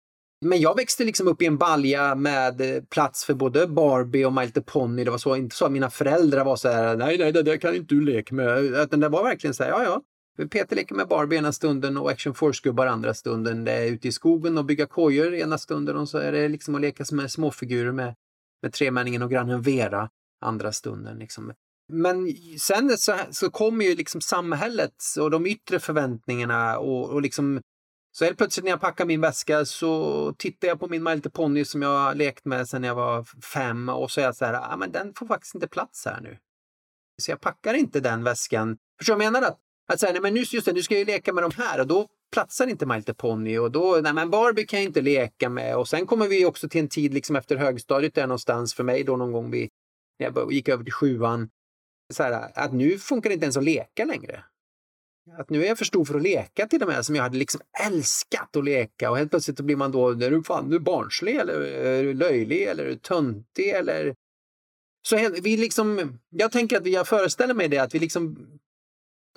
Men 0.45 0.61
jag 0.61 0.75
växte 0.75 1.03
liksom 1.03 1.27
upp 1.27 1.41
i 1.41 1.45
en 1.45 1.57
balja 1.57 2.15
med 2.15 2.61
plats 2.89 3.25
för 3.25 3.33
både 3.33 3.67
Barbie 3.67 4.25
och 4.25 4.33
My 4.33 4.45
Little 4.45 4.61
Pony. 4.61 5.03
Det 5.03 5.11
var 5.11 5.17
så, 5.17 5.35
inte 5.35 5.55
så 5.55 5.65
att 5.65 5.71
mina 5.71 5.89
föräldrar 5.89 6.45
var 6.45 6.55
så 6.55 6.69
här, 6.69 6.95
nej, 6.95 7.17
nej, 7.17 7.31
det 7.31 7.43
där 7.43 7.57
kan 7.57 7.75
inte 7.75 7.95
du 7.95 8.01
leka 8.01 8.35
med. 8.35 8.63
Utan 8.63 8.99
det 8.99 9.09
var 9.09 9.23
verkligen 9.23 9.53
så 9.53 9.63
här, 9.63 9.69
ja, 9.69 9.83
ja. 9.83 10.01
Peter 10.37 10.75
leker 10.75 10.95
med 10.95 11.07
Barbie 11.07 11.37
ena 11.37 11.51
stunden 11.51 11.97
och 11.97 12.11
Action 12.11 12.33
Force-gubbar 12.33 12.87
andra 12.87 13.13
stunden. 13.13 13.63
Det 13.63 13.71
är 13.71 13.85
ute 13.85 14.07
i 14.07 14.11
skogen 14.11 14.57
och 14.57 14.65
bygga 14.65 14.85
kojor 14.85 15.33
ena 15.33 15.57
stunden 15.57 15.97
och 15.97 16.09
så 16.09 16.17
är 16.17 16.31
det 16.31 16.47
liksom 16.47 16.75
att 16.75 16.81
leka 16.81 17.05
med 17.11 17.31
småfigurer 17.31 17.91
med, 17.91 18.15
med 18.61 18.73
tremänningen 18.73 19.21
och 19.21 19.29
grannen 19.29 19.61
Vera 19.61 20.09
andra 20.41 20.71
stunden. 20.71 21.19
Liksom. 21.19 21.53
Men 21.91 22.35
sen 22.59 22.97
så, 22.97 23.15
så 23.31 23.49
kommer 23.49 23.85
ju 23.85 23.95
liksom 23.95 24.21
samhället 24.21 24.95
och 25.19 25.31
de 25.31 25.45
yttre 25.45 25.79
förväntningarna 25.79 26.77
och, 26.77 27.09
och 27.09 27.21
liksom 27.21 27.61
så 28.11 28.25
helt 28.25 28.37
plötsligt 28.37 28.63
när 28.63 28.71
jag 28.71 28.81
packar 28.81 29.05
min 29.05 29.21
väska 29.21 29.65
så 29.65 30.33
tittar 30.37 30.67
jag 30.67 30.79
på 30.79 30.87
min 30.87 31.03
My 31.03 31.15
Little 31.15 31.31
Pony 31.31 31.65
som 31.65 31.81
jag 31.81 31.99
har 31.99 32.15
lekt 32.15 32.45
med 32.45 32.69
sedan 32.69 32.83
jag 32.83 32.95
var 32.95 33.23
fem 33.53 33.89
och 33.89 34.11
så 34.11 34.21
är 34.21 34.25
jag 34.25 34.35
så 34.35 34.45
här, 34.45 34.73
ah, 34.73 34.77
men 34.77 34.91
den 34.91 35.13
får 35.13 35.27
faktiskt 35.27 35.55
inte 35.55 35.67
plats 35.67 36.05
här 36.05 36.21
nu. 36.21 36.37
Så 37.21 37.31
jag 37.31 37.41
packar 37.41 37.73
inte 37.73 37.99
den 37.99 38.23
väskan. 38.23 38.77
Förstår 38.97 39.13
du 39.13 39.17
vad 39.17 39.25
jag 39.25 39.33
menar? 39.33 39.47
Att, 39.47 39.59
att 39.87 39.99
säga, 39.99 40.11
nej 40.11 40.21
men 40.21 40.35
just 40.35 40.65
det, 40.65 40.73
nu 40.73 40.83
ska 40.83 40.93
jag 40.93 40.99
ju 40.99 41.05
leka 41.05 41.33
med 41.33 41.43
de 41.43 41.51
här. 41.57 41.79
Och 41.79 41.87
då 41.87 42.07
platsar 42.31 42.67
inte 42.67 42.85
My 42.85 42.95
Little 42.95 43.13
Pony 43.13 43.57
och 43.57 43.71
då, 43.71 43.99
nej 44.03 44.13
men 44.13 44.29
Barbie 44.29 44.65
kan 44.65 44.79
jag 44.79 44.87
inte 44.87 45.01
leka 45.01 45.49
med. 45.49 45.77
Och 45.77 45.87
sen 45.87 46.05
kommer 46.05 46.27
vi 46.27 46.45
också 46.45 46.69
till 46.69 46.81
en 46.81 46.89
tid 46.89 47.13
liksom 47.13 47.35
efter 47.35 47.55
högstadiet 47.55 48.15
där 48.15 48.27
någonstans 48.27 48.73
för 48.73 48.83
mig 48.83 49.03
då 49.03 49.17
någon 49.17 49.31
gång 49.31 49.51
vi, 49.51 49.69
när 50.19 50.31
jag 50.35 50.53
gick 50.53 50.69
över 50.69 50.83
till 50.83 50.93
sjuan, 50.93 51.49
så 52.13 52.23
här, 52.23 52.51
att 52.55 52.73
nu 52.73 52.97
funkar 52.97 53.29
det 53.29 53.33
inte 53.33 53.45
ens 53.45 53.57
att 53.57 53.63
leka 53.63 54.05
längre. 54.05 54.43
Att 55.37 55.49
nu 55.49 55.63
är 55.63 55.67
jag 55.67 55.77
för 55.77 55.85
stor 55.85 56.05
för 56.05 56.15
att 56.15 56.21
leka 56.21 56.67
till 56.67 56.81
och 56.81 56.87
med, 56.87 57.05
som 57.05 57.15
jag 57.15 57.23
hade 57.23 57.37
liksom 57.37 57.61
älskat 57.85 58.55
att 58.55 58.65
leka. 58.65 59.11
Och 59.11 59.17
helt 59.17 59.29
plötsligt 59.29 59.59
blir 59.59 59.75
man 59.75 59.91
då, 59.91 60.09
är 60.09 60.31
du, 60.31 60.43
fan, 60.43 60.69
du 60.69 60.79
barnslig 60.79 61.35
eller 61.35 61.61
är 61.61 62.03
du 62.03 62.13
löjlig 62.13 62.63
eller 62.63 62.85
är 62.85 62.89
du 62.89 62.95
töntig 62.95 63.69
eller... 63.69 64.15
Så 65.07 65.29
vi 65.41 65.57
liksom, 65.57 66.19
jag 66.29 66.51
tänker 66.51 66.77
att 66.77 66.83
vi, 66.83 66.93
jag 66.93 67.07
föreställer 67.07 67.53
mig 67.53 67.67
det 67.67 67.77
att 67.77 67.95
vi 67.95 67.99
liksom, 67.99 68.47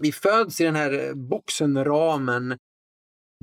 vi 0.03 0.13
föds 0.13 0.61
i 0.61 0.65
den 0.65 0.77
här 0.77 1.09
eh, 1.09 1.15
boxen, 1.15 1.85
ramen, 1.85 2.59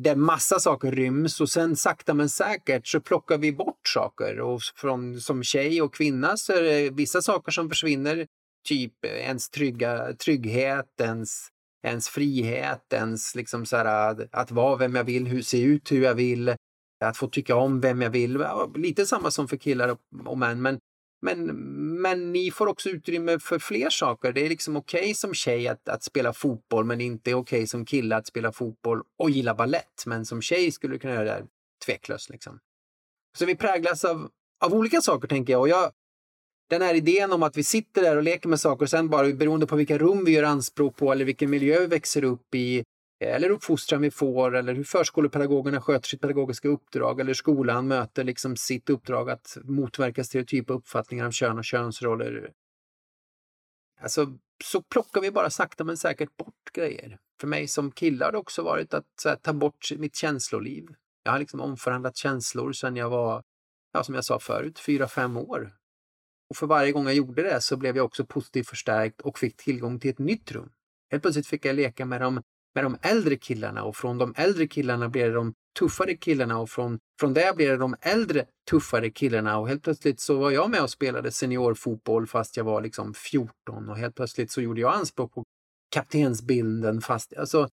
där 0.01 0.15
massa 0.15 0.59
saker 0.59 0.91
ryms 0.91 1.41
och 1.41 1.49
sen 1.49 1.75
sakta 1.75 2.13
men 2.13 2.29
säkert 2.29 2.87
så 2.87 3.01
plockar 3.01 3.37
vi 3.37 3.51
bort 3.51 3.87
saker. 3.87 4.39
Och 4.39 4.61
från, 4.75 5.21
som 5.21 5.43
tjej 5.43 5.81
och 5.81 5.93
kvinna 5.93 6.37
så 6.37 6.53
är 6.53 6.61
det 6.61 6.89
vissa 6.89 7.21
saker 7.21 7.51
som 7.51 7.69
försvinner. 7.69 8.27
Typ 8.67 9.05
ens 9.05 9.49
trygga, 9.49 10.13
trygghet, 10.13 11.01
ens, 11.01 11.47
ens 11.87 12.09
frihet, 12.09 12.93
ens 12.93 13.35
liksom 13.35 13.65
så 13.65 13.77
här, 13.77 14.27
att 14.31 14.51
vara 14.51 14.75
vem 14.75 14.95
jag 14.95 15.03
vill, 15.03 15.27
hur 15.27 15.41
se 15.41 15.61
ut 15.61 15.91
hur 15.91 16.03
jag 16.03 16.15
vill, 16.15 16.55
att 17.05 17.17
få 17.17 17.27
tycka 17.27 17.55
om 17.55 17.81
vem 17.81 18.01
jag 18.01 18.09
vill. 18.09 18.45
Lite 18.75 19.05
samma 19.05 19.31
som 19.31 19.47
för 19.47 19.57
killar 19.57 19.97
och 20.25 20.37
män, 20.37 20.61
men 20.61 20.79
men, 21.23 21.45
men 22.01 22.31
ni 22.31 22.51
får 22.51 22.67
också 22.67 22.89
utrymme 22.89 23.39
för 23.39 23.59
fler 23.59 23.89
saker. 23.89 24.33
Det 24.33 24.45
är 24.45 24.49
liksom 24.49 24.75
okej 24.75 25.01
okay 25.01 25.13
som 25.13 25.33
tjej 25.33 25.67
att, 25.67 25.89
att 25.89 26.03
spela 26.03 26.33
fotboll 26.33 26.85
men 26.85 27.01
inte 27.01 27.33
okej 27.33 27.57
okay 27.57 27.67
som 27.67 27.85
kille 27.85 28.15
att 28.15 28.27
spela 28.27 28.51
fotboll 28.51 29.01
och 29.19 29.29
gilla 29.29 29.55
ballett. 29.55 30.03
Men 30.05 30.25
som 30.25 30.41
tjej 30.41 30.71
skulle 30.71 30.95
du 30.95 30.99
kunna 30.99 31.13
göra 31.13 31.23
det 31.23 31.45
tveklöst. 31.85 32.29
Liksom. 32.29 32.59
Så 33.37 33.45
vi 33.45 33.55
präglas 33.55 34.05
av, 34.05 34.29
av 34.65 34.73
olika 34.73 35.01
saker 35.01 35.27
tänker 35.27 35.53
jag. 35.53 35.61
Och 35.61 35.69
jag. 35.69 35.91
Den 36.69 36.81
här 36.81 36.93
idén 36.93 37.31
om 37.31 37.43
att 37.43 37.57
vi 37.57 37.63
sitter 37.63 38.01
där 38.01 38.17
och 38.17 38.23
leker 38.23 38.49
med 38.49 38.59
saker 38.59 38.85
och 38.85 38.89
sen 38.89 39.09
bara 39.09 39.33
beroende 39.33 39.67
på 39.67 39.75
vilka 39.75 39.97
rum 39.97 40.25
vi 40.25 40.31
gör 40.31 40.43
anspråk 40.43 40.97
på 40.97 41.11
eller 41.11 41.25
vilken 41.25 41.49
miljö 41.49 41.79
vi 41.79 41.85
växer 41.85 42.23
upp 42.23 42.55
i 42.55 42.83
eller 43.25 43.49
uppfostran 43.49 44.01
vi 44.01 44.11
får 44.11 44.55
eller 44.55 44.73
hur 44.73 44.83
förskolepedagogerna 44.83 45.81
sköter 45.81 46.07
sitt 46.07 46.21
pedagogiska 46.21 46.67
uppdrag 46.67 47.19
eller 47.19 47.33
skolan 47.33 47.87
möter 47.87 48.23
liksom 48.23 48.55
sitt 48.55 48.89
uppdrag 48.89 49.29
att 49.29 49.57
motverka 49.63 50.23
stereotypa 50.23 50.73
uppfattningar 50.73 51.25
om 51.25 51.31
kön 51.31 51.57
och 51.57 51.65
könsroller. 51.65 52.51
Alltså, 54.01 54.37
så 54.63 54.81
plockar 54.81 55.21
vi 55.21 55.31
bara 55.31 55.49
sakta 55.49 55.83
men 55.83 55.97
säkert 55.97 56.37
bort 56.37 56.71
grejer. 56.73 57.19
För 57.39 57.47
mig 57.47 57.67
som 57.67 57.91
kille 57.91 58.25
har 58.25 58.31
det 58.31 58.37
också 58.37 58.63
varit 58.63 58.93
att 58.93 59.23
här, 59.25 59.35
ta 59.35 59.53
bort 59.53 59.91
mitt 59.97 60.15
känsloliv. 60.15 60.87
Jag 61.23 61.31
har 61.31 61.39
liksom 61.39 61.61
omförhandlat 61.61 62.17
känslor 62.17 62.71
sedan 62.71 62.95
jag 62.95 63.09
var, 63.09 63.43
ja, 63.93 64.03
som 64.03 64.15
jag 64.15 64.25
sa 64.25 64.39
förut, 64.39 64.79
fyra, 64.79 65.07
fem 65.07 65.37
år. 65.37 65.73
Och 66.49 66.57
för 66.57 66.67
varje 66.67 66.91
gång 66.91 67.05
jag 67.05 67.15
gjorde 67.15 67.43
det 67.43 67.61
så 67.61 67.77
blev 67.77 67.97
jag 67.97 68.05
också 68.05 68.25
positivt 68.25 68.67
förstärkt 68.67 69.21
och 69.21 69.39
fick 69.39 69.57
tillgång 69.57 69.99
till 69.99 70.11
ett 70.11 70.19
nytt 70.19 70.51
rum. 70.51 70.71
Helt 71.11 71.23
plötsligt 71.23 71.47
fick 71.47 71.65
jag 71.65 71.75
leka 71.75 72.05
med 72.05 72.21
de 72.21 72.43
med 72.75 72.83
de 72.83 72.97
äldre 73.01 73.35
killarna 73.35 73.83
och 73.83 73.95
från 73.95 74.17
de 74.17 74.33
äldre 74.37 74.67
killarna 74.67 75.09
blir 75.09 75.25
det 75.25 75.33
de 75.33 75.53
tuffare 75.79 76.15
killarna 76.15 76.59
och 76.59 76.69
från, 76.69 76.99
från 77.19 77.33
det 77.33 77.55
blir 77.55 77.69
det 77.69 77.77
de 77.77 77.95
äldre 78.01 78.45
tuffare 78.69 79.09
killarna 79.09 79.57
och 79.57 79.67
helt 79.67 79.83
plötsligt 79.83 80.19
så 80.19 80.37
var 80.37 80.51
jag 80.51 80.69
med 80.69 80.81
och 80.81 80.89
spelade 80.89 81.31
seniorfotboll 81.31 82.27
fast 82.27 82.57
jag 82.57 82.63
var 82.63 82.81
liksom 82.81 83.13
14 83.13 83.89
och 83.89 83.97
helt 83.97 84.15
plötsligt 84.15 84.51
så 84.51 84.61
gjorde 84.61 84.81
jag 84.81 84.93
anspråk 84.93 85.33
på 85.33 85.43
kaptensbilden 85.91 87.01
fast 87.01 87.33
alltså 87.37 87.69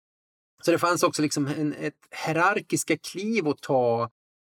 så 0.61 0.71
det 0.71 0.79
fanns 0.79 1.03
också 1.03 1.21
liksom 1.21 1.47
en, 1.47 1.73
ett 1.73 1.93
hierarkiska 2.25 2.97
kliv 2.97 3.47
att 3.47 3.61
ta 3.61 4.09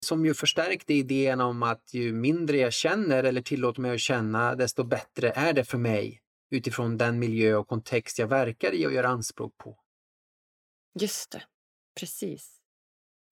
som 0.06 0.26
ju 0.26 0.34
förstärkte 0.34 0.94
idén 0.94 1.40
om 1.40 1.62
att 1.62 1.94
ju 1.94 2.12
mindre 2.12 2.56
jag 2.56 2.72
känner 2.72 3.24
eller 3.24 3.42
tillåter 3.42 3.80
mig 3.80 3.94
att 3.94 4.00
känna, 4.00 4.54
desto 4.54 4.84
bättre 4.84 5.30
är 5.30 5.52
det 5.52 5.64
för 5.64 5.78
mig 5.78 6.20
utifrån 6.50 6.96
den 6.96 7.18
miljö 7.18 7.56
och 7.56 7.68
kontext 7.68 8.18
jag 8.18 8.26
verkar 8.26 8.72
i 8.72 8.86
och 8.86 8.92
gör 8.92 9.04
anspråk 9.04 9.52
på. 9.58 9.76
Just 10.94 11.30
det, 11.30 11.42
precis. 12.00 12.60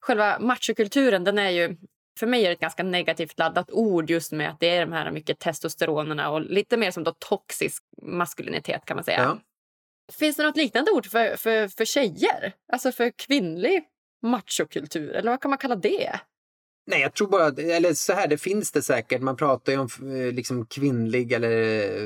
Själva 0.01 0.39
machokulturen, 0.39 1.25
den 1.25 1.39
är 1.39 1.51
ju 1.51 1.77
för 2.19 2.27
mig 2.27 2.45
är 2.45 2.49
det 2.49 2.53
ett 2.53 2.61
ganska 2.61 2.83
negativt 2.83 3.39
laddat 3.39 3.71
ord 3.71 4.11
just 4.11 4.33
med 4.33 4.51
att 4.51 4.61
det 4.61 4.69
är 4.69 4.81
de 4.81 4.93
här 4.93 5.11
mycket 5.11 5.39
testosteronerna 5.39 6.31
och 6.31 6.41
lite 6.41 6.77
mer 6.77 6.91
som 6.91 7.05
då 7.05 7.15
toxisk 7.19 7.85
maskulinitet 8.03 8.85
kan 8.85 8.97
man 8.97 9.05
säga. 9.05 9.23
Ja. 9.23 9.39
Finns 10.13 10.37
det 10.37 10.43
något 10.43 10.57
liknande 10.57 10.91
ord 10.91 11.07
för, 11.07 11.37
för, 11.37 11.69
för 11.69 11.85
tjejer? 11.85 12.53
Alltså 12.73 12.93
för 12.93 13.11
kvinnlig 13.11 13.85
machokultur, 14.23 15.11
eller 15.11 15.31
vad 15.31 15.41
kan 15.41 15.51
man 15.51 15.59
kalla 15.59 15.77
det? 15.77 16.21
Nej, 16.91 17.01
jag 17.01 17.15
tror 17.15 17.29
bara, 17.29 17.47
eller 17.47 17.95
så 17.95 18.13
här, 18.13 18.29
det 18.29 18.39
finns 18.39 18.73
det 18.73 18.83
säkert. 18.83 19.23
Man 19.23 19.37
pratar 19.37 19.73
ju 19.73 19.79
om 19.79 19.89
eh, 20.17 20.33
liksom 20.33 20.67
kvinnlig 20.67 21.33
eller 21.33 21.51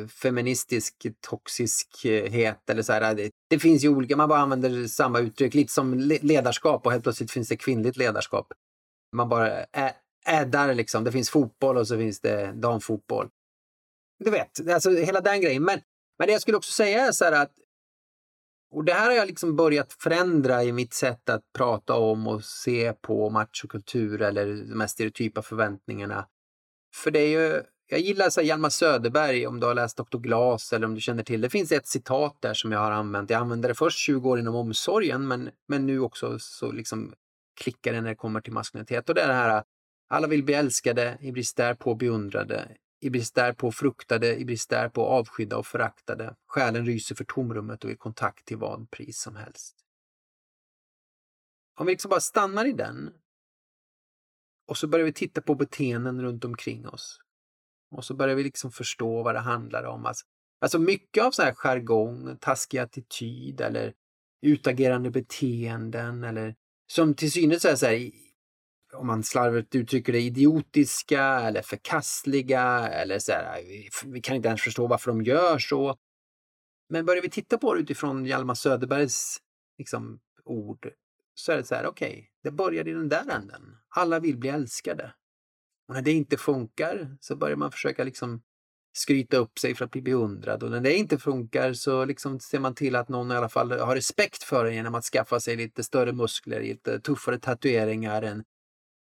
eh, 0.01 0.07
feministisk 0.07 1.07
toxiskhet 1.21 2.71
eller 2.71 2.83
så 2.83 2.92
här. 2.92 3.14
Det, 3.14 3.31
det, 3.51 3.59
finns 3.59 3.85
ju 3.85 3.88
olika, 3.88 4.16
man 4.16 4.29
bara 4.29 4.38
använder 4.38 4.87
samma 4.87 5.21
uttryck, 5.21 5.55
lite 5.55 5.73
som 5.73 5.99
ledarskap 6.23 6.87
och 6.87 6.92
helt 6.92 7.05
plötsligt 7.05 7.31
finns 7.31 7.49
det 7.49 7.57
kvinnligt 7.57 7.97
ledarskap. 7.97 8.53
Man 9.16 9.29
bara 9.29 9.64
äddar 10.27 10.75
liksom. 10.75 11.05
Det 11.05 11.12
finns 11.12 11.31
fotboll 11.31 11.77
och 11.77 11.88
så 11.88 11.97
finns 11.97 12.21
det 12.21 12.53
damfotboll. 12.55 13.29
Du 14.25 14.31
vet, 14.31 14.68
alltså 14.68 14.90
hela 14.90 15.21
den 15.21 15.40
grejen. 15.40 15.64
Men, 15.64 15.81
men 16.18 16.27
det 16.27 16.33
jag 16.33 16.42
skulle 16.42 16.57
också 16.57 16.73
säga 16.73 17.07
är 17.07 17.12
så 17.12 17.25
här 17.25 17.33
att 17.33 17.53
och 18.72 18.85
det 18.85 18.92
här 18.92 19.06
har 19.06 19.16
jag 19.16 19.26
liksom 19.26 19.56
börjat 19.56 19.92
förändra 19.92 20.64
i 20.64 20.72
mitt 20.72 20.94
sätt 20.94 21.28
att 21.28 21.42
prata 21.56 21.94
om 21.94 22.26
och 22.26 22.44
se 22.44 22.92
på 22.92 23.30
machokultur 23.30 24.22
eller 24.22 24.46
de 24.46 24.80
här 24.80 24.87
stereotypa 24.87 25.42
förväntningarna. 25.42 26.26
För 26.94 27.11
det 27.11 27.18
är 27.18 27.28
ju, 27.28 27.62
jag 27.87 28.00
gillar 28.00 28.30
så 28.30 28.40
Hjalmar 28.40 28.68
Söderberg, 28.68 29.46
om 29.46 29.61
du 29.61 29.66
har 29.66 29.74
läst 29.74 29.96
Dr. 29.96 30.18
Glas 30.18 30.72
eller 30.72 30.87
om 30.87 30.94
du 30.94 31.00
känner 31.00 31.22
till 31.22 31.40
det. 31.40 31.50
finns 31.50 31.72
ett 31.72 31.87
citat 31.87 32.37
där 32.40 32.54
som 32.54 32.72
jag 32.72 32.78
har 32.78 32.90
använt. 32.90 33.30
Jag 33.30 33.40
använde 33.40 33.68
det 33.68 33.74
först 33.74 33.98
20 33.98 34.30
år 34.30 34.38
inom 34.38 34.54
omsorgen 34.54 35.28
men, 35.28 35.50
men 35.68 35.87
nu 35.87 36.00
också 36.00 36.38
så 36.38 36.72
liksom 36.72 37.14
klickar 37.61 37.92
det 37.92 38.00
när 38.00 38.08
det 38.08 38.16
kommer 38.16 38.40
till 38.40 38.52
maskulinitet. 38.52 39.08
Och 39.08 39.14
det 39.14 39.20
är 39.20 39.28
det 39.28 39.35
här, 39.35 39.62
alla 40.11 40.26
vill 40.26 40.44
bli 40.44 40.54
älskade, 40.54 41.18
i 41.20 41.32
brist 41.32 41.56
därpå 41.56 41.94
beundrade, 41.94 42.68
i 43.03 43.11
brist 43.11 43.35
därpå 43.35 43.73
fruktade, 43.73 44.37
i 44.37 44.45
brist 44.45 44.71
därpå 44.71 45.07
avskydda 45.07 45.57
och 45.57 45.67
föraktade. 45.67 46.37
Själen 46.47 46.87
ryser 46.87 47.15
för 47.15 47.25
tomrummet 47.25 47.85
och 47.85 47.91
i 47.91 47.97
kontakt 47.97 48.45
till 48.45 48.57
vad 48.57 48.91
pris 48.91 49.21
som 49.21 49.37
helst. 49.37 49.77
Om 51.75 51.87
vi 51.87 51.93
liksom 51.93 52.09
bara 52.09 52.21
stannar 52.21 52.65
i 52.65 52.73
den 52.73 53.11
och 54.69 54.77
så 54.77 54.87
börjar 54.88 55.07
vi 55.07 55.12
titta 55.12 55.41
på 55.41 55.55
beteenden 55.55 56.23
runt 56.23 56.45
omkring 56.45 56.88
oss. 56.88 57.19
Och 57.91 58.05
så 58.05 58.15
börjar 58.15 58.37
vi 58.37 58.43
liksom 58.43 58.73
förstå 58.73 59.23
vad 59.23 59.35
det 59.35 59.41
handlar 59.41 59.85
om. 59.85 60.07
Alltså, 60.07 60.25
alltså 60.61 60.79
mycket 60.79 61.25
av 61.25 61.31
så 61.31 61.43
här 61.43 61.55
jargong, 61.55 62.38
taskig 62.41 62.79
attityd 62.79 63.61
eller 63.61 63.95
utagerande 64.43 65.11
beteenden 65.11 66.25
eller 66.25 66.55
som 66.87 67.15
till 67.15 67.33
synes 67.33 67.65
är 67.65 67.77
så 67.77 67.87
här, 67.87 68.11
om 68.94 69.07
man 69.07 69.22
slarvigt 69.22 69.74
uttrycker 69.74 70.12
det, 70.12 70.20
idiotiska 70.20 71.22
eller 71.22 71.62
förkastliga 71.62 72.88
eller 72.88 73.18
så 73.18 73.33
här, 73.33 73.62
vi 74.07 74.20
kan 74.20 74.37
inte 74.37 74.48
ens 74.48 74.62
förstå 74.62 74.87
varför 74.87 75.11
de 75.11 75.22
gör 75.22 75.59
så. 75.59 75.96
Men 76.88 77.07
börjar 77.07 77.22
vi 77.22 77.31
titta 77.31 77.59
på 77.59 77.74
det 77.74 77.81
utifrån 77.81 78.26
Hjalmar 78.26 78.55
Söderbergs 78.55 79.38
liksom, 79.78 80.20
ord 80.44 80.90
så 81.35 81.52
är 81.52 81.57
det 81.57 81.64
så 81.64 81.74
här, 81.74 81.87
okej, 81.87 82.11
okay, 82.11 82.24
det 82.42 82.50
börjar 82.50 82.88
i 82.88 82.92
den 82.92 83.09
där 83.09 83.31
änden. 83.31 83.76
Alla 83.88 84.20
vill 84.20 84.38
bli 84.38 84.48
älskade. 84.48 85.14
Och 85.88 85.94
när 85.94 86.02
det 86.02 86.12
inte 86.12 86.37
funkar 86.37 87.16
så 87.20 87.37
börjar 87.37 87.57
man 87.57 87.72
försöka 87.72 88.05
liksom 88.05 88.42
skryta 88.96 89.37
upp 89.37 89.59
sig 89.59 89.74
för 89.74 89.85
att 89.85 89.90
bli 89.90 90.02
beundrad 90.02 90.62
och 90.62 90.70
när 90.70 90.81
det 90.81 90.96
inte 90.96 91.18
funkar 91.18 91.72
så 91.72 92.05
liksom 92.05 92.40
ser 92.40 92.59
man 92.59 92.74
till 92.74 92.96
att 92.96 93.09
någon 93.09 93.33
i 93.33 93.35
alla 93.35 93.48
fall 93.48 93.72
har 93.72 93.94
respekt 93.94 94.42
för 94.42 94.64
en 94.64 94.74
genom 94.74 94.94
att 94.94 95.05
skaffa 95.05 95.40
sig 95.40 95.57
lite 95.57 95.85
större 95.85 96.12
muskler, 96.12 96.61
lite 96.61 97.00
tuffare 97.00 97.38
tatueringar, 97.38 98.22
en 98.22 98.44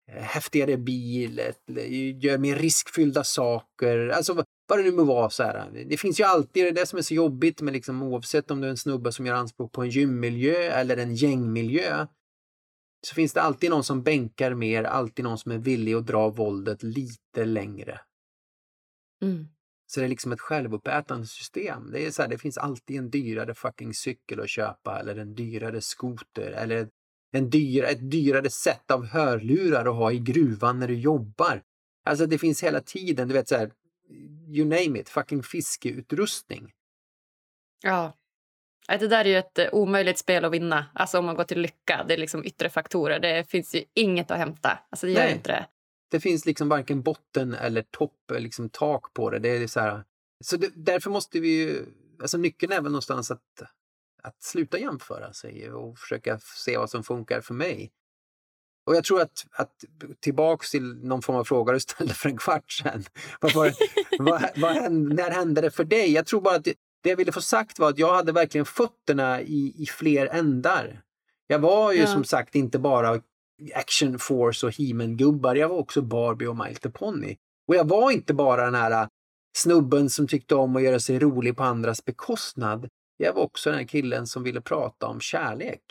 häftigare 0.07 0.77
bil, 0.77 1.41
gör 2.15 2.37
mer 2.37 2.55
riskfyllda 2.55 3.23
saker. 3.23 4.07
Alltså 4.07 4.43
vad 4.67 4.79
det 4.79 4.83
nu 4.83 4.91
må 4.91 5.03
vara. 5.03 5.29
Så 5.29 5.43
här. 5.43 5.85
Det 5.89 5.97
finns 5.97 6.19
ju 6.19 6.23
alltid, 6.23 6.65
det, 6.65 6.71
det 6.71 6.85
som 6.85 6.99
är 6.99 7.03
så 7.03 7.13
jobbigt 7.13 7.61
med 7.61 7.73
liksom, 7.73 8.03
oavsett 8.03 8.51
om 8.51 8.61
du 8.61 8.67
är 8.67 8.71
en 8.71 8.77
snubbe 8.77 9.11
som 9.11 9.25
gör 9.25 9.35
anspråk 9.35 9.71
på 9.71 9.81
en 9.81 9.89
gymmiljö 9.89 10.55
eller 10.55 10.97
en 10.97 11.15
gängmiljö. 11.15 12.07
Så 13.07 13.15
finns 13.15 13.33
det 13.33 13.41
alltid 13.41 13.69
någon 13.69 13.83
som 13.83 14.03
bänkar 14.03 14.53
mer, 14.53 14.83
alltid 14.83 15.25
någon 15.25 15.37
som 15.37 15.51
är 15.51 15.57
villig 15.57 15.93
att 15.93 16.07
dra 16.07 16.29
våldet 16.29 16.83
lite 16.83 17.45
längre. 17.45 17.99
Mm. 19.23 19.47
Så 19.87 19.99
det 19.99 20.05
är 20.05 20.09
liksom 20.09 20.31
ett 20.31 20.41
självuppätande 20.41 21.27
system. 21.27 21.91
Det, 21.91 22.05
är 22.05 22.11
så 22.11 22.21
här, 22.21 22.29
det 22.29 22.37
finns 22.37 22.57
alltid 22.57 22.97
en 22.97 23.09
dyrare 23.09 23.53
fucking 23.53 23.93
cykel 23.93 24.39
att 24.39 24.49
köpa 24.49 24.99
eller 24.99 25.15
en 25.15 25.35
dyrare 25.35 25.81
skoter 25.81 26.51
eller 26.51 26.89
en 27.31 27.49
dyr, 27.49 27.83
ett 27.83 28.11
dyrare 28.11 28.49
sätt 28.49 28.91
av 28.91 29.05
hörlurar 29.05 29.85
att 29.85 29.95
ha 29.95 30.11
i 30.11 30.19
gruvan 30.19 30.79
när 30.79 30.87
du 30.87 30.95
jobbar. 30.95 31.61
Alltså 32.05 32.25
det 32.25 32.37
finns 32.37 32.63
hela 32.63 32.81
tiden, 32.81 33.27
du 33.27 33.33
vet 33.33 33.47
så 33.47 33.55
här, 33.55 33.71
you 34.47 34.65
name 34.65 34.99
it, 34.99 35.09
fucking 35.09 35.43
fiskeutrustning. 35.43 36.71
Ja. 37.83 38.17
Det 38.87 39.07
där 39.07 39.25
är 39.25 39.29
ju 39.29 39.37
ett 39.37 39.59
eh, 39.59 39.67
omöjligt 39.71 40.17
spel 40.17 40.45
att 40.45 40.51
vinna. 40.51 40.85
Alltså 40.93 41.19
om 41.19 41.25
man 41.25 41.35
går 41.35 41.43
till 41.43 41.61
lycka, 41.61 42.05
det 42.07 42.13
är 42.13 42.17
liksom 42.17 42.45
yttre 42.45 42.69
faktorer. 42.69 43.19
Det 43.19 43.49
finns 43.49 43.75
ju 43.75 43.83
inget 43.93 44.31
att 44.31 44.37
hämta. 44.37 44.79
Alltså 44.89 45.05
det 45.05 45.11
gör 45.11 45.19
Nej. 45.19 45.33
inte 45.33 45.51
det. 45.51 45.65
Det 46.11 46.19
finns 46.19 46.45
liksom 46.45 46.69
varken 46.69 47.01
botten 47.01 47.53
eller 47.53 47.81
topp, 47.81 48.31
liksom 48.37 48.69
tak 48.69 49.13
på 49.13 49.29
det. 49.29 49.39
det 49.39 49.49
är 49.49 49.67
så 49.67 49.79
här, 49.79 50.03
så 50.43 50.57
det, 50.57 50.71
därför 50.75 51.09
måste 51.09 51.39
vi 51.39 51.49
ju, 51.49 51.85
alltså 52.21 52.37
nyckeln 52.37 52.71
är 52.71 52.81
väl 52.81 52.91
någonstans 52.91 53.31
att 53.31 53.61
att 54.27 54.43
sluta 54.43 54.79
jämföra 54.79 55.33
sig 55.33 55.71
och 55.71 55.97
försöka 55.99 56.39
se 56.39 56.77
vad 56.77 56.89
som 56.89 57.03
funkar 57.03 57.41
för 57.41 57.53
mig. 57.53 57.91
Och 58.85 58.95
jag 58.95 59.03
tror 59.03 59.21
att, 59.21 59.45
att 59.51 59.71
tillbaks 60.19 60.71
till 60.71 60.83
någon 60.83 61.21
form 61.21 61.35
av 61.35 61.43
fråga 61.43 61.73
du 61.73 61.79
ställde 61.79 62.13
för 62.13 62.29
en 62.29 62.37
kvart 62.37 62.71
sedan. 62.71 63.03
Vad, 63.41 63.53
vad, 64.19 64.49
vad, 64.55 64.91
när 64.91 65.31
hände 65.31 65.61
det 65.61 65.71
för 65.71 65.83
dig? 65.83 66.11
Jag 66.11 66.25
tror 66.25 66.41
bara 66.41 66.55
att 66.55 66.63
det, 66.63 66.73
det, 67.03 67.09
jag 67.09 67.17
ville 67.17 67.31
få 67.31 67.41
sagt 67.41 67.79
var 67.79 67.89
att 67.89 67.97
jag 67.97 68.15
hade 68.15 68.31
verkligen 68.31 68.65
fötterna 68.65 69.41
i, 69.41 69.75
i 69.77 69.85
fler 69.85 70.27
ändar. 70.27 71.01
Jag 71.47 71.59
var 71.59 71.91
ju 71.91 71.99
ja. 71.99 72.07
som 72.07 72.23
sagt 72.23 72.55
inte 72.55 72.79
bara 72.79 73.21
Action 73.75 74.19
Force 74.19 74.65
och 74.65 74.77
He-Man-gubbar, 74.77 75.55
jag 75.55 75.69
var 75.69 75.77
också 75.77 76.01
Barbie 76.01 76.47
och 76.47 76.57
My 76.57 76.69
Little 76.69 76.91
Pony. 76.91 77.35
Och 77.67 77.75
jag 77.75 77.87
var 77.87 78.11
inte 78.11 78.33
bara 78.33 78.65
den 78.65 78.75
här 78.75 79.07
snubben 79.57 80.09
som 80.09 80.27
tyckte 80.27 80.55
om 80.55 80.75
att 80.75 80.83
göra 80.83 80.99
sig 80.99 81.19
rolig 81.19 81.57
på 81.57 81.63
andras 81.63 82.05
bekostnad. 82.05 82.89
Jag 83.17 83.33
var 83.33 83.41
också 83.41 83.69
den 83.69 83.79
här 83.79 83.85
killen 83.85 84.27
som 84.27 84.43
ville 84.43 84.61
prata 84.61 85.07
om 85.07 85.19
kärlek. 85.19 85.81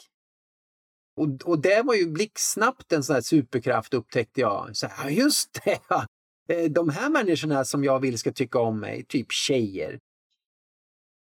Och, 1.16 1.28
och 1.44 1.58
det 1.58 1.82
var 1.82 1.94
ju 1.94 2.10
blixtsnabbt 2.10 2.92
en 2.92 3.04
sån 3.04 3.14
här 3.14 3.20
superkraft 3.20 3.94
upptäckte 3.94 4.40
jag. 4.40 4.76
Så 4.76 4.86
här, 4.86 5.10
just 5.10 5.60
det! 5.64 5.78
Ja. 5.88 6.06
Eh, 6.48 6.70
de 6.70 6.88
här 6.88 7.10
människorna 7.10 7.64
som 7.64 7.84
jag 7.84 8.00
vill 8.00 8.18
ska 8.18 8.32
tycka 8.32 8.58
om 8.58 8.80
mig, 8.80 9.04
typ 9.08 9.32
tjejer, 9.32 9.98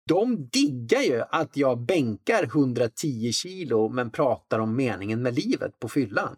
de 0.08 0.48
diggar 0.48 1.02
ju 1.02 1.22
att 1.30 1.58
jag 1.58 1.80
bänkar 1.80 2.44
110 2.44 3.32
kilo 3.32 3.90
men 3.90 4.12
pratar 4.12 4.60
om 4.60 4.76
meningen 4.76 5.22
med 5.22 5.36
livet 5.36 5.80
på 5.80 5.90
fyllan. 5.90 6.36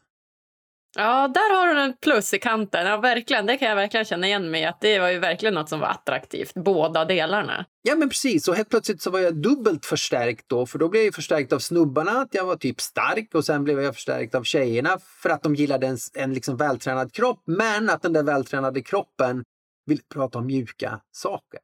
Ja, 0.96 1.28
där 1.28 1.56
har 1.56 1.74
du 1.74 1.82
en 1.82 1.94
plus 2.02 2.34
i 2.34 2.40
kanten. 2.40 2.88
Ja, 2.88 2.98
verkligen. 2.98 3.46
Det 3.46 3.58
kan 3.58 3.68
jag 3.68 3.76
verkligen 3.76 4.06
känna 4.06 4.28
igen 4.28 4.52
mig 4.52 4.66
att 4.66 4.82
Det 4.82 5.00
var 5.00 5.10
ju 5.10 5.20
verkligen 5.20 5.54
något 5.54 5.70
som 5.70 5.80
var 5.80 5.88
attraktivt, 5.88 6.54
båda 6.54 7.06
delarna. 7.06 7.66
Ja, 7.82 7.96
men 7.96 8.10
precis. 8.10 8.48
Och 8.48 8.56
helt 8.56 8.70
plötsligt 8.70 9.02
så 9.02 9.12
var 9.12 9.20
jag 9.20 9.36
dubbelt 9.36 9.86
förstärkt 9.86 10.46
då, 10.50 10.66
för 10.66 10.80
då 10.80 10.90
blev 10.90 11.04
jag 11.04 11.16
förstärkt 11.16 11.54
av 11.54 11.60
snubbarna, 11.60 12.12
att 12.12 12.34
jag 12.34 12.46
var 12.46 12.56
typ 12.56 12.82
stark 12.82 13.36
och 13.36 13.46
sen 13.46 13.64
blev 13.64 13.82
jag 13.82 13.96
förstärkt 13.96 14.36
av 14.36 14.44
tjejerna 14.44 14.98
för 15.22 15.30
att 15.30 15.44
de 15.44 15.56
gillade 15.56 15.88
en, 15.88 15.98
en 16.14 16.34
liksom 16.34 16.58
vältränad 16.58 17.14
kropp, 17.14 17.44
men 17.46 17.90
att 17.90 18.02
den 18.02 18.14
där 18.14 18.24
vältränade 18.24 18.82
kroppen 18.82 19.44
vill 19.86 20.00
prata 20.14 20.40
om 20.40 20.46
mjuka 20.46 21.02
saker. 21.12 21.60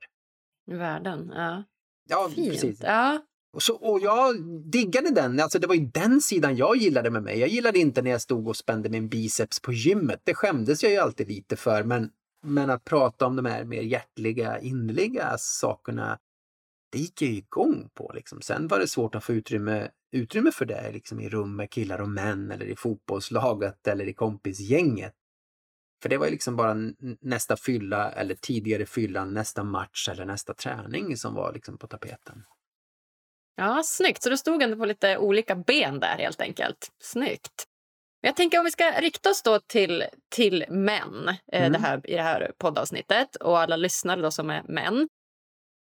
Värden, 0.72 1.32
ja. 1.36 1.64
Ja, 2.10 2.30
Fint. 2.36 2.52
precis. 2.52 2.80
Ja. 2.84 3.20
Och, 3.52 3.64
så, 3.64 3.76
och 3.76 4.00
jag 4.00 4.42
diggade 4.72 5.12
den, 5.12 5.40
alltså 5.40 5.60
det 5.60 5.68
var 5.68 5.76
ju 5.76 5.86
den 5.86 6.22
sidan 6.22 6.58
jag 6.58 6.76
gillade 6.76 7.10
med 7.10 7.24
mig. 7.24 7.40
Jag 7.40 7.50
gillade 7.50 7.80
inte 7.80 8.02
när 8.02 8.12
jag 8.12 8.22
stod 8.22 8.48
och 8.48 8.56
spände 8.56 8.90
min 8.90 9.10
biceps 9.10 9.60
på 9.60 9.74
gymmet. 9.74 10.22
Det 10.24 10.34
skämdes 10.34 10.84
jag 10.84 10.92
ju 10.92 10.98
alltid 10.98 11.28
lite 11.28 11.56
för, 11.56 11.84
men, 11.84 12.10
men 12.44 12.70
att 12.70 12.84
prata 12.84 13.26
om 13.26 13.36
de 13.36 13.46
här 13.46 13.64
mer 13.64 13.82
hjärtliga, 13.82 14.60
innerliga 14.60 15.36
sakerna, 15.38 16.20
det 16.92 17.00
gick 17.00 17.22
jag 17.22 17.32
igång 17.32 17.90
på. 17.94 18.12
Liksom. 18.16 18.42
Sen 18.42 18.68
var 18.68 18.80
det 18.80 18.88
svårt 18.88 19.16
att 19.16 19.24
få 19.24 19.34
utrymme, 19.34 19.90
utrymme 20.12 20.52
för 20.52 20.66
det 20.66 20.92
liksom, 20.92 21.20
i 21.20 21.30
rum 21.30 21.56
med 21.56 21.70
killar 21.70 22.02
och 22.02 22.10
män 22.10 22.52
eller 22.52 22.66
i 22.66 22.76
fotbollslaget 22.76 23.88
eller 23.88 24.06
i 24.06 24.14
kompisgänget. 24.14 25.14
För 26.02 26.10
det 26.10 26.18
var 26.18 26.26
ju 26.26 26.32
liksom 26.32 26.56
bara 26.56 26.76
nästa 27.22 27.58
fylla 27.58 28.12
eller 28.12 28.36
tidigare 28.36 28.86
fylla 28.86 29.26
nästa 29.26 29.64
match 29.64 30.10
eller 30.10 30.26
nästa 30.26 30.54
träning 30.54 31.18
som 31.18 31.34
var 31.34 31.54
liksom 31.54 31.78
på 31.78 31.88
tapeten. 31.88 32.44
Ja, 33.60 33.82
snyggt. 33.84 34.24
Så 34.24 34.30
du 34.30 34.38
stod 34.38 34.62
ändå 34.62 34.78
på 34.78 34.86
lite 34.86 35.18
olika 35.18 35.56
ben 35.56 36.00
där 36.00 36.18
helt 36.18 36.42
enkelt. 36.42 36.92
Snyggt. 37.00 37.66
Jag 38.22 38.36
tänker 38.36 38.60
om 38.60 38.66
vi 38.66 38.72
ska 38.72 38.92
rikta 38.92 39.30
oss 39.30 39.42
då 39.42 39.60
till, 39.60 40.06
till 40.36 40.66
män 40.70 41.30
eh, 41.52 41.62
mm. 41.62 41.72
det 41.72 41.80
här, 41.80 42.10
i 42.10 42.16
det 42.16 42.22
här 42.22 42.52
poddavsnittet 42.58 43.36
och 43.36 43.60
alla 43.60 43.76
lyssnare 43.76 44.22
då 44.22 44.32
som 44.32 44.50
är 44.50 44.64
män. 44.64 45.08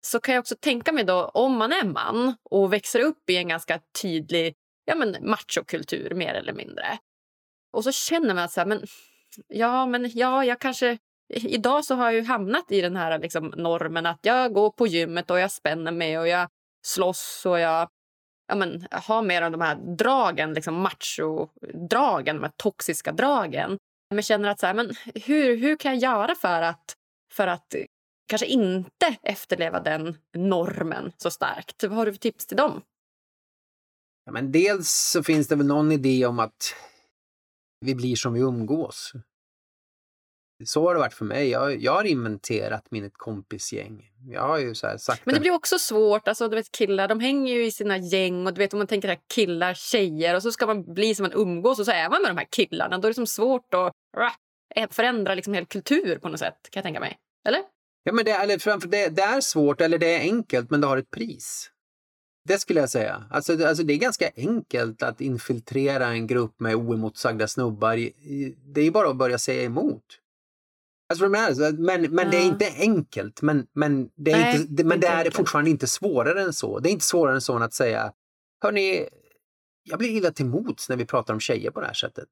Så 0.07 0.19
kan 0.19 0.35
jag 0.35 0.41
också 0.41 0.55
tänka 0.55 0.91
mig 0.91 1.03
då 1.03 1.25
om 1.25 1.57
man 1.57 1.71
är 1.71 1.83
man 1.83 2.35
och 2.43 2.73
växer 2.73 2.99
upp 2.99 3.29
i 3.29 3.37
en 3.37 3.47
ganska 3.47 3.79
tydlig 4.01 4.55
ja, 4.85 4.95
men 4.95 5.17
machokultur 5.21 6.13
mer 6.15 6.33
eller 6.33 6.53
mindre. 6.53 6.97
Och 7.71 7.83
så 7.83 7.91
känner 7.91 8.33
man 8.33 8.43
att 8.43 8.51
så 8.51 8.59
här, 8.59 8.67
men, 8.67 8.83
ja, 9.47 9.85
men 9.85 10.11
ja, 10.13 10.45
jag 10.45 10.59
kanske 10.59 10.97
Idag 11.33 11.85
så 11.85 11.95
har 11.95 12.11
jag 12.11 12.23
hamnat 12.23 12.71
i 12.71 12.81
den 12.81 12.95
här 12.95 13.19
liksom, 13.19 13.53
normen 13.57 14.05
att 14.05 14.19
jag 14.21 14.53
går 14.53 14.71
på 14.71 14.87
gymmet 14.87 15.31
och 15.31 15.39
jag 15.39 15.51
spänner 15.51 15.91
mig 15.91 16.19
och 16.19 16.27
jag 16.27 16.47
slåss 16.87 17.45
och 17.45 17.59
jag 17.59 17.89
ja, 18.49 18.55
men, 18.55 18.87
har 18.91 19.21
mer 19.21 19.41
av 19.41 19.51
de 19.51 19.61
här 19.61 19.75
dragen, 19.75 20.53
liksom 20.53 20.75
machodragen, 20.75 22.35
de 22.35 22.43
här 22.43 22.53
toxiska 22.57 23.11
dragen. 23.11 23.77
men 24.13 24.23
känner 24.23 24.49
att 24.49 24.59
så 24.59 24.65
här, 24.65 24.73
men 24.73 24.91
hur, 25.25 25.57
hur 25.57 25.75
kan 25.75 25.99
jag 25.99 26.01
göra 26.01 26.35
för 26.35 26.61
att, 26.61 26.95
för 27.33 27.47
att 27.47 27.75
kanske 28.27 28.45
inte 28.45 29.15
efterleva 29.21 29.79
den 29.79 30.17
normen 30.37 31.11
så 31.17 31.31
starkt? 31.31 31.83
Vad 31.83 31.91
har 31.91 32.05
du 32.05 32.11
för 32.11 32.19
tips 32.19 32.45
till 32.45 32.57
dem? 32.57 32.81
Ja, 34.25 34.31
men 34.31 34.51
dels 34.51 34.89
så 34.89 35.23
finns 35.23 35.47
det 35.47 35.55
väl 35.55 35.67
någon 35.67 35.91
idé 35.91 36.25
om 36.25 36.39
att 36.39 36.75
vi 37.85 37.95
blir 37.95 38.15
som 38.15 38.33
vi 38.33 38.39
umgås. 38.39 39.13
Så 40.65 40.87
har 40.87 40.93
det 40.93 40.99
varit 40.99 41.13
för 41.13 41.25
mig. 41.25 41.49
Jag, 41.49 41.81
jag 41.81 41.91
har 41.91 42.03
inventerat 42.03 42.91
mitt 42.91 43.17
kompisgäng. 43.17 44.11
Jag 44.31 44.41
har 44.41 44.57
ju 44.57 44.75
så 44.75 44.97
sagt 44.99 45.25
Men 45.25 45.35
det 45.35 45.41
blir 45.41 45.51
också 45.51 45.79
svårt. 45.79 46.27
Alltså, 46.27 46.47
du 46.47 46.55
vet, 46.55 46.71
killar 46.71 47.07
de 47.07 47.19
hänger 47.19 47.53
ju 47.53 47.65
i 47.65 47.71
sina 47.71 47.97
gäng. 47.97 48.47
och 48.47 48.53
du 48.53 48.59
vet 48.59 48.73
om 48.73 48.79
man 48.79 48.87
tänker 48.87 49.07
här, 49.07 49.19
killar, 49.35 49.73
tjejer 49.73 50.35
och 50.35 50.43
så 50.43 50.51
ska 50.51 50.67
man 50.67 50.93
bli 50.93 51.15
som 51.15 51.23
man 51.23 51.33
umgås 51.33 51.79
och 51.79 51.85
så 51.85 51.91
är 51.91 52.09
man 52.09 52.21
med 52.21 52.31
de 52.31 52.37
här 52.37 52.47
killarna. 52.49 52.97
Då 52.97 53.07
är 53.07 53.09
det 53.09 53.15
som 53.15 53.27
svårt 53.27 53.73
att 53.73 53.93
äh, 54.75 54.89
förändra 54.89 55.35
liksom 55.35 55.53
hel 55.53 55.65
kultur 55.65 56.19
på 56.21 56.29
något 56.29 56.39
sätt 56.39 56.57
kan 56.71 56.79
jag 56.79 56.83
tänka 56.83 56.99
mig. 56.99 57.17
Eller? 57.47 57.61
Ja, 58.03 58.13
men 58.13 58.25
det, 58.25 58.31
eller, 58.31 58.87
det, 58.87 59.07
det 59.07 59.21
är 59.21 59.41
svårt 59.41 59.81
eller 59.81 59.97
det 59.97 60.15
är 60.15 60.19
enkelt 60.19 60.69
men 60.69 60.81
det 60.81 60.87
har 60.87 60.97
ett 60.97 61.11
pris. 61.11 61.71
Det 62.47 62.59
skulle 62.59 62.79
jag 62.79 62.89
säga. 62.89 63.23
Alltså, 63.31 63.67
alltså 63.67 63.83
det 63.83 63.93
är 63.93 63.97
ganska 63.97 64.31
enkelt 64.35 65.03
att 65.03 65.21
infiltrera 65.21 66.07
en 66.07 66.27
grupp 66.27 66.59
med 66.59 66.75
oemotsagda 66.75 67.47
snubbar. 67.47 68.09
Det 68.73 68.81
är 68.81 68.91
bara 68.91 69.09
att 69.09 69.15
börja 69.15 69.37
säga 69.37 69.63
emot. 69.63 70.03
Alltså, 71.09 71.27
men 71.27 72.01
men 72.01 72.25
ja. 72.25 72.31
det 72.31 72.37
är 72.37 72.45
inte 72.45 72.73
enkelt. 72.77 73.41
Men, 73.41 73.67
men, 73.73 74.09
det 74.15 74.31
är, 74.31 74.37
Nej, 74.37 74.61
inte, 74.61 74.83
men 74.83 74.99
det 74.99 75.07
är 75.07 75.17
enkelt. 75.17 75.35
fortfarande 75.35 75.69
inte 75.69 75.87
svårare 75.87 76.41
än 76.41 76.53
så. 76.53 76.79
Det 76.79 76.89
är 76.89 76.91
inte 76.91 77.05
svårare 77.05 77.35
än 77.35 77.41
så 77.41 77.55
än 77.55 77.61
att 77.61 77.73
säga 77.73 78.13
Hörni, 78.63 79.09
jag 79.83 79.99
blir 79.99 80.09
illa 80.09 80.31
till 80.31 80.45
mots 80.45 80.89
när 80.89 80.97
vi 80.97 81.05
pratar 81.05 81.33
om 81.33 81.39
tjejer 81.39 81.71
på 81.71 81.81
det 81.81 81.87
här 81.87 81.93
sättet. 81.93 82.29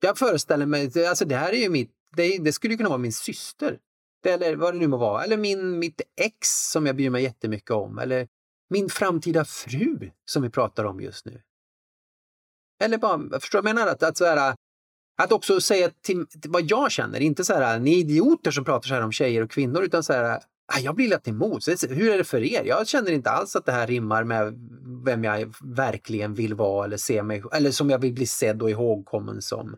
Jag 0.00 0.18
föreställer 0.18 0.66
mig, 0.66 1.06
alltså 1.08 1.24
det 1.24 1.36
här 1.36 1.52
är 1.52 1.56
ju 1.56 1.68
mitt, 1.68 1.92
det, 2.16 2.38
det 2.38 2.52
skulle 2.52 2.76
kunna 2.76 2.88
vara 2.88 2.98
min 2.98 3.12
syster. 3.12 3.78
Det, 4.22 4.30
eller 4.30 4.56
vad 4.56 4.74
det 4.74 4.78
nu 4.78 4.86
må 4.86 4.96
vara. 4.96 5.24
Eller 5.24 5.36
min, 5.36 5.78
mitt 5.78 6.00
ex 6.20 6.48
som 6.70 6.86
jag 6.86 6.96
bryr 6.96 7.10
mig 7.10 7.22
jättemycket 7.22 7.70
om. 7.70 7.98
Eller 7.98 8.28
min 8.70 8.88
framtida 8.88 9.44
fru 9.44 10.10
som 10.24 10.42
vi 10.42 10.50
pratar 10.50 10.84
om 10.84 11.00
just 11.00 11.26
nu. 11.26 11.42
Eller 12.82 12.98
bara, 12.98 13.40
förstår 13.40 13.58
du 13.58 13.62
vad 13.62 13.68
jag 13.70 13.74
menar? 13.74 13.92
Att, 13.92 14.02
att, 14.02 14.16
så 14.16 14.24
här, 14.24 14.54
att 15.16 15.32
också 15.32 15.60
säga 15.60 15.90
till, 16.02 16.26
till, 16.26 16.50
vad 16.50 16.62
jag 16.62 16.90
känner, 16.90 17.20
inte 17.20 17.44
så 17.44 17.54
här, 17.54 17.78
ni 17.78 17.94
är 17.94 17.98
idioter 17.98 18.50
som 18.50 18.64
pratar 18.64 18.88
så 18.88 18.94
här 18.94 19.02
om 19.02 19.12
tjejer 19.12 19.42
och 19.42 19.50
kvinnor, 19.50 19.82
utan 19.82 20.02
så 20.02 20.12
här, 20.12 20.40
ah, 20.66 20.78
jag 20.80 20.94
blir 20.94 21.08
lätt 21.08 21.28
emot. 21.28 21.68
Hur 21.88 22.12
är 22.12 22.18
det 22.18 22.24
för 22.24 22.42
er? 22.42 22.64
Jag 22.64 22.88
känner 22.88 23.12
inte 23.12 23.30
alls 23.30 23.56
att 23.56 23.66
det 23.66 23.72
här 23.72 23.86
rimmar 23.86 24.24
med 24.24 24.54
vem 25.04 25.24
jag 25.24 25.54
verkligen 25.62 26.34
vill 26.34 26.54
vara 26.54 26.84
eller 26.84 26.96
se 26.96 27.22
mig, 27.22 27.42
eller 27.52 27.70
som 27.70 27.90
jag 27.90 27.98
vill 27.98 28.14
bli 28.14 28.26
sedd 28.26 28.62
och 28.62 28.70
ihågkommen 28.70 29.42
som. 29.42 29.76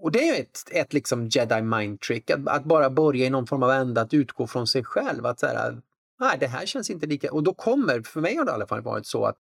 Och 0.00 0.12
det 0.12 0.28
är 0.28 0.34
ju 0.34 0.40
ett, 0.40 0.58
ett 0.70 0.92
liksom 0.92 1.28
jedi 1.28 1.62
mind 1.62 2.00
trick, 2.00 2.30
att, 2.30 2.48
att, 2.48 2.64
bara 2.64 2.90
börja 2.90 3.26
i 3.26 3.30
någon 3.30 3.46
form 3.46 3.62
av 3.62 3.70
ända, 3.70 4.00
att 4.00 4.14
utgå 4.14 4.46
från 4.46 4.66
sig 4.66 4.84
själv. 4.84 5.26
Att 5.26 5.40
så 5.40 5.46
här, 5.46 5.80
nej, 6.20 6.36
det 6.40 6.46
här 6.46 6.66
känns 6.66 6.90
inte 6.90 7.06
lika... 7.06 7.32
Och 7.32 7.42
då 7.42 7.54
kommer, 7.54 8.02
för 8.02 8.20
mig 8.20 8.36
har 8.36 8.44
det 8.44 8.50
i 8.50 8.54
alla 8.54 8.66
fall 8.66 8.82
varit 8.82 9.06
så 9.06 9.24
att 9.24 9.36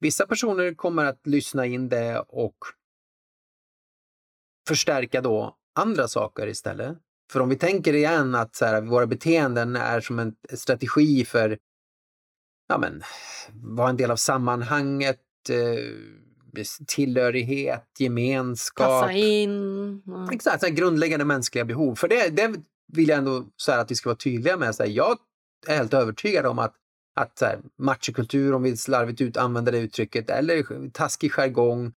vissa 0.00 0.26
personer 0.26 0.74
kommer 0.74 1.04
att 1.04 1.26
lyssna 1.26 1.66
in 1.66 1.88
det 1.88 2.24
och 2.28 2.56
förstärka 4.70 5.20
då 5.20 5.56
andra 5.74 6.08
saker 6.08 6.46
istället. 6.46 6.96
För 7.32 7.40
om 7.40 7.48
vi 7.48 7.56
tänker 7.56 7.94
igen 7.94 8.34
att 8.34 8.56
så 8.56 8.64
här, 8.64 8.80
våra 8.82 9.06
beteenden 9.06 9.76
är 9.76 10.00
som 10.00 10.18
en 10.18 10.34
strategi 10.54 11.24
för 11.24 11.58
ja, 12.68 12.78
men, 12.78 13.02
vara 13.52 13.90
en 13.90 13.96
del 13.96 14.10
av 14.10 14.16
sammanhanget, 14.16 15.20
eh, 15.50 16.64
tillhörighet, 16.86 17.86
gemenskap. 17.98 18.86
Passa 18.86 19.12
in. 19.12 19.50
Mm. 20.06 20.28
Exakt, 20.32 20.60
så 20.60 20.66
här, 20.66 20.74
grundläggande 20.74 21.24
mänskliga 21.24 21.64
behov. 21.64 21.94
För 21.94 22.08
det, 22.08 22.28
det 22.28 22.54
vill 22.92 23.08
jag 23.08 23.18
ändå 23.18 23.44
så 23.56 23.72
att 23.72 23.90
vi 23.90 23.94
ska 23.94 24.08
vara 24.08 24.16
tydliga 24.16 24.56
med. 24.56 24.74
Så 24.74 24.82
här, 24.82 24.90
jag 24.90 25.18
är 25.66 25.76
helt 25.76 25.94
övertygad 25.94 26.46
om 26.46 26.58
att, 26.58 26.74
att 27.16 27.38
så 27.38 27.44
här, 27.44 27.58
machokultur, 27.78 28.54
om 28.54 28.62
vi 28.62 28.76
slarvigt 28.76 29.20
ut 29.20 29.36
använder 29.36 29.72
det 29.72 29.78
uttrycket, 29.78 30.30
eller 30.30 30.90
taskig 30.90 31.32
jargong, 31.32 31.92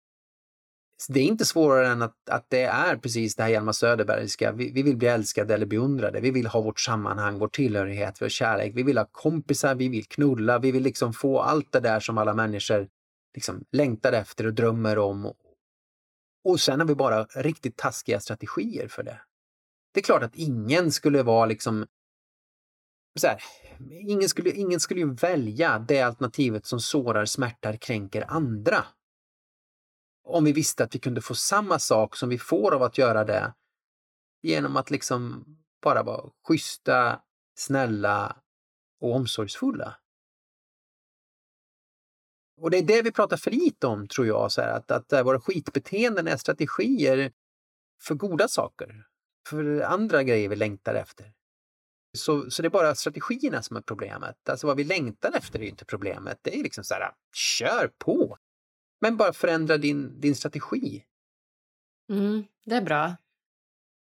det 1.10 1.20
är 1.20 1.24
inte 1.24 1.46
svårare 1.46 1.88
än 1.88 2.02
att, 2.02 2.30
att 2.30 2.46
det 2.50 2.64
är 2.64 2.98
precis 2.98 3.36
det 3.36 3.44
här 3.44 3.50
Hjalmar 3.50 3.72
Söderbergska. 3.74 4.52
Vi, 4.52 4.72
vi 4.72 4.84
vill 4.84 4.98
bli 4.98 5.08
älskade 5.08 5.54
eller 5.54 5.66
beundrade. 5.66 6.20
Vi 6.20 6.32
vill 6.32 6.48
ha 6.48 6.62
vårt 6.62 6.80
sammanhang, 6.80 7.40
vår 7.40 7.48
tillhörighet, 7.48 8.22
vår 8.22 8.30
kärlek. 8.30 8.72
Vi 8.76 8.84
vill 8.84 8.98
ha 8.98 9.06
kompisar, 9.12 9.76
vi 9.76 9.90
vill 9.90 10.06
knulla, 10.06 10.60
vi 10.60 10.72
vill 10.72 10.84
liksom 10.84 11.14
få 11.14 11.40
allt 11.40 11.72
det 11.72 11.80
där 11.80 12.00
som 12.00 12.18
alla 12.18 12.34
människor 12.34 12.88
liksom 13.36 13.64
längtar 13.72 14.14
efter 14.14 14.48
och 14.48 14.54
drömmer 14.54 14.98
om. 14.98 15.34
Och 16.44 16.60
sen 16.60 16.80
har 16.80 16.88
vi 16.88 16.96
bara 16.96 17.24
riktigt 17.24 17.78
taskiga 17.78 18.20
strategier 18.20 18.88
för 18.88 19.04
det. 19.04 19.22
Det 19.94 20.00
är 20.00 20.04
klart 20.04 20.24
att 20.24 20.36
ingen 20.36 20.92
skulle 20.92 21.24
vara 21.24 21.46
liksom 21.46 21.86
så 23.20 23.28
här, 23.28 23.44
ingen, 23.90 24.30
skulle, 24.30 24.52
ingen 24.52 24.80
skulle 24.80 25.00
ju 25.00 25.14
välja 25.14 25.80
det 25.80 26.02
alternativet 26.02 26.66
som 26.66 26.80
sårar, 26.80 27.26
smärtar, 27.26 27.78
kränker 27.78 28.26
andra. 28.28 28.86
Om 30.24 30.44
vi 30.44 30.52
visste 30.52 30.84
att 30.84 30.96
vi 30.96 31.00
kunde 31.00 31.22
få 31.22 31.36
samma 31.36 31.80
sak 31.80 32.16
som 32.16 32.30
vi 32.30 32.38
får 32.38 32.76
av 32.76 32.84
att 32.84 32.98
göra 32.98 33.24
det 33.24 33.54
genom 34.42 34.78
att 34.78 34.92
liksom 34.92 35.46
bara 35.82 36.04
vara 36.04 36.30
schyssta, 36.48 37.22
snälla 37.56 38.36
och 39.00 39.16
omsorgsfulla. 39.16 39.98
Och 42.58 42.72
det 42.72 42.78
är 42.78 42.84
det 42.84 43.02
vi 43.02 43.12
pratar 43.12 43.38
för 43.38 43.52
lite 43.52 43.88
om, 43.88 44.08
tror 44.08 44.28
jag, 44.28 44.52
så 44.52 44.62
här, 44.62 44.78
att, 44.78 44.92
att 44.92 45.14
eh, 45.14 45.24
våra 45.24 45.42
skitbeteenden 45.42 46.28
är 46.28 46.38
strategier 46.38 47.32
för 48.02 48.16
goda 48.16 48.48
saker, 48.48 49.06
för 49.50 49.82
andra 49.82 50.24
grejer 50.24 50.50
vi 50.50 50.56
längtar 50.56 50.96
efter. 50.96 51.34
Så, 52.18 52.52
så 52.52 52.62
det 52.62 52.68
är 52.68 52.70
bara 52.70 52.96
strategierna 52.96 53.62
som 53.62 53.78
är 53.78 53.82
problemet. 53.82 54.50
Alltså 54.50 54.68
vad 54.68 54.78
vi 54.78 54.84
längtar 54.84 55.32
efter 55.38 55.62
är 55.62 55.68
inte 55.68 55.86
problemet. 55.86 56.40
Det 56.42 56.60
är 56.60 56.64
liksom 56.64 56.84
så 56.84 56.94
här, 56.94 57.12
kör 57.34 57.92
på! 57.98 58.38
Men 59.02 59.18
bara 59.18 59.34
förändra 59.34 59.78
din, 59.78 60.22
din 60.22 60.36
strategi. 60.36 61.04
Mm, 62.10 62.44
det 62.66 62.76
är 62.76 62.82
bra. 62.82 63.16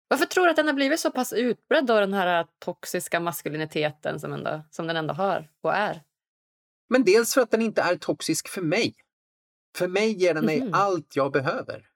Varför 0.08 0.26
tror 0.26 0.44
du 0.44 0.50
att 0.50 0.56
den 0.56 0.66
har 0.66 0.74
blivit 0.74 1.00
så 1.00 1.10
pass 1.10 1.32
utbredd 1.32 1.90
av 1.90 2.00
den 2.00 2.14
här 2.14 2.46
toxiska 2.58 3.20
maskuliniteten 3.20 4.20
som, 4.20 4.32
ändå, 4.32 4.64
som 4.70 4.86
den 4.86 4.96
ändå 4.96 5.14
har 5.14 5.50
och 5.60 5.74
är? 5.74 6.02
Men 6.88 7.04
dels 7.04 7.34
för 7.34 7.40
att 7.40 7.50
den 7.50 7.62
inte 7.62 7.82
är 7.82 7.96
toxisk 7.96 8.48
för 8.48 8.62
mig. 8.62 8.94
För 9.76 9.88
mig 9.88 10.12
ger 10.12 10.34
den 10.34 10.46
mig 10.46 10.60
mm. 10.60 10.74
allt 10.74 11.16
jag 11.16 11.32
behöver. 11.32 11.86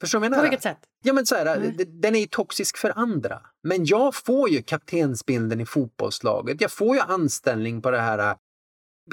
Förstår 0.00 0.20
du? 0.20 0.30
På 0.30 0.42
vilket 0.42 0.62
sätt? 0.62 0.78
Ja, 1.02 1.12
men 1.12 1.26
så 1.26 1.34
här, 1.34 1.56
mm. 1.56 1.76
Den 2.00 2.14
är 2.14 2.20
ju 2.20 2.26
toxisk 2.26 2.76
för 2.76 2.98
andra. 2.98 3.42
Men 3.62 3.84
jag 3.84 4.14
får 4.14 4.50
ju 4.50 4.62
kaptensbilden 4.62 5.60
i 5.60 5.66
fotbollslaget. 5.66 6.60
Jag 6.60 6.72
får 6.72 6.96
ju 6.96 7.02
anställning 7.02 7.82
på 7.82 7.90
det 7.90 8.00
här 8.00 8.18
äh, 8.18 8.36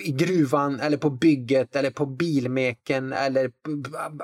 i 0.01 0.11
gruvan 0.11 0.79
eller 0.79 0.97
på 0.97 1.09
bygget 1.09 1.75
eller 1.75 1.91
på 1.91 2.05
bilmeken 2.05 3.13
eller 3.13 3.51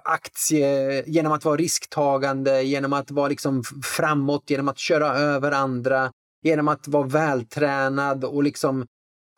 aktie 0.04 1.04
genom 1.08 1.32
att 1.32 1.46
vara 1.46 1.56
risktagande, 1.56 2.62
genom 2.62 2.94
att 2.94 3.12
vara 3.12 3.28
liksom 3.28 3.64
framåt, 3.84 4.50
genom 4.50 4.68
att 4.68 4.78
köra 4.78 5.18
över 5.18 5.52
andra, 5.52 6.12
genom 6.44 6.68
att 6.68 6.88
vara 6.88 7.08
vältränad 7.08 8.24
och 8.24 8.44
liksom 8.44 8.86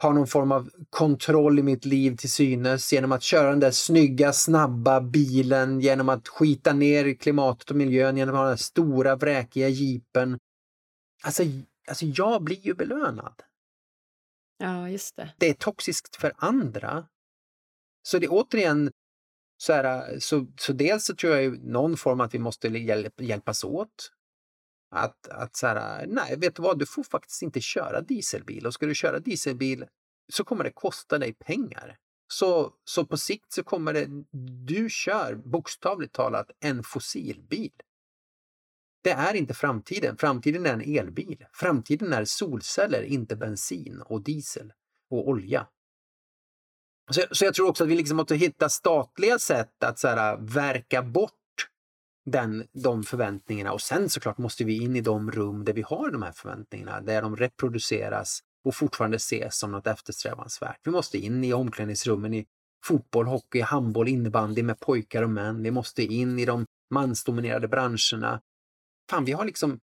ha 0.01 0.13
någon 0.13 0.27
form 0.27 0.51
av 0.51 0.69
kontroll 0.89 1.59
i 1.59 1.63
mitt 1.63 1.85
liv 1.85 2.15
till 2.15 2.31
synes 2.31 2.93
genom 2.93 3.11
att 3.11 3.23
köra 3.23 3.49
den 3.49 3.59
där 3.59 3.71
snygga, 3.71 4.33
snabba 4.33 5.01
bilen, 5.01 5.79
genom 5.79 6.09
att 6.09 6.27
skita 6.27 6.73
ner 6.73 7.13
klimatet 7.13 7.69
och 7.69 7.75
miljön, 7.75 8.17
genom 8.17 8.35
att 8.35 8.39
ha 8.39 8.45
den 8.45 8.51
där 8.51 8.57
stora, 8.57 9.15
vräkiga 9.15 9.67
jeepen. 9.69 10.39
Alltså, 11.23 11.43
alltså, 11.87 12.05
jag 12.05 12.43
blir 12.43 12.65
ju 12.65 12.73
belönad. 12.73 13.33
Ja, 14.59 14.89
just 14.89 15.15
det. 15.15 15.33
Det 15.37 15.49
är 15.49 15.53
toxiskt 15.53 16.15
för 16.15 16.33
andra. 16.37 17.07
Så 18.01 18.19
det 18.19 18.25
är 18.25 18.31
återigen 18.31 18.91
så 19.57 19.73
här, 19.73 20.19
så, 20.19 20.47
så 20.59 20.73
dels 20.73 21.05
så 21.05 21.15
tror 21.15 21.33
jag 21.33 21.43
ju 21.43 21.59
någon 21.63 21.97
form 21.97 22.21
att 22.21 22.33
vi 22.33 22.39
måste 22.39 22.67
hjälp, 22.67 23.21
hjälpas 23.21 23.63
åt. 23.63 24.11
Att, 24.91 25.27
att 25.27 25.55
så 25.55 25.67
här, 25.67 26.07
nej, 26.07 26.37
vet 26.37 26.55
du 26.55 26.61
vad, 26.61 26.79
du 26.79 26.85
får 26.85 27.03
faktiskt 27.03 27.41
inte 27.41 27.61
köra 27.61 28.01
dieselbil 28.01 28.65
och 28.65 28.73
ska 28.73 28.85
du 28.85 28.95
köra 28.95 29.19
dieselbil 29.19 29.85
så 30.33 30.43
kommer 30.43 30.63
det 30.63 30.71
kosta 30.71 31.17
dig 31.17 31.33
pengar. 31.33 31.97
Så, 32.33 32.73
så 32.83 33.05
på 33.05 33.17
sikt 33.17 33.53
så 33.53 33.63
kommer 33.63 33.93
det, 33.93 34.07
du 34.65 34.89
kör 34.89 35.35
bokstavligt 35.35 36.13
talat 36.13 36.51
en 36.59 36.83
fossilbil. 36.83 37.71
Det 39.01 39.11
är 39.11 39.33
inte 39.33 39.53
framtiden. 39.53 40.17
Framtiden 40.17 40.65
är 40.65 40.73
en 40.73 40.97
elbil. 40.97 41.45
Framtiden 41.53 42.13
är 42.13 42.25
solceller, 42.25 43.03
inte 43.03 43.35
bensin 43.35 44.01
och 44.05 44.23
diesel 44.23 44.73
och 45.09 45.29
olja. 45.29 45.67
Så, 47.11 47.21
så 47.31 47.45
jag 47.45 47.53
tror 47.53 47.67
också 47.69 47.83
att 47.83 47.89
vi 47.89 47.95
liksom 47.95 48.17
måste 48.17 48.35
hitta 48.35 48.69
statliga 48.69 49.39
sätt 49.39 49.83
att 49.83 49.99
så 49.99 50.07
här, 50.07 50.37
verka 50.37 51.03
bort 51.03 51.33
den, 52.25 52.67
de 52.73 53.03
förväntningarna 53.03 53.71
och 53.71 53.81
sen 53.81 54.09
såklart 54.09 54.37
måste 54.37 54.63
vi 54.63 54.83
in 54.83 54.95
i 54.95 55.01
de 55.01 55.31
rum 55.31 55.65
där 55.65 55.73
vi 55.73 55.81
har 55.81 56.11
de 56.11 56.21
här 56.21 56.31
förväntningarna, 56.31 57.01
där 57.01 57.21
de 57.21 57.35
reproduceras 57.35 58.39
och 58.63 58.75
fortfarande 58.75 59.15
ses 59.15 59.57
som 59.59 59.71
något 59.71 59.87
eftersträvansvärt. 59.87 60.79
Vi 60.83 60.91
måste 60.91 61.17
in 61.17 61.43
i 61.43 61.53
omklädningsrummen 61.53 62.33
i 62.33 62.45
fotboll, 62.85 63.27
hockey, 63.27 63.61
handboll, 63.61 64.07
innebandy 64.07 64.63
med 64.63 64.79
pojkar 64.79 65.23
och 65.23 65.29
män. 65.29 65.63
Vi 65.63 65.71
måste 65.71 66.03
in 66.03 66.39
i 66.39 66.45
de 66.45 66.65
mansdominerade 66.93 67.67
branscherna. 67.67 68.41
Fan, 69.09 69.25
vi 69.25 69.31
har 69.31 69.45
liksom 69.45 69.79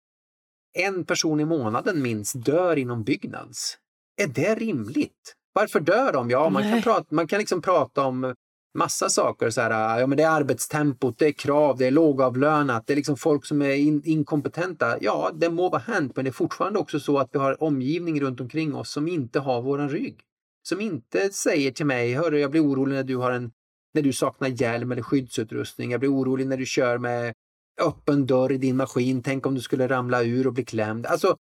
en 0.73 1.05
person 1.05 1.39
i 1.39 1.45
månaden 1.45 2.01
minst 2.01 2.45
dör 2.45 2.75
inom 2.75 3.03
Byggnads. 3.03 3.77
Är 4.21 4.27
det 4.27 4.55
rimligt? 4.55 5.35
Varför 5.53 5.79
dör 5.79 6.13
de? 6.13 6.29
Ja, 6.29 6.49
man 6.49 6.63
kan, 6.63 6.81
prata, 6.81 7.05
man 7.09 7.27
kan 7.27 7.39
liksom 7.39 7.61
prata 7.61 8.05
om 8.05 8.35
massa 8.77 9.09
saker. 9.09 9.49
Så 9.49 9.61
här, 9.61 9.99
ja, 9.99 10.07
men 10.07 10.17
det 10.17 10.23
är 10.23 10.29
arbetstempot, 10.29 11.19
det 11.19 11.27
är 11.27 11.31
krav, 11.31 11.77
det 11.77 11.87
är 11.87 11.91
lågavlönat, 11.91 12.87
det 12.87 12.93
är 12.93 12.95
liksom 12.95 13.17
folk 13.17 13.45
som 13.45 13.61
är 13.61 13.73
in, 13.75 14.01
inkompetenta. 14.05 14.97
Ja, 15.01 15.31
det 15.33 15.49
må 15.49 15.69
vara 15.69 15.81
hänt, 15.81 16.15
men 16.15 16.25
det 16.25 16.29
är 16.29 16.33
fortfarande 16.33 16.79
också 16.79 16.99
så 16.99 17.17
att 17.17 17.29
vi 17.31 17.39
har 17.39 17.63
omgivning 17.63 18.21
runt 18.21 18.41
omkring 18.41 18.75
oss 18.75 18.91
som 18.91 19.07
inte 19.07 19.39
har 19.39 19.61
våran 19.61 19.89
rygg. 19.89 20.19
Som 20.67 20.81
inte 20.81 21.29
säger 21.29 21.71
till 21.71 21.85
mig, 21.85 22.13
hörru, 22.13 22.39
jag 22.39 22.51
blir 22.51 22.63
orolig 22.63 22.95
när 22.95 23.03
du 23.03 23.15
har 23.15 23.31
en 23.31 23.51
när 23.93 24.01
du 24.01 24.13
saknar 24.13 24.47
hjälm 24.47 24.91
eller 24.91 25.01
skyddsutrustning. 25.01 25.91
Jag 25.91 25.99
blir 25.99 26.13
orolig 26.13 26.47
när 26.47 26.57
du 26.57 26.65
kör 26.65 26.97
med 26.97 27.33
öppen 27.81 28.25
dörr 28.25 28.51
i 28.51 28.57
din 28.57 28.77
maskin. 28.77 29.23
Tänk 29.23 29.45
om 29.45 29.55
du 29.55 29.61
skulle 29.61 29.87
ramla 29.87 30.23
ur 30.23 30.47
och 30.47 30.53
bli 30.53 30.65
klämd. 30.65 31.05
Alltså, 31.05 31.37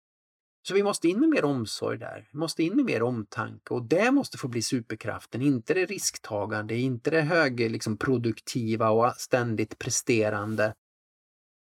så 0.68 0.74
vi 0.74 0.82
måste 0.82 1.08
in 1.08 1.20
med 1.20 1.28
mer 1.28 1.44
omsorg 1.44 1.98
där. 1.98 2.28
Vi 2.32 2.38
måste 2.38 2.62
in 2.62 2.76
med 2.76 2.84
mer 2.84 3.02
omtanke 3.02 3.74
och 3.74 3.82
det 3.82 4.10
måste 4.10 4.38
få 4.38 4.48
bli 4.48 4.62
superkraften, 4.62 5.42
inte 5.42 5.74
det 5.74 5.86
risktagande, 5.86 6.76
inte 6.76 7.10
det 7.10 7.20
högproduktiva 7.20 8.88
liksom, 8.88 9.10
och 9.10 9.20
ständigt 9.20 9.78
presterande. 9.78 10.74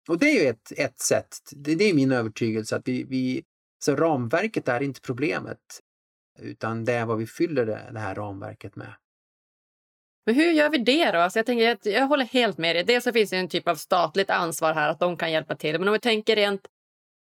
Och 0.10 0.20
det 0.20 0.26
är 0.26 0.44
ju 0.44 0.50
ett, 0.50 0.72
ett 0.78 1.00
sätt, 1.00 1.38
det, 1.52 1.76
det 1.76 1.84
är 1.84 1.94
min 1.94 2.12
övertygelse 2.12 2.76
att 2.76 2.88
vi, 2.88 3.04
vi 3.04 3.44
så 3.80 3.96
ramverket 3.96 4.68
är 4.68 4.84
inte 4.84 5.02
problemet, 5.02 5.80
utan 6.40 6.86
det 6.86 6.94
är 6.94 7.06
vad 7.06 7.18
vi 7.18 7.28
fyller 7.28 7.66
det, 7.66 7.90
det 7.94 8.00
här 8.00 8.16
ramverket 8.16 8.76
med. 8.76 8.94
Men 10.26 10.36
hur 10.36 10.52
gör 10.52 10.70
vi 10.70 10.78
det 10.78 11.12
då? 11.12 11.20
Alltså 11.20 11.40
jag, 11.40 11.46
tänker, 11.46 11.78
jag 11.90 12.08
håller 12.08 12.26
helt 12.26 12.58
med 12.58 12.76
dig. 12.76 12.84
Dels 12.84 13.04
så 13.04 13.14
finns 13.14 13.30
det 13.30 13.38
en 13.38 13.50
typ 13.50 13.68
av 13.68 13.76
statligt 13.76 14.30
ansvar 14.30 14.74
här 14.74 14.90
att 14.90 15.00
de 15.00 15.18
kan 15.18 15.32
hjälpa 15.32 15.56
till. 15.56 15.80
Men 15.80 15.88
om 15.88 15.94
vi 15.94 16.00
tänker 16.00 16.36
rent 16.36 16.68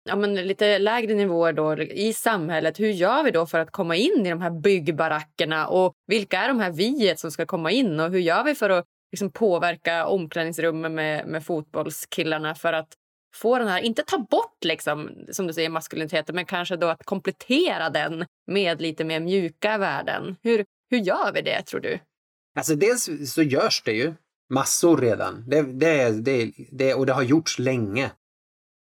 ja, 0.06 0.16
men 0.16 0.36
lite 0.36 0.80
lägre 0.80 1.14
nivåer 1.14 1.54
då, 1.54 1.82
i 1.82 2.14
samhället. 2.14 2.80
Hur 2.80 2.90
gör 2.90 3.24
vi 3.24 3.32
då 3.32 3.46
för 3.46 3.60
att 3.60 3.72
komma 3.72 3.96
in 3.96 4.26
i 4.26 4.30
de 4.30 4.42
här 4.42 4.50
byggbarackerna? 4.50 5.68
Och 5.68 5.94
vilka 6.08 6.40
är 6.40 6.48
de 6.48 6.60
här 6.60 6.72
viet 6.72 7.20
som 7.20 7.32
ska 7.32 7.46
komma 7.46 7.72
in? 7.72 8.00
Och 8.00 8.12
hur 8.12 8.20
gör 8.20 8.44
vi 8.44 8.56
för 8.56 8.70
att 8.70 8.86
liksom, 9.12 9.32
påverka 9.32 10.06
omklädningsrummen 10.06 10.96
med, 10.96 11.28
med 11.28 11.46
fotbollskillarna 11.46 12.56
för 12.56 12.74
att 12.74 12.94
få 13.36 13.60
den 13.60 13.68
här, 13.68 13.82
inte 13.82 14.04
ta 14.04 14.18
bort 14.18 14.64
liksom, 14.66 15.26
som 15.32 15.48
du 15.48 15.54
säger 15.54 15.70
maskuliniteten, 15.70 16.36
men 16.36 16.46
kanske 16.46 16.76
då 16.76 16.88
att 16.88 17.06
komplettera 17.06 17.90
den 17.90 18.26
med 18.48 18.82
lite 18.82 19.04
mer 19.04 19.20
mjuka 19.20 19.78
värden. 19.78 20.36
Hur, 20.42 20.66
hur 20.90 20.98
gör 20.98 21.32
vi 21.34 21.42
det 21.42 21.62
tror 21.62 21.80
du? 21.80 22.00
Alltså 22.56 22.76
dels 22.76 23.10
så 23.34 23.42
görs 23.42 23.84
det 23.86 23.92
ju 23.94 24.14
massor 24.50 24.98
redan. 24.98 25.44
Det, 25.48 25.62
det, 25.62 26.10
det, 26.10 26.52
det, 26.72 26.94
och 26.94 27.06
det 27.06 27.14
har 27.14 27.24
gjorts 27.24 27.60
länge. 27.60 28.12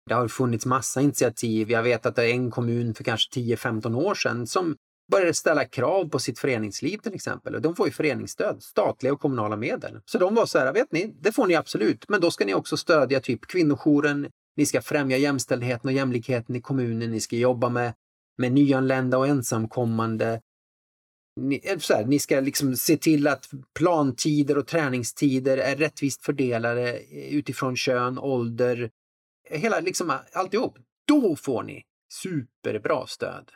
Det 0.09 0.15
har 0.15 0.29
funnits 0.29 0.67
massa 0.67 1.01
initiativ. 1.01 1.71
Jag 1.71 1.83
vet 1.83 2.07
att 2.07 2.17
det 2.17 2.25
är 2.25 2.35
en 2.35 2.51
kommun 2.51 2.95
för 2.95 3.05
kanske 3.05 3.41
10-15 3.41 3.95
år 3.95 4.15
sedan 4.15 4.47
som 4.47 4.77
började 5.13 5.35
ställa 5.35 5.65
krav 5.65 6.09
på 6.09 6.19
sitt 6.19 6.39
föreningsliv 6.39 6.99
till 6.99 7.15
exempel. 7.15 7.55
Och 7.55 7.63
de 7.63 7.77
får 7.77 7.87
ju 7.87 7.93
föreningsstöd, 7.93 8.63
statliga 8.63 9.13
och 9.13 9.21
kommunala 9.21 9.57
medel. 9.57 10.01
Så 10.05 10.19
de 10.19 10.35
var 10.35 10.47
så 10.47 10.59
här, 10.59 10.73
vet 10.73 10.93
ni, 10.93 11.15
det 11.21 11.33
får 11.33 11.47
ni 11.47 11.55
absolut, 11.55 12.09
men 12.09 12.21
då 12.21 12.31
ska 12.31 12.45
ni 12.45 12.55
också 12.55 12.77
stödja 12.77 13.21
typ 13.21 13.47
kvinnojouren, 13.47 14.29
ni 14.57 14.67
ska 14.67 14.83
främja 14.83 15.17
jämställdheten 15.17 15.89
och 15.89 15.93
jämlikheten 15.93 16.57
i 16.57 16.61
kommunen, 16.61 17.11
ni 17.11 17.21
ska 17.21 17.37
jobba 17.37 17.69
med, 17.69 17.93
med 18.39 18.53
nyanlända 18.53 19.19
och 19.19 19.27
ensamkommande. 19.27 20.41
Ni, 21.41 21.61
eh, 21.65 21.79
så 21.79 21.95
här, 21.95 22.05
ni 22.05 22.19
ska 22.19 22.41
liksom 22.41 22.77
se 22.77 22.97
till 22.97 23.29
att 23.29 23.51
plantider 23.75 24.59
och 24.59 24.67
träningstider 24.67 25.59
är 25.59 25.77
rättvist 25.77 26.25
fördelade 26.25 26.93
eh, 26.93 27.35
utifrån 27.35 27.77
kön, 27.77 28.19
ålder, 28.19 28.91
eh, 29.51 29.61
hela 29.61 29.81
liksom 29.81 30.13
alltihop, 30.33 30.79
då 31.09 31.37
får 31.37 31.63
ni 31.63 31.85
superbra 32.13 33.07
stöd. 33.07 33.51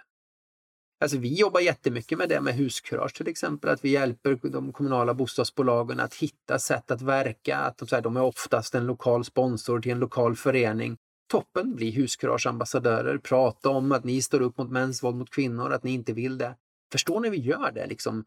Alltså 1.00 1.18
vi 1.18 1.34
jobbar 1.34 1.60
jättemycket 1.60 2.18
med 2.18 2.28
det 2.28 2.40
med 2.40 2.54
huskurage 2.54 3.14
till 3.14 3.28
exempel, 3.28 3.70
att 3.70 3.84
vi 3.84 3.90
hjälper 3.90 4.38
de 4.42 4.72
kommunala 4.72 5.14
bostadsbolagen 5.14 6.00
att 6.00 6.14
hitta 6.14 6.58
sätt 6.58 6.90
att 6.90 7.02
verka, 7.02 7.56
att 7.56 7.78
de, 7.78 8.00
de 8.00 8.16
är 8.16 8.22
oftast 8.22 8.74
en 8.74 8.86
lokal 8.86 9.24
sponsor 9.24 9.80
till 9.80 9.92
en 9.92 9.98
lokal 9.98 10.36
förening. 10.36 10.96
Toppen, 11.30 11.74
bli 11.74 11.90
huskurageambassadörer, 11.90 13.18
prata 13.18 13.68
om 13.68 13.92
att 13.92 14.04
ni 14.04 14.22
står 14.22 14.40
upp 14.40 14.58
mot 14.58 14.70
mäns 14.70 15.02
våld 15.02 15.16
mot 15.16 15.30
kvinnor, 15.30 15.72
att 15.72 15.84
ni 15.84 15.92
inte 15.92 16.12
vill 16.12 16.38
det. 16.38 16.54
Förstår 16.96 17.20
ni 17.20 17.28
hur 17.28 17.36
vi 17.36 17.42
gör 17.42 17.72
det 17.72 17.86
liksom 17.86 18.24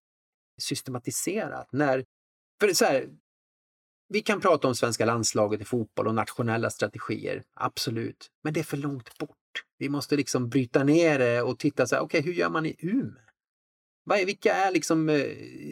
systematiserat? 0.61 1.67
När, 1.71 2.05
för 2.59 2.73
så 2.73 2.85
här, 2.85 3.09
vi 4.09 4.21
kan 4.21 4.41
prata 4.41 4.67
om 4.67 4.75
svenska 4.75 5.05
landslaget 5.05 5.61
i 5.61 5.65
fotboll 5.65 6.07
och 6.07 6.15
nationella 6.15 6.69
strategier, 6.69 7.43
absolut. 7.53 8.31
Men 8.43 8.53
det 8.53 8.59
är 8.59 8.63
för 8.63 8.77
långt 8.77 9.17
bort. 9.17 9.63
Vi 9.77 9.89
måste 9.89 10.15
liksom 10.15 10.49
bryta 10.49 10.83
ner 10.83 11.19
det 11.19 11.41
och 11.41 11.59
titta 11.59 11.87
så 11.87 11.95
här, 11.95 12.01
okej, 12.01 12.19
okay, 12.19 12.31
hur 12.31 12.39
gör 12.39 12.49
man 12.49 12.65
i 12.65 12.75
Umeå? 12.79 14.25
vilka 14.25 14.53
är 14.53 14.71
liksom 14.71 15.09
eh, 15.09 15.25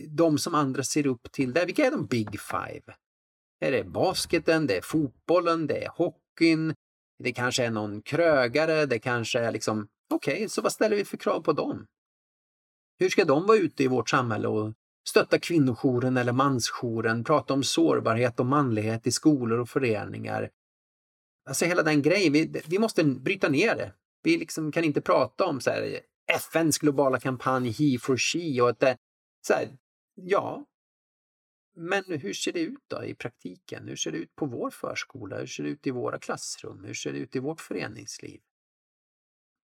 de 0.10 0.38
som 0.38 0.56
andra 0.56 0.84
ser 0.84 1.08
upp 1.08 1.32
till 1.32 1.54
där? 1.54 1.66
Vilka 1.66 1.86
är 1.86 1.92
de 1.92 2.06
big 2.06 2.40
five? 2.40 2.96
Är 3.60 3.72
det 3.72 3.84
basketen, 3.84 4.68
det 4.68 4.78
är 4.78 4.82
fotbollen, 4.82 5.68
det 5.68 5.84
är 5.84 5.90
hockeyn, 5.90 6.74
det 7.24 7.32
kanske 7.32 7.66
är 7.66 7.72
någon 7.72 8.02
krögare, 8.02 8.86
det 8.86 9.00
kanske 9.00 9.40
är 9.40 9.52
liksom, 9.52 9.88
okej, 10.14 10.34
okay, 10.34 10.50
så 10.50 10.62
vad 10.62 10.72
ställer 10.72 10.96
vi 10.96 11.06
för 11.06 11.18
krav 11.18 11.42
på 11.42 11.54
dem? 11.54 11.88
Hur 13.00 13.10
ska 13.10 13.26
de 13.26 13.46
vara 13.46 13.58
ute 13.58 13.84
i 13.84 13.88
vårt 13.88 14.10
samhälle 14.10 14.48
och 14.48 14.74
stötta 15.08 15.40
kvinnojouren 15.40 16.18
eller 16.18 16.32
mansjouren, 16.32 17.24
prata 17.24 17.54
om 17.54 17.64
sårbarhet 17.64 18.40
och 18.40 18.46
manlighet 18.46 19.08
i 19.08 19.12
skolor 19.12 19.60
och 19.60 19.70
föreningar. 19.70 20.50
Alltså 21.50 21.66
hela 21.66 21.84
den 21.84 22.02
grejen, 22.02 22.34
vi, 22.34 22.62
vi 22.68 22.80
måste 22.80 23.04
bryta 23.04 23.50
ner 23.50 23.76
det. 23.76 23.94
Vi 24.24 24.38
liksom 24.38 24.72
kan 24.72 24.84
inte 24.84 25.02
prata 25.02 25.46
om 25.46 25.62
så 25.62 25.70
här, 25.70 26.00
FNs 26.32 26.78
globala 26.78 27.20
kampanj 27.20 27.70
He 27.70 28.00
for 28.00 28.18
She 28.18 28.62
och 28.62 28.70
att 28.70 28.80
det, 28.80 28.98
så 29.48 29.54
här, 29.54 29.78
ja, 30.16 30.66
men 31.76 32.04
hur 32.08 32.34
ser 32.34 32.54
det 32.54 32.60
ut 32.60 32.84
då 32.88 33.04
i 33.04 33.16
praktiken? 33.16 33.88
Hur 33.88 33.96
ser 33.96 34.12
det 34.12 34.18
ut 34.18 34.36
på 34.36 34.46
vår 34.46 34.70
förskola? 34.70 35.40
Hur 35.40 35.48
ser 35.48 35.64
det 35.64 35.70
ut 35.70 35.88
i 35.88 35.92
våra 35.92 36.20
klassrum? 36.20 36.84
Hur 36.84 36.94
ser 36.94 37.14
det 37.14 37.20
ut 37.20 37.36
i 37.36 37.40
vårt 37.40 37.62
föreningsliv? 37.62 38.42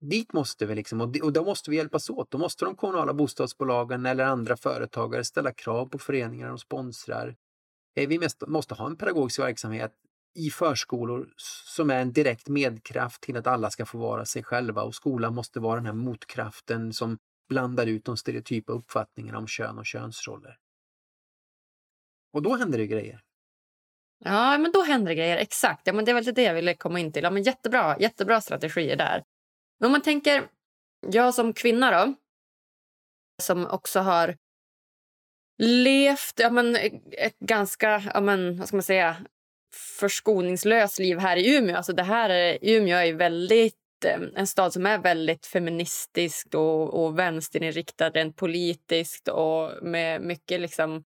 Dit 0.10 0.34
måste 0.34 0.66
vi 0.66 0.76
liksom, 0.76 1.02
och 1.02 1.34
då 1.34 1.46
måste 1.46 1.72
vi 1.72 1.78
hjälpas 1.78 2.10
åt. 2.10 2.32
Då 2.32 2.38
måste 2.38 2.66
de 2.66 2.76
kommunala 2.76 3.14
bostadsbolagen 3.14 4.06
eller 4.06 4.26
andra 4.26 4.58
företagare 4.58 5.24
ställa 5.24 5.54
krav 5.54 5.86
på 5.86 6.00
föreningar 6.00 6.48
de 6.48 6.58
sponsrar. 6.58 7.36
Eh, 7.96 8.08
vi 8.08 8.20
måste 8.48 8.76
ha 8.76 8.88
en 8.88 8.96
pedagogisk 8.96 9.40
verksamhet 9.40 9.94
i 10.36 10.50
förskolor 10.50 11.34
som 11.66 11.90
är 11.90 12.02
en 12.02 12.14
direkt 12.14 12.48
medkraft 12.48 13.22
till 13.22 13.38
att 13.38 13.48
alla 13.48 13.70
ska 13.70 13.86
få 13.86 13.98
vara 13.98 14.26
sig 14.26 14.44
själva 14.44 14.84
och 14.84 14.96
skolan 14.96 15.36
måste 15.36 15.60
vara 15.60 15.76
den 15.76 15.86
här 15.86 15.94
motkraften 15.94 16.94
som 16.94 17.18
blandar 17.50 17.88
ut 17.88 18.06
de 18.06 18.18
stereotypa 18.18 18.74
uppfattningarna 18.74 19.38
om 19.38 19.48
kön 19.48 19.78
och 19.78 19.86
könsroller. 19.86 20.58
Och 22.34 22.42
då 22.42 22.56
händer 22.56 22.78
det 22.78 22.88
grejer. 22.88 23.22
Ja, 24.20 24.58
men 24.58 24.72
då 24.72 24.82
händer 24.82 25.10
det 25.10 25.16
grejer. 25.16 25.38
Exakt. 25.38 25.88
Ja, 25.88 25.94
men 25.94 26.06
det 26.06 26.14
var 26.14 26.22
lite 26.22 26.32
det 26.32 26.44
jag 26.44 26.54
ville 26.54 26.74
komma 26.74 27.00
in 27.00 27.12
till. 27.12 27.24
Ja, 27.24 27.30
men 27.30 27.44
jättebra, 27.44 27.98
jättebra 28.00 28.42
strategier 28.42 28.96
där. 28.96 29.24
Men 29.80 29.86
om 29.86 29.92
man 29.92 30.02
tänker, 30.02 30.48
jag 31.12 31.34
som 31.34 31.54
kvinna 31.54 31.92
då, 31.92 32.14
som 33.42 33.68
också 33.68 34.00
har 34.00 34.36
levt 35.58 36.34
ja, 36.36 36.50
men, 36.50 36.76
eh, 36.76 36.92
ett 37.12 37.40
ganska, 37.40 38.04
ja, 38.14 38.22
men, 38.22 38.58
vad 38.58 38.68
ska 38.68 38.78
man 38.78 38.84
säga, 38.84 39.16
förskoningslöst 40.00 41.00
liv 41.00 41.18
här 41.18 41.38
i 41.38 41.56
Umeå. 41.58 41.78
Alltså 41.78 41.94
det 41.94 42.04
här, 42.04 42.30
eh, 42.30 42.58
Umeå 42.62 42.98
är 42.98 43.14
väldigt 43.14 43.76
eh, 44.06 44.20
en 44.36 44.48
stad 44.48 44.74
som 44.74 44.86
är 44.86 44.98
väldigt 44.98 45.46
feministisk 45.46 46.48
och, 46.54 47.04
och 47.04 47.20
vänsterinriktad 47.20 48.10
rent 48.10 48.36
politiskt 48.36 49.28
och 49.28 49.72
med 49.82 50.22
mycket 50.22 50.62
liksom 50.62 51.04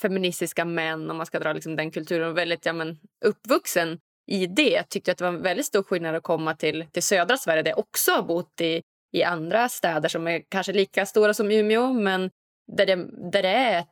feministiska 0.00 0.64
män 0.64 1.10
om 1.10 1.16
man 1.16 1.26
ska 1.26 1.38
dra 1.38 1.52
liksom 1.52 1.76
den 1.76 1.90
kulturen 1.90 2.30
och 2.30 2.38
väldigt 2.38 2.66
ja, 2.66 2.72
men, 2.72 2.98
uppvuxen 3.24 4.00
i 4.32 4.46
det 4.46 4.82
tyckte 4.82 5.12
att 5.12 5.18
det 5.18 5.24
var 5.24 5.32
en 5.32 5.42
väldigt 5.42 5.66
stor 5.66 5.82
skillnad 5.82 6.14
att 6.14 6.22
komma 6.22 6.54
till, 6.54 6.86
till 6.92 7.02
södra 7.02 7.36
Sverige 7.36 7.62
där 7.62 7.70
jag 7.70 7.78
också 7.78 8.12
har 8.12 8.22
bott 8.22 8.60
i, 8.60 8.82
i 9.12 9.22
andra 9.22 9.68
städer 9.68 10.08
som 10.08 10.26
är 10.28 10.42
kanske 10.48 10.72
lika 10.72 11.06
stora 11.06 11.34
som 11.34 11.50
Umeå 11.50 11.92
men 11.92 12.30
där 12.72 12.86
det, 12.86 12.96
där 13.32 13.42
det 13.42 13.48
är 13.48 13.78
ett, 13.78 13.88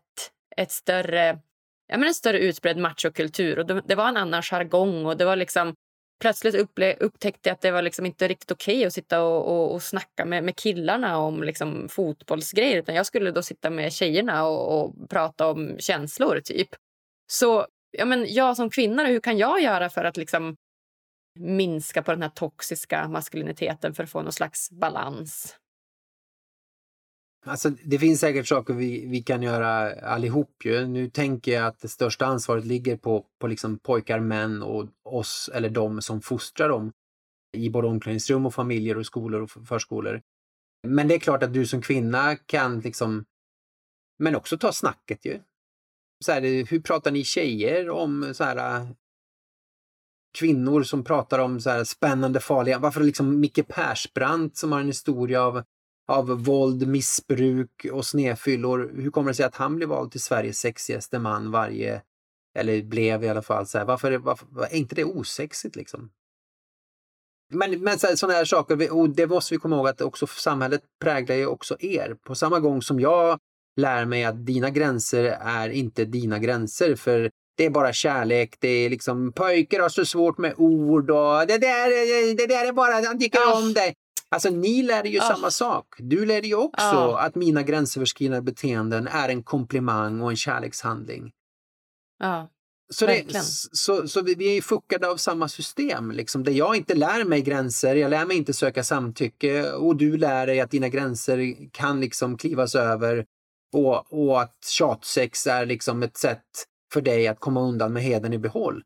ett 0.56 0.70
större, 0.70 1.38
ja, 1.86 1.98
men 1.98 2.08
en 2.08 2.14
större 2.14 2.38
utbredd 2.38 2.76
machokultur. 2.76 3.58
Och 3.58 3.66
det, 3.66 3.82
det 3.86 3.94
var 3.94 4.08
en 4.08 4.16
annan 4.16 4.42
jargong 4.42 5.06
och 5.06 5.16
det 5.16 5.24
var 5.24 5.36
liksom 5.36 5.74
plötsligt 6.20 6.54
upple- 6.54 6.96
upptäckte 7.00 7.48
jag 7.48 7.54
att 7.54 7.60
det 7.60 7.70
var 7.70 7.82
liksom 7.82 8.06
inte 8.06 8.28
riktigt 8.28 8.50
okej 8.50 8.76
okay 8.76 8.86
att 8.86 8.92
sitta 8.92 9.22
och, 9.22 9.48
och, 9.48 9.74
och 9.74 9.82
snacka 9.82 10.24
med, 10.24 10.44
med 10.44 10.56
killarna 10.56 11.18
om 11.18 11.42
liksom 11.42 11.88
fotbollsgrejer. 11.88 12.76
Utan 12.76 12.94
jag 12.94 13.06
skulle 13.06 13.30
då 13.30 13.42
sitta 13.42 13.70
med 13.70 13.92
tjejerna 13.92 14.46
och, 14.46 14.80
och 14.80 15.10
prata 15.10 15.50
om 15.50 15.76
känslor, 15.78 16.40
typ. 16.44 16.68
Så 17.32 17.66
ja, 17.90 18.04
men 18.04 18.26
jag 18.28 18.56
som 18.56 18.70
kvinna, 18.70 19.06
hur 19.06 19.20
kan 19.20 19.38
jag 19.38 19.62
göra 19.62 19.90
för 19.90 20.04
att 20.04 20.16
liksom 20.16 20.56
minska 21.38 22.02
på 22.02 22.10
den 22.10 22.22
här 22.22 22.28
toxiska 22.28 23.08
maskuliniteten 23.08 23.94
för 23.94 24.04
att 24.04 24.10
få 24.10 24.22
någon 24.22 24.32
slags 24.32 24.70
balans? 24.70 25.56
Alltså, 27.46 27.70
det 27.70 27.98
finns 27.98 28.20
säkert 28.20 28.46
saker 28.46 28.74
vi, 28.74 29.06
vi 29.06 29.22
kan 29.22 29.42
göra 29.42 30.00
allihop 30.00 30.64
ju. 30.64 30.86
Nu 30.86 31.10
tänker 31.10 31.52
jag 31.52 31.66
att 31.66 31.78
det 31.78 31.88
största 31.88 32.26
ansvaret 32.26 32.64
ligger 32.64 32.96
på, 32.96 33.26
på 33.38 33.46
liksom 33.46 33.78
pojkar, 33.78 34.20
män 34.20 34.62
och 34.62 34.88
oss 35.04 35.50
eller 35.54 35.70
de 35.70 36.02
som 36.02 36.20
fostrar 36.20 36.68
dem 36.68 36.92
i 37.56 37.70
både 37.70 37.88
omklädningsrum 37.88 38.46
och 38.46 38.54
familjer 38.54 38.98
och 38.98 39.06
skolor 39.06 39.42
och 39.42 39.50
förskolor. 39.50 40.22
Men 40.88 41.08
det 41.08 41.14
är 41.14 41.18
klart 41.18 41.42
att 41.42 41.54
du 41.54 41.66
som 41.66 41.82
kvinna 41.82 42.36
kan 42.36 42.80
liksom, 42.80 43.24
men 44.18 44.36
också 44.36 44.58
ta 44.58 44.72
snacket 44.72 45.24
ju. 45.24 45.40
Så 46.24 46.32
här, 46.32 46.66
hur 46.70 46.80
pratar 46.80 47.10
ni 47.10 47.24
tjejer 47.24 47.90
om 47.90 48.34
så 48.34 48.44
här 48.44 48.86
kvinnor 50.38 50.82
som 50.82 51.04
pratar 51.04 51.38
om 51.38 51.60
så 51.60 51.70
här 51.70 51.84
spännande, 51.84 52.40
farliga, 52.40 52.78
varför 52.78 53.00
liksom 53.00 53.40
Micke 53.40 53.68
Persbrandt 53.68 54.56
som 54.56 54.72
har 54.72 54.80
en 54.80 54.86
historia 54.86 55.42
av, 55.42 55.62
av 56.08 56.44
våld, 56.44 56.88
missbruk 56.88 57.86
och 57.92 58.06
snefyllor, 58.06 58.92
hur 58.96 59.10
kommer 59.10 59.30
det 59.30 59.34
sig 59.34 59.46
att 59.46 59.54
han 59.54 59.76
blir 59.76 59.86
vald 59.86 60.12
till 60.12 60.20
Sveriges 60.20 60.58
sexigaste 60.58 61.18
man 61.18 61.50
varje, 61.50 62.02
eller 62.58 62.82
blev 62.82 63.24
i 63.24 63.28
alla 63.28 63.42
fall, 63.42 63.66
så 63.66 63.78
här, 63.78 63.84
varför, 63.84 64.18
varför, 64.18 64.46
är 64.70 64.76
inte 64.76 64.94
det 64.94 65.04
osexigt 65.04 65.76
liksom? 65.76 66.10
Men, 67.52 67.80
men 67.82 67.98
sådana 67.98 68.34
här 68.34 68.44
saker, 68.44 68.92
och 68.92 69.10
det 69.10 69.26
måste 69.26 69.54
vi 69.54 69.58
komma 69.58 69.76
ihåg 69.76 69.88
att 69.88 70.00
också 70.00 70.26
samhället 70.26 70.82
präglar 71.00 71.36
ju 71.36 71.46
också 71.46 71.76
er. 71.80 72.16
På 72.22 72.34
samma 72.34 72.60
gång 72.60 72.82
som 72.82 73.00
jag 73.00 73.38
lär 73.76 74.04
mig 74.04 74.24
att 74.24 74.46
dina 74.46 74.70
gränser 74.70 75.24
är 75.40 75.68
inte 75.68 76.04
dina 76.04 76.38
gränser 76.38 76.96
för 76.96 77.30
det 77.56 77.66
är 77.66 77.70
bara 77.70 77.92
kärlek, 77.92 78.56
det 78.60 78.68
är 78.68 78.90
liksom 78.90 79.32
pojkar 79.32 79.80
har 79.80 79.88
så 79.88 80.04
svårt 80.04 80.38
med 80.38 80.54
ord 80.56 81.10
och 81.10 81.46
det 81.46 81.58
där, 81.58 82.36
det 82.36 82.46
där 82.46 82.68
är 82.68 82.72
bara, 82.72 83.06
han 83.06 83.18
tycker 83.18 83.38
oh. 83.38 83.58
om 83.58 83.72
dig. 83.72 83.94
Alltså 84.28 84.50
ni 84.50 84.82
lär 84.82 85.04
ju 85.04 85.18
oh. 85.18 85.28
samma 85.28 85.50
sak. 85.50 85.86
Du 85.98 86.26
lär 86.26 86.42
ju 86.42 86.54
också 86.54 86.96
oh. 86.96 87.24
att 87.24 87.34
mina 87.34 87.62
gränsöverskridande 87.62 88.42
beteenden 88.42 89.06
är 89.06 89.28
en 89.28 89.42
komplimang 89.42 90.20
och 90.20 90.30
en 90.30 90.36
kärlekshandling. 90.36 91.30
Ja. 92.18 92.48
Så, 92.92 93.06
det, 93.06 93.24
så, 93.72 94.08
så 94.08 94.22
vi, 94.22 94.34
vi 94.34 94.56
är 94.56 94.62
fuckade 94.62 95.08
av 95.08 95.16
samma 95.16 95.48
system. 95.48 96.10
Liksom, 96.10 96.44
där 96.44 96.52
jag 96.52 96.76
inte 96.76 96.94
lär 96.94 97.24
mig 97.24 97.42
gränser, 97.42 97.96
jag 97.96 98.10
lär 98.10 98.26
mig 98.26 98.36
inte 98.36 98.52
söka 98.52 98.84
samtycke 98.84 99.72
och 99.72 99.96
du 99.96 100.16
lär 100.16 100.46
dig 100.46 100.60
att 100.60 100.70
dina 100.70 100.88
gränser 100.88 101.56
kan 101.72 102.00
liksom 102.00 102.38
klivas 102.38 102.74
över 102.74 103.26
och, 103.72 104.12
och 104.12 104.40
att 104.40 104.64
tjatsex 104.64 105.46
är 105.46 105.66
liksom 105.66 106.02
ett 106.02 106.16
sätt 106.16 106.66
för 106.92 107.00
dig 107.00 107.28
att 107.28 107.40
komma 107.40 107.60
undan 107.60 107.92
med 107.92 108.02
heden 108.02 108.32
i 108.32 108.38
behåll. 108.38 108.82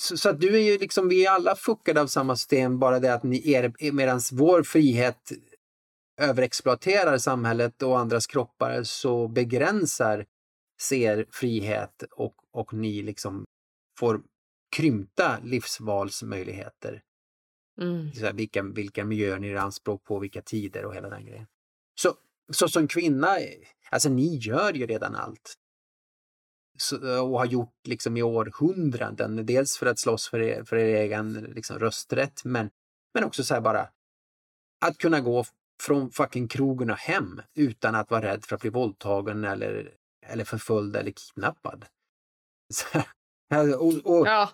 Så, 0.00 0.16
så, 0.16 0.28
att 0.28 0.40
du 0.40 0.56
är 0.56 0.72
ju 0.72 0.78
liksom, 0.78 1.08
vi 1.08 1.26
är 1.26 1.30
alla 1.30 1.56
fuckade 1.56 2.00
av 2.00 2.06
samma 2.06 2.36
system, 2.36 2.78
bara 2.78 3.00
det 3.00 3.14
att 3.14 3.22
ni 3.22 3.52
är, 3.52 3.92
medans 3.92 4.32
vår 4.32 4.62
frihet 4.62 5.32
överexploaterar 6.20 7.18
samhället 7.18 7.82
och 7.82 7.98
andras 7.98 8.26
kroppar 8.26 8.82
så 8.82 9.28
begränsar 9.28 10.26
ser 10.80 11.26
frihet 11.30 12.02
och, 12.10 12.34
och 12.52 12.74
ni 12.74 13.02
liksom 13.02 13.44
får 13.98 14.22
krympta 14.76 15.38
livsvalsmöjligheter. 15.42 17.02
Mm. 17.80 18.12
Så 18.12 18.24
här, 18.24 18.32
vilka, 18.32 18.62
vilka 18.62 19.04
miljöer 19.04 19.38
ni 19.38 19.48
är 19.48 19.56
anspråk 19.56 20.04
på, 20.04 20.18
vilka 20.18 20.42
tider 20.42 20.84
och 20.84 20.94
hela 20.94 21.08
den 21.08 21.24
grejen. 21.24 21.46
Så, 21.94 22.14
så 22.50 22.68
som 22.68 22.88
kvinna, 22.88 23.36
alltså 23.90 24.08
ni 24.08 24.36
gör 24.36 24.72
ju 24.72 24.86
redan 24.86 25.14
allt. 25.14 25.54
Så, 26.78 27.22
och 27.22 27.38
har 27.38 27.46
gjort 27.46 27.86
liksom 27.86 28.16
i 28.16 28.22
århundraden. 28.22 29.46
Dels 29.46 29.78
för 29.78 29.86
att 29.86 29.98
slåss 29.98 30.28
för 30.28 30.40
er, 30.40 30.64
för 30.64 30.76
er 30.76 30.96
egen 30.96 31.32
liksom, 31.32 31.78
rösträtt 31.78 32.44
men, 32.44 32.70
men 33.14 33.24
också 33.24 33.44
så 33.44 33.54
här 33.54 33.60
bara 33.60 33.88
att 34.80 34.98
kunna 34.98 35.20
gå 35.20 35.44
från 35.82 36.10
fucking 36.10 36.48
krogen 36.48 36.90
och 36.90 36.96
hem 36.96 37.42
utan 37.54 37.94
att 37.94 38.10
vara 38.10 38.22
rädd 38.22 38.44
för 38.44 38.54
att 38.54 38.60
bli 38.60 38.70
våldtagen 38.70 39.44
eller 39.44 39.94
eller 40.22 40.44
förföljd 40.44 40.96
eller 40.96 41.10
kidnappad. 41.10 41.86
och, 43.78 44.18
och, 44.18 44.26
ja, 44.26 44.50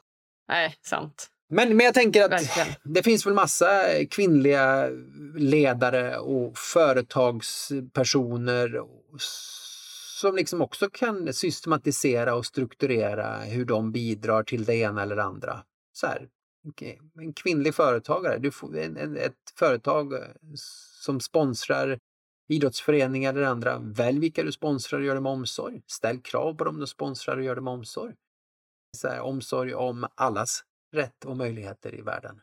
nej, 0.49 0.77
sant. 0.81 1.31
Men, 1.49 1.77
men 1.77 1.87
jag 1.87 1.95
tänker 1.95 2.25
att 2.25 2.33
Verkligen. 2.33 2.69
det 2.85 3.03
finns 3.03 3.27
väl 3.27 3.35
massa 3.35 3.83
kvinnliga 4.11 4.89
ledare 5.37 6.19
och 6.19 6.59
företagspersoner 6.59 8.83
som 10.21 10.37
liksom 10.37 10.63
också 10.63 10.91
kan 10.91 11.33
systematisera 11.33 12.35
och 12.35 12.47
strukturera 12.47 13.39
hur 13.39 13.65
de 13.65 13.93
bidrar 13.93 14.43
till 14.43 14.65
det 14.65 14.75
ena 14.75 15.03
eller 15.03 15.17
andra. 15.17 15.63
Så 15.93 16.07
här, 16.07 16.29
en 17.21 17.33
kvinnlig 17.33 17.75
företagare, 17.75 18.39
du 18.39 18.51
får 18.51 18.79
en, 18.79 18.97
en, 18.97 19.17
ett 19.17 19.33
företag 19.59 20.15
som 21.03 21.21
sponsrar 21.21 21.99
idrottsföreningar 22.49 23.35
eller 23.35 23.47
andra. 23.47 23.79
Välj 23.79 24.19
vilka 24.19 24.43
du 24.43 24.53
sponsrar 24.53 25.01
och 25.01 25.07
gör 25.07 25.15
det 25.15 25.21
med 25.21 25.33
omsorg. 25.33 25.83
Ställ 25.87 26.21
krav 26.21 26.55
på 26.55 26.65
dem 26.65 26.81
du 26.81 26.87
sponsrar 26.87 27.37
och 27.37 27.45
gör 27.45 27.55
det 27.55 27.61
med 27.61 27.73
omsorg. 27.73 28.15
Så 28.97 29.09
här, 29.09 29.21
omsorg 29.21 29.75
om 29.75 30.07
allas 30.15 30.63
rätt 30.93 31.25
och 31.25 31.37
möjligheter 31.37 31.95
i 31.95 32.03
världen. 32.03 32.41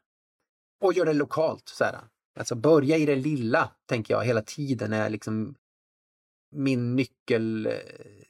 Och 0.82 0.94
gör 0.94 1.06
det 1.06 1.14
lokalt. 1.14 1.70
Så 1.70 1.84
här. 1.84 2.00
Alltså 2.39 2.56
börja 2.56 2.98
i 2.98 3.06
det 3.06 3.16
lilla, 3.16 3.72
tänker 3.86 4.14
jag, 4.14 4.26
hela 4.26 4.41
tiden 4.41 4.94
är 4.94 5.10
liksom 5.10 5.56
min 6.52 6.96
nyckel, 6.96 7.66
eh, 7.66 7.74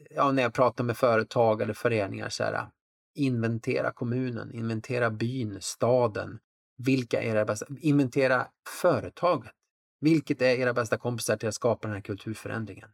ja, 0.09 0.31
när 0.31 0.43
jag 0.43 0.53
pratar 0.53 0.83
med 0.83 0.97
företag 0.97 1.61
eller 1.61 1.73
föreningar, 1.73 2.29
så 2.29 2.43
här, 2.43 2.67
inventera 3.15 3.91
kommunen, 3.91 4.53
inventera 4.53 5.09
byn, 5.09 5.57
staden. 5.61 6.39
Vilka 6.77 7.21
är 7.21 7.27
era 7.27 7.45
bästa? 7.45 7.65
Inventera 7.79 8.47
företaget. 8.81 9.51
Vilket 9.99 10.41
är 10.41 10.55
era 10.55 10.73
bästa 10.73 10.97
kompisar 10.97 11.37
till 11.37 11.49
att 11.49 11.55
skapa 11.55 11.87
den 11.87 11.95
här 11.95 12.01
kulturförändringen? 12.01 12.89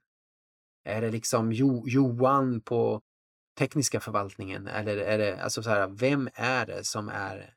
Är 0.84 1.02
det 1.02 1.12
liksom 1.12 1.52
jo, 1.52 1.84
Johan 1.88 2.62
på 2.62 3.02
tekniska 3.60 4.00
förvaltningen 4.00 4.68
eller 4.68 4.98
är 4.98 5.18
det 5.18 5.44
alltså 5.44 5.64
så 5.64 5.70
här, 5.70 5.88
vem 5.88 6.30
är 6.34 6.66
det 6.66 6.84
som 6.84 7.10
är 7.10 7.54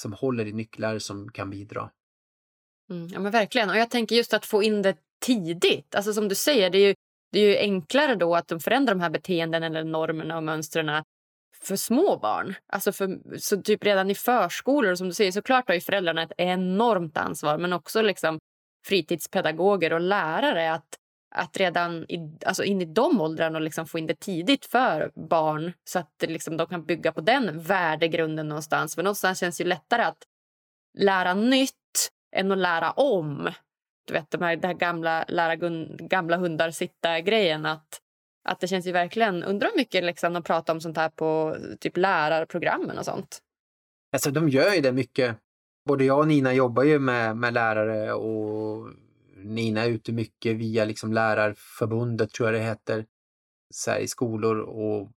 som 0.00 0.12
håller 0.12 0.46
i 0.46 0.52
nycklar 0.52 0.98
som 0.98 1.32
kan 1.32 1.50
bidra? 1.50 1.90
Mm, 2.90 3.08
ja 3.08 3.18
men 3.20 3.32
verkligen 3.32 3.70
och 3.70 3.76
jag 3.76 3.90
tänker 3.90 4.16
just 4.16 4.34
att 4.34 4.46
få 4.46 4.62
in 4.62 4.82
det 4.82 4.96
tidigt. 5.24 5.94
Alltså 5.94 6.12
som 6.12 6.28
du 6.28 6.34
säger, 6.34 6.70
det 6.70 6.78
är 6.78 6.88
ju, 6.88 6.94
det 7.32 7.40
är 7.40 7.48
ju 7.48 7.56
enklare 7.56 8.14
då 8.14 8.34
att 8.34 8.48
de 8.48 8.60
förändrar 8.60 8.94
de 8.94 9.00
här 9.00 9.10
beteenden 9.10 9.62
eller 9.62 9.84
normerna 9.84 10.36
och 10.36 10.42
mönstren 10.42 11.02
för 11.62 11.76
små 11.76 12.18
barn. 12.18 12.54
Alltså 12.72 12.92
för, 12.92 13.38
så 13.38 13.62
typ 13.62 13.84
redan 13.84 14.10
i 14.10 14.14
förskolor 14.14 14.94
som 14.94 15.08
du 15.08 15.14
säger, 15.14 15.32
såklart 15.32 15.68
har 15.68 15.74
ju 15.74 15.80
föräldrarna 15.80 16.22
ett 16.22 16.32
enormt 16.38 17.16
ansvar 17.16 17.58
men 17.58 17.72
också 17.72 18.02
liksom 18.02 18.38
fritidspedagoger 18.86 19.92
och 19.92 20.00
lärare 20.00 20.72
att, 20.72 20.96
att 21.36 21.56
redan 21.56 22.04
i, 22.08 22.38
alltså 22.46 22.64
in 22.64 22.82
i 22.82 22.84
de 22.84 23.20
åldrarna 23.20 23.58
liksom 23.58 23.86
få 23.86 23.98
in 23.98 24.06
det 24.06 24.20
tidigt 24.20 24.66
för 24.66 25.10
barn 25.14 25.72
så 25.84 25.98
att 25.98 26.24
liksom 26.26 26.56
de 26.56 26.66
kan 26.66 26.84
bygga 26.84 27.12
på 27.12 27.20
den 27.20 27.62
värdegrunden 27.62 28.48
någonstans. 28.48 28.94
För 28.94 29.02
någonstans 29.02 29.40
känns 29.40 29.58
det 29.58 29.64
ju 29.64 29.68
lättare 29.68 30.02
att 30.02 30.22
lära 30.98 31.34
nytt 31.34 31.72
än 32.36 32.52
att 32.52 32.58
lära 32.58 32.90
om. 32.90 33.50
Du 34.06 34.12
vet, 34.12 34.30
de 34.30 34.42
här, 34.42 34.56
det 34.56 34.66
här 34.66 34.74
gamla 34.74 35.24
lära 35.28 35.56
gamla 36.06 36.36
hundar 36.36 36.70
sitta-grejen. 36.70 37.66
Att, 37.66 38.00
att 38.48 38.60
det 38.60 38.68
känns 38.68 38.86
ju 38.86 38.92
verkligen... 38.92 39.42
Undrar 39.42 39.68
hur 39.68 39.76
mycket 39.76 40.04
liksom, 40.04 40.32
de 40.32 40.42
pratar 40.42 40.74
om 40.74 40.80
sånt 40.80 40.96
här 40.96 41.08
på 41.08 41.56
typ 41.80 41.96
lärarprogrammen 41.96 42.98
och 42.98 43.04
sånt. 43.04 43.38
Alltså, 44.12 44.30
de 44.30 44.48
gör 44.48 44.74
ju 44.74 44.80
det 44.80 44.92
mycket 44.92 45.36
både 45.86 46.04
jag 46.04 46.18
och 46.18 46.28
Nina 46.28 46.52
jobbar 46.52 46.82
ju 46.82 46.98
med, 46.98 47.36
med 47.36 47.54
lärare 47.54 48.12
och 48.12 48.88
Nina 49.46 49.80
är 49.80 49.88
ute 49.88 50.12
mycket 50.12 50.56
via 50.56 50.84
liksom 50.84 51.12
Lärarförbundet, 51.12 52.32
tror 52.32 52.48
jag 52.48 52.60
det 52.60 52.64
heter, 52.64 53.06
så 53.74 53.90
här, 53.90 53.98
i 53.98 54.08
skolor 54.08 54.58
och 54.58 55.12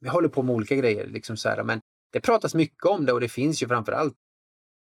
vi 0.00 0.08
håller 0.08 0.28
på 0.28 0.42
med 0.42 0.54
olika 0.54 0.76
grejer. 0.76 1.06
Liksom 1.06 1.36
så 1.36 1.48
här, 1.48 1.64
men 1.64 1.80
det 2.12 2.20
pratas 2.20 2.54
mycket 2.54 2.84
om 2.84 3.06
det 3.06 3.12
och 3.12 3.20
det 3.20 3.28
finns 3.28 3.62
ju 3.62 3.68
framförallt 3.68 4.16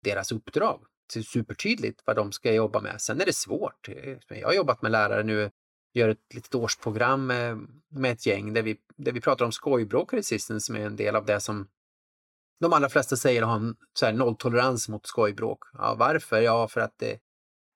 deras 0.04 0.32
uppdrag. 0.32 0.86
Det 1.14 1.20
är 1.20 1.24
supertydligt 1.24 2.02
vad 2.06 2.16
de 2.16 2.32
ska 2.32 2.54
jobba 2.54 2.82
med. 2.82 3.02
Sen 3.02 3.22
är 3.22 3.26
det 3.26 3.36
svårt. 3.36 3.90
Jag 4.28 4.48
har 4.48 4.54
jobbat 4.54 4.82
med 4.82 4.92
lärare 4.92 5.24
nu, 5.24 5.52
gör 5.94 6.10
ett 6.10 6.34
litet 6.34 6.56
årsprogram 6.56 7.28
med, 7.28 7.68
med 7.90 8.12
ett 8.12 8.26
gäng 8.26 8.54
där 8.54 8.62
vi, 8.62 8.78
där 8.96 9.12
vi 9.12 9.22
pratar 9.22 9.46
om 9.46 9.52
skojbråk 9.52 10.14
resistance 10.14 10.66
som 10.66 10.76
är 10.76 10.86
en 10.86 10.96
del 10.96 11.16
av 11.16 11.26
det 11.26 11.40
som 11.40 11.68
de 12.60 12.74
allra 12.74 12.90
flesta 12.90 13.16
säger 13.16 13.42
har 13.42 13.56
en 13.56 13.76
så 13.94 14.06
här, 14.06 14.14
nolltolerans 14.14 14.90
mot 14.90 15.08
skojbråk. 15.08 15.64
Ja, 15.74 15.96
varför? 16.00 16.42
Ja, 16.42 16.68
för 16.68 16.82
att 16.82 16.94
det 16.98 17.20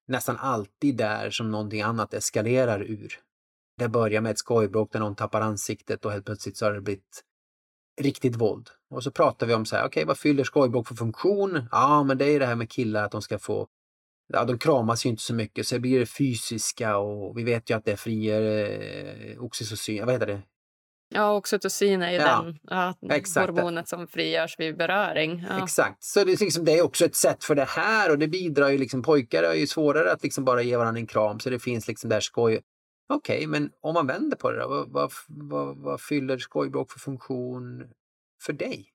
nästan 0.08 0.38
alltid 0.38 0.98
där 0.98 1.30
som 1.30 1.52
någonting 1.52 1.82
annat 1.82 2.14
eskalerar 2.14 2.82
ur. 2.82 3.20
Det 3.78 3.90
börjar 3.90 4.22
med 4.22 4.32
ett 4.32 4.40
skojbråk 4.40 4.92
där 4.92 5.00
någon 5.00 5.16
tappar 5.16 5.42
ansiktet 5.42 6.06
och 6.06 6.12
helt 6.12 6.26
plötsligt 6.26 6.58
så 6.58 6.66
har 6.66 6.74
det 6.74 6.82
blivit 6.82 7.24
riktigt 8.02 8.36
våld. 8.36 8.70
Och 8.90 9.04
så 9.04 9.12
pratar 9.12 9.48
vi 9.48 9.54
om 9.54 9.66
så 9.66 9.76
här, 9.76 9.84
okej, 9.84 9.90
okay, 9.90 10.06
vad 10.06 10.18
fyller 10.18 10.44
skojbråk 10.44 10.88
för 10.88 10.96
funktion? 10.96 11.68
Ja, 11.72 12.04
men 12.04 12.18
det 12.18 12.26
är 12.26 12.40
det 12.40 12.46
här 12.46 12.56
med 12.56 12.70
killar 12.70 13.04
att 13.04 13.12
de 13.12 13.22
ska 13.22 13.40
få 13.40 13.68
Ja, 14.28 14.46
de 14.46 14.60
kramas 14.60 15.06
ju 15.06 15.10
inte 15.10 15.24
så 15.24 15.34
mycket, 15.34 15.68
så 15.68 15.76
det 15.76 15.80
blir 15.80 16.00
det 16.00 16.06
fysiska 16.06 16.98
och 16.98 17.38
vi 17.38 17.44
vet 17.44 17.70
ju 17.70 17.78
att 17.78 17.86
det 17.86 17.98
frigör 17.98 18.42
eh, 18.42 19.44
oxytocin, 19.44 20.06
vad 20.06 20.14
heter 20.14 20.28
det? 20.28 20.42
Ja, 21.14 21.36
oxytocin 21.36 22.02
är 22.02 22.12
ju 22.12 22.18
Ja, 22.18 22.42
den 22.42 22.60
ja, 22.64 23.16
exakt. 23.16 23.50
hormonet 23.50 23.88
som 23.88 24.08
frigörs 24.08 24.60
vid 24.60 24.78
beröring. 24.78 25.46
Ja. 25.50 25.64
Exakt, 25.64 26.04
så 26.04 26.24
det 26.24 26.32
är, 26.32 26.38
liksom, 26.38 26.66
det 26.66 26.78
är 26.78 26.82
också 26.82 27.06
ett 27.06 27.16
sätt 27.16 27.44
för 27.44 27.56
det 27.56 27.66
här 27.66 28.12
och 28.12 28.20
det 28.20 28.28
bidrar 28.28 28.70
ju 28.70 28.78
liksom, 28.78 29.02
pojkar 29.02 29.44
är 29.44 29.54
ju 29.54 29.68
svårare 29.68 30.12
att 30.12 30.24
liksom 30.24 30.46
bara 30.46 30.62
ge 30.62 30.78
varandra 30.78 31.00
en 31.00 31.08
kram 31.08 31.40
så 31.40 31.50
det 31.50 31.60
finns 31.60 31.88
liksom 31.88 32.10
där 32.10 32.20
skoj. 32.20 32.62
Okej, 33.08 33.48
men 33.48 33.72
om 33.82 33.94
man 33.94 34.08
vänder 34.08 34.38
på 34.38 34.52
det 34.52 34.60
då, 34.60 34.68
vad, 34.68 34.92
vad, 34.92 35.12
vad, 35.28 35.78
vad 35.78 36.02
fyller 36.02 36.38
skojbråk 36.38 36.92
för 36.92 37.00
funktion 37.00 37.90
för 38.42 38.54
dig 38.54 38.90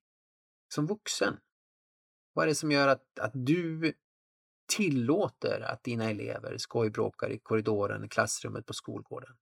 som 0.74 0.86
vuxen? 0.86 1.36
Vad 2.32 2.44
är 2.44 2.48
det 2.48 2.54
som 2.54 2.72
gör 2.72 2.88
att, 2.88 3.18
att 3.20 3.32
du 3.34 3.92
tillåter 4.76 5.60
att 5.60 5.84
dina 5.84 6.10
elever 6.10 6.58
skojbråkar 6.58 7.30
i 7.30 7.38
korridoren, 7.38 8.04
i 8.04 8.08
klassrummet, 8.08 8.66
på 8.66 8.72
skolgården? 8.72 9.36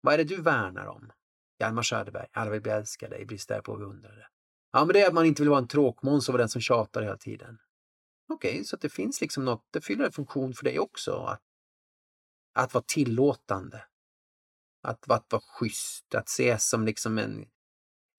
Vad 0.00 0.14
är 0.14 0.18
det 0.18 0.24
du 0.24 0.42
värnar 0.42 0.86
om? 0.86 1.12
Hjalmar 1.60 1.82
Söderberg, 1.82 2.26
alla 2.32 2.50
vill 2.50 2.62
bli 2.62 2.72
älskade, 2.72 3.18
i 3.18 3.26
brist 3.26 3.48
därpå 3.48 3.76
beundrade. 3.76 4.26
Ja, 4.72 4.84
men 4.84 4.92
det 4.92 5.00
är 5.00 5.08
att 5.08 5.14
man 5.14 5.26
inte 5.26 5.42
vill 5.42 5.48
vara 5.48 5.60
en 5.60 5.68
tråkmåns 5.68 6.28
och 6.28 6.32
vara 6.32 6.42
den 6.42 6.48
som 6.48 6.60
tjatar 6.60 7.02
hela 7.02 7.16
tiden. 7.16 7.58
Okej, 8.28 8.64
så 8.64 8.76
att 8.76 8.82
det 8.82 8.88
finns 8.88 9.20
liksom 9.20 9.44
något, 9.44 9.66
det 9.70 9.80
fyller 9.80 10.04
en 10.04 10.12
funktion 10.12 10.54
för 10.54 10.64
dig 10.64 10.78
också. 10.78 11.12
Att, 11.12 11.42
att 12.54 12.74
vara 12.74 12.84
tillåtande. 12.86 13.84
Att, 14.82 15.10
att 15.10 15.26
vara 15.32 15.42
schysst, 15.42 16.14
att 16.14 16.28
ses 16.28 16.68
som 16.68 16.84
liksom 16.84 17.18
en 17.18 17.44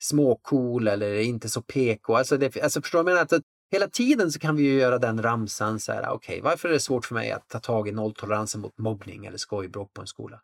småcool 0.03 0.87
eller 0.87 1.19
inte 1.19 1.49
så 1.49 1.61
PK. 1.61 2.15
Alltså, 2.15 2.37
det, 2.37 2.61
alltså 2.61 2.81
förstår 2.81 2.99
du 2.99 3.03
vad 3.03 3.11
jag 3.11 3.15
menar? 3.15 3.37
Att, 3.37 3.43
hela 3.71 3.87
tiden 3.87 4.31
så 4.31 4.39
kan 4.39 4.55
vi 4.55 4.63
ju 4.63 4.79
göra 4.79 4.97
den 4.97 5.23
ramsan 5.23 5.79
så 5.79 5.91
här, 5.91 6.09
okej, 6.09 6.41
varför 6.41 6.69
är 6.69 6.73
det 6.73 6.79
svårt 6.79 7.05
för 7.05 7.15
mig 7.15 7.31
att 7.31 7.49
ta 7.49 7.59
tag 7.59 7.87
i 7.87 7.91
nolltoleransen 7.91 8.61
mot 8.61 8.77
mobbning 8.77 9.25
eller 9.25 9.37
skojbråk 9.37 9.93
på 9.93 10.01
en 10.01 10.07
skola? 10.07 10.41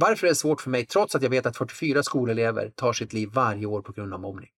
Varför 0.00 0.26
är 0.26 0.30
det 0.30 0.34
svårt 0.34 0.60
för 0.60 0.70
mig, 0.70 0.86
trots 0.86 1.14
att 1.14 1.22
jag 1.22 1.30
vet 1.30 1.46
att 1.46 1.56
44 1.56 2.02
skolelever 2.02 2.70
tar 2.70 2.92
sitt 2.92 3.12
liv 3.12 3.28
varje 3.32 3.66
år 3.66 3.82
på 3.82 3.92
grund 3.92 4.14
av 4.14 4.20
mobbning? 4.20 4.50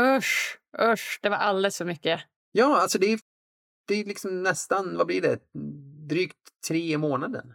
Usch, 0.00 0.58
usch, 0.82 1.18
det 1.22 1.28
var 1.28 1.36
alldeles 1.36 1.78
för 1.78 1.84
mycket. 1.84 2.20
Ja, 2.52 2.80
alltså 2.80 2.98
det 2.98 3.06
är, 3.06 3.20
det 3.88 3.94
är 3.94 4.04
liksom 4.04 4.42
nästan, 4.42 4.96
vad 4.96 5.06
blir 5.06 5.22
det, 5.22 5.38
drygt 6.08 6.36
tre 6.68 6.92
i 6.92 6.96
månaden. 6.96 7.54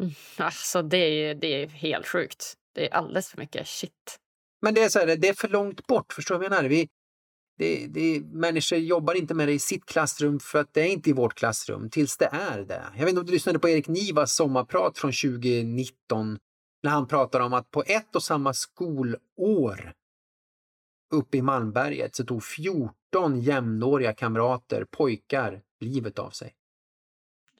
Mm, 0.00 0.12
Alltså, 0.38 0.82
det 0.82 0.96
är, 0.96 1.34
det 1.34 1.62
är 1.62 1.66
helt 1.66 2.06
sjukt. 2.06 2.54
Det 2.74 2.88
är 2.88 2.94
alldeles 2.94 3.28
för 3.30 3.38
mycket. 3.38 3.68
Shit. 3.68 4.18
Men 4.62 4.74
det 4.74 4.82
är 4.82 4.88
så 4.88 4.98
här, 4.98 5.16
det 5.16 5.28
är 5.28 5.34
för 5.34 5.48
långt 5.48 5.86
bort, 5.86 6.12
förstår 6.12 6.34
du 6.34 6.38
vad 6.38 6.44
jag 6.44 6.50
menar? 6.50 6.68
Vi, 6.68 6.88
det, 7.62 7.86
det, 7.86 8.20
människor 8.20 8.78
jobbar 8.78 9.14
inte 9.14 9.34
med 9.34 9.48
det 9.48 9.52
i 9.52 9.58
sitt 9.58 9.86
klassrum 9.86 10.40
för 10.40 10.58
att 10.58 10.74
det 10.74 10.80
är 10.80 10.86
inte 10.86 11.10
i 11.10 11.12
vårt 11.12 11.34
klassrum 11.34 11.90
tills 11.90 12.16
det 12.16 12.28
är 12.32 12.58
det. 12.58 12.82
Jag 12.94 13.00
vet 13.00 13.08
inte 13.08 13.20
om 13.20 13.26
du 13.26 13.32
lyssnade 13.32 13.58
på 13.58 13.68
Erik 13.68 13.88
Nivas 13.88 14.34
sommarprat 14.34 14.98
från 14.98 15.12
2019 15.12 16.38
när 16.82 16.90
han 16.90 17.08
pratar 17.08 17.40
om 17.40 17.52
att 17.52 17.70
på 17.70 17.82
ett 17.86 18.16
och 18.16 18.22
samma 18.22 18.54
skolår 18.54 19.92
uppe 21.12 21.36
i 21.36 21.42
Malmberget 21.42 22.16
så 22.16 22.24
tog 22.24 22.44
14 22.44 23.40
jämnåriga 23.40 24.14
kamrater, 24.14 24.84
pojkar, 24.90 25.62
livet 25.80 26.18
av 26.18 26.30
sig. 26.30 26.54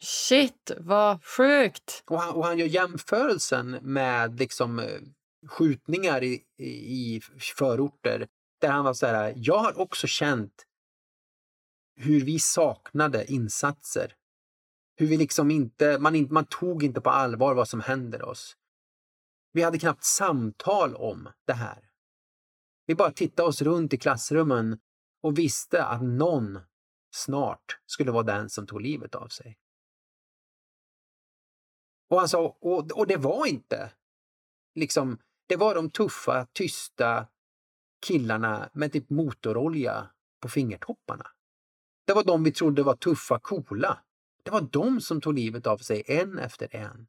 Shit, 0.01 0.71
vad 0.79 1.25
sjukt. 1.25 2.03
Och 2.07 2.21
han, 2.21 2.35
och 2.35 2.45
han 2.45 2.59
gör 2.59 2.67
jämförelsen 2.67 3.71
med 3.71 4.39
liksom 4.39 4.79
eh, 4.79 4.87
skjutningar 5.49 6.23
i, 6.23 6.43
i, 6.59 6.67
i 6.67 7.21
förorter 7.57 8.27
där 8.63 8.71
han 8.71 8.85
var 8.85 8.95
så 8.95 9.07
här, 9.07 9.35
jag 9.37 9.59
har 9.59 9.79
också 9.79 10.07
känt 10.07 10.67
hur 11.97 12.25
vi 12.25 12.39
saknade 12.39 13.33
insatser. 13.33 14.17
Hur 14.97 15.07
vi 15.07 15.17
liksom 15.17 15.51
inte, 15.51 15.99
man, 15.99 16.15
inte, 16.15 16.33
man 16.33 16.45
tog 16.45 16.83
inte 16.83 17.01
på 17.01 17.11
allvar 17.11 17.55
vad 17.55 17.69
som 17.69 17.81
händer 17.81 18.23
oss. 18.23 18.57
Vi 19.53 19.63
hade 19.63 19.79
knappt 19.79 20.05
samtal 20.05 20.97
om 20.97 21.29
det 21.47 21.53
här. 21.53 21.91
Vi 22.87 22.95
bara 22.95 23.13
tittade 23.13 23.49
oss 23.49 23.63
runt 23.63 23.93
i 23.93 23.99
klassrummen 23.99 24.79
och 25.23 25.39
visste 25.39 25.85
att 25.85 26.03
någon 26.03 26.59
snart 27.15 27.81
skulle 27.87 28.13
vara 28.13 28.23
den 28.23 28.51
som 28.51 28.67
tog 28.67 28.81
livet 28.81 29.15
av 29.15 29.29
sig. 29.29 29.59
Och 32.09 32.19
han 32.19 32.29
sa, 32.29 32.57
och, 32.61 32.93
och 32.93 33.07
det 33.07 33.17
var 33.17 33.47
inte 33.47 33.93
liksom, 34.75 35.19
det 35.47 35.57
var 35.57 35.75
de 35.75 35.91
tuffa, 35.91 36.47
tysta 36.53 37.27
killarna 38.03 38.69
med 38.73 38.93
typ 38.93 39.11
motorolja 39.11 40.11
på 40.43 40.49
fingertopparna. 40.49 41.27
Det 42.07 42.13
var 42.13 42.25
de 42.25 42.45
vi 42.45 42.53
trodde 42.53 42.83
var 42.83 42.97
tuffa, 42.97 43.39
coola. 43.39 43.99
Det 44.43 44.51
var 44.51 44.61
de 44.61 45.01
som 45.01 45.21
tog 45.21 45.35
livet 45.35 45.67
av 45.67 45.79
sig 45.79 46.03
en 46.07 46.39
efter 46.39 46.77
en. 46.77 47.07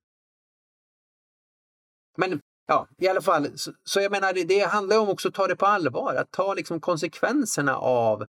Men 2.17 2.41
ja, 2.67 2.87
i 2.97 3.07
alla 3.07 3.21
fall, 3.21 3.57
så, 3.57 3.71
så 3.83 4.01
jag 4.01 4.11
menar, 4.11 4.33
det, 4.33 4.43
det 4.43 4.59
handlar 4.59 4.99
om 4.99 5.09
också 5.09 5.27
att 5.27 5.33
ta 5.33 5.47
det 5.47 5.55
på 5.55 5.65
allvar, 5.65 6.15
att 6.15 6.31
ta 6.31 6.53
liksom 6.53 6.79
konsekvenserna 6.79 7.77
av, 7.77 8.25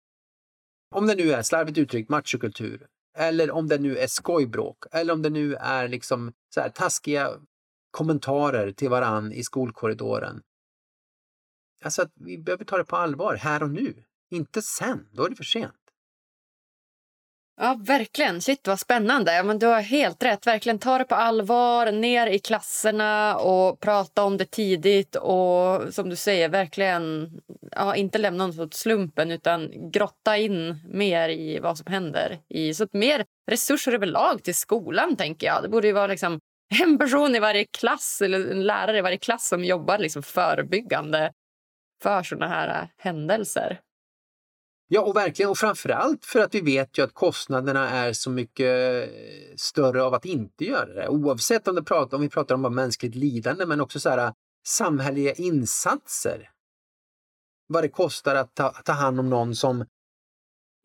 om 0.95 1.07
det 1.07 1.15
nu 1.15 1.31
är 1.31 1.41
slarvigt 1.41 1.77
uttryckt 1.77 2.09
machokultur, 2.09 2.87
eller 3.17 3.51
om 3.51 3.67
det 3.67 3.77
nu 3.77 3.97
är 3.97 4.07
skojbråk, 4.07 4.77
eller 4.91 5.13
om 5.13 5.21
det 5.21 5.29
nu 5.29 5.55
är 5.55 5.87
liksom 5.87 6.33
så 6.53 6.61
här 6.61 6.69
taskiga 6.69 7.31
kommentarer 7.91 8.71
till 8.71 8.89
varann 8.89 9.31
i 9.31 9.43
skolkorridoren. 9.43 10.41
Alltså 11.83 12.01
att 12.01 12.11
vi 12.15 12.37
behöver 12.37 12.65
ta 12.65 12.77
det 12.77 12.83
på 12.83 12.95
allvar 12.95 13.35
här 13.35 13.63
och 13.63 13.69
nu, 13.69 14.03
inte 14.31 14.61
sen, 14.61 15.07
då 15.11 15.25
är 15.25 15.29
det 15.29 15.35
för 15.35 15.43
sent. 15.43 15.73
Ja, 17.61 17.79
verkligen. 17.79 18.41
Shit, 18.41 18.67
vad 18.67 18.79
spännande. 18.79 19.33
Ja, 19.35 19.43
men 19.43 19.59
du 19.59 19.65
har 19.65 19.81
helt 19.81 20.23
rätt. 20.23 20.47
Verkligen 20.47 20.79
ta 20.79 20.97
det 20.97 21.03
på 21.03 21.15
allvar, 21.15 21.91
ner 21.91 22.27
i 22.27 22.39
klasserna 22.39 23.37
och 23.37 23.79
prata 23.79 24.23
om 24.23 24.37
det 24.37 24.45
tidigt. 24.45 25.15
Och 25.15 25.93
som 25.93 26.09
du 26.09 26.15
säger, 26.15 26.49
verkligen 26.49 27.31
ja, 27.71 27.95
inte 27.95 28.17
lämna 28.17 28.47
något 28.47 28.59
åt 28.59 28.73
slumpen 28.73 29.31
utan 29.31 29.91
grotta 29.91 30.37
in 30.37 30.75
mer 30.89 31.29
i 31.29 31.59
vad 31.59 31.77
som 31.77 31.91
händer. 31.91 32.39
I, 32.49 32.73
så 32.73 32.83
att 32.83 32.93
mer 32.93 33.25
resurser 33.51 33.91
överlag 33.91 34.43
till 34.43 34.55
skolan, 34.55 35.15
tänker 35.15 35.47
jag. 35.47 35.63
Det 35.63 35.69
borde 35.69 35.87
ju 35.87 35.93
vara 35.93 36.07
liksom 36.07 36.39
en 36.81 36.97
person 36.97 37.35
i 37.35 37.39
varje 37.39 37.65
klass 37.65 38.21
eller 38.21 38.51
en 38.51 38.63
lärare 38.63 38.97
i 38.97 39.01
varje 39.01 39.17
klass 39.17 39.47
som 39.47 39.63
jobbar 39.63 39.97
liksom 39.97 40.23
förebyggande 40.23 41.31
för 42.01 42.23
såna 42.23 42.47
här 42.47 42.81
äh, 42.81 42.87
händelser. 42.97 43.79
Ja, 44.87 45.01
och 45.01 45.15
verkligen. 45.15 45.51
Och 45.51 45.57
framförallt 45.57 46.25
för 46.25 46.39
att 46.39 46.55
vi 46.55 46.61
vet 46.61 46.97
ju 46.97 47.03
att 47.03 47.13
kostnaderna 47.13 47.89
är 47.89 48.13
så 48.13 48.29
mycket 48.29 49.07
eh, 49.09 49.55
större 49.57 50.03
av 50.03 50.13
att 50.13 50.25
inte 50.25 50.65
göra 50.65 50.93
det. 50.93 51.07
Oavsett 51.07 51.67
om, 51.67 51.75
det 51.75 51.83
pratar, 51.83 52.17
om 52.17 52.21
vi 52.21 52.29
pratar 52.29 52.55
om 52.55 52.75
mänskligt 52.75 53.15
lidande, 53.15 53.65
men 53.65 53.81
också 53.81 53.99
så 53.99 54.09
här, 54.09 54.17
äh, 54.17 54.31
samhälleliga 54.67 55.33
insatser. 55.33 56.49
Vad 57.67 57.83
det 57.83 57.89
kostar 57.89 58.35
att 58.35 58.55
ta, 58.55 58.69
ta 58.69 58.91
hand 58.91 59.19
om 59.19 59.29
någon 59.29 59.55
som 59.55 59.85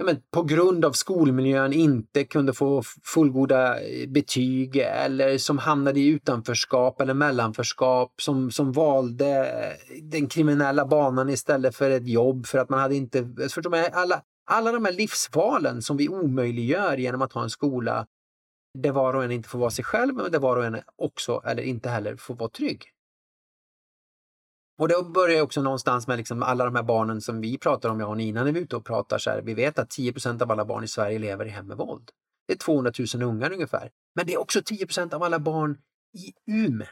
men, 0.04 0.16
på 0.30 0.42
grund 0.42 0.84
av 0.84 0.92
skolmiljön 0.92 1.72
inte 1.72 2.24
kunde 2.24 2.52
få 2.52 2.82
fullgoda 3.04 3.80
eh, 3.80 4.08
betyg 4.08 4.76
eller 4.76 5.38
som 5.38 5.58
hamnade 5.58 6.00
i 6.00 6.06
utanförskap 6.06 7.00
eller 7.00 7.14
mellanförskap, 7.14 8.12
som, 8.22 8.50
som 8.50 8.72
valde 8.72 9.28
eh, 9.28 10.02
den 10.02 10.26
kriminella 10.26 10.86
banan 10.86 11.28
istället 11.30 11.76
för 11.76 11.90
ett 11.90 12.08
jobb 12.08 12.46
för 12.46 12.58
att 12.58 12.68
man 12.68 12.80
hade 12.80 12.94
inte... 12.94 13.28
Förstår 13.54 13.70
man, 13.70 13.84
alla, 13.92 14.22
alla 14.50 14.72
de 14.72 14.84
här 14.84 14.92
livsvalen 14.92 15.82
som 15.82 15.96
vi 15.96 16.08
omöjliggör 16.08 16.96
genom 16.96 17.22
att 17.22 17.32
ha 17.32 17.42
en 17.42 17.50
skola 17.50 18.06
där 18.78 18.92
var 18.92 19.14
och 19.14 19.24
en 19.24 19.30
inte 19.30 19.48
får 19.48 19.58
vara 19.58 19.70
sig 19.70 19.84
själv, 19.84 20.14
men 20.14 20.30
där 20.30 20.38
var 20.38 20.56
och 20.56 20.64
en 20.64 20.80
också, 20.96 21.42
eller 21.44 21.62
inte 21.62 21.88
heller, 21.88 22.16
får 22.16 22.34
vara 22.34 22.50
trygg. 22.50 22.93
Och 24.78 24.88
då 24.88 25.02
börjar 25.04 25.36
jag 25.36 25.44
också 25.44 25.62
någonstans 25.62 26.06
med 26.06 26.16
liksom 26.18 26.42
alla 26.42 26.64
de 26.64 26.74
här 26.74 26.82
barnen 26.82 27.20
som 27.20 27.40
vi 27.40 27.58
pratar 27.58 27.88
om, 27.88 28.00
jag 28.00 28.08
och 28.08 28.16
Nina, 28.16 28.44
när 28.44 28.52
vi 28.52 28.58
är 28.58 28.64
ute 28.64 28.76
och 28.76 28.84
pratar 28.84 29.18
så 29.18 29.30
här. 29.30 29.42
Vi 29.42 29.54
vet 29.54 29.78
att 29.78 29.90
10% 29.90 30.42
av 30.42 30.50
alla 30.50 30.64
barn 30.64 30.84
i 30.84 30.88
Sverige 30.88 31.18
lever 31.18 31.46
i 31.46 31.48
hem 31.48 31.66
med 31.66 31.76
våld. 31.76 32.10
Det 32.46 32.52
är 32.52 32.58
200 32.58 32.92
000 33.14 33.22
ungar 33.22 33.52
ungefär. 33.52 33.90
Men 34.14 34.26
det 34.26 34.34
är 34.34 34.40
också 34.40 34.60
10% 34.60 35.14
av 35.14 35.22
alla 35.22 35.38
barn 35.38 35.78
i 36.12 36.52
Umeå. 36.52 36.88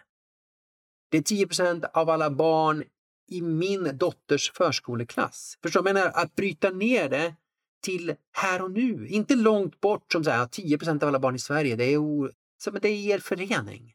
Det 1.10 1.18
är 1.18 1.22
10% 1.22 1.84
av 1.94 2.10
alla 2.10 2.30
barn 2.30 2.84
i 3.30 3.42
min 3.42 3.98
dotters 3.98 4.52
förskoleklass. 4.52 5.58
Förstår 5.62 5.82
du? 5.82 5.88
Jag 5.88 5.94
menar, 5.94 6.10
att 6.14 6.34
bryta 6.34 6.70
ner 6.70 7.08
det 7.08 7.34
till 7.82 8.14
här 8.32 8.62
och 8.62 8.70
nu, 8.70 9.06
inte 9.08 9.34
långt 9.36 9.80
bort 9.80 10.12
som 10.12 10.24
så 10.24 10.30
här, 10.30 10.46
10% 10.46 11.02
av 11.02 11.08
alla 11.08 11.18
barn 11.18 11.34
i 11.34 11.38
Sverige, 11.38 11.76
det 11.76 11.84
är, 11.84 11.96
o... 11.96 12.30
så, 12.62 12.72
men 12.72 12.80
det 12.80 12.88
är 12.88 13.14
er 13.14 13.18
förening. 13.18 13.92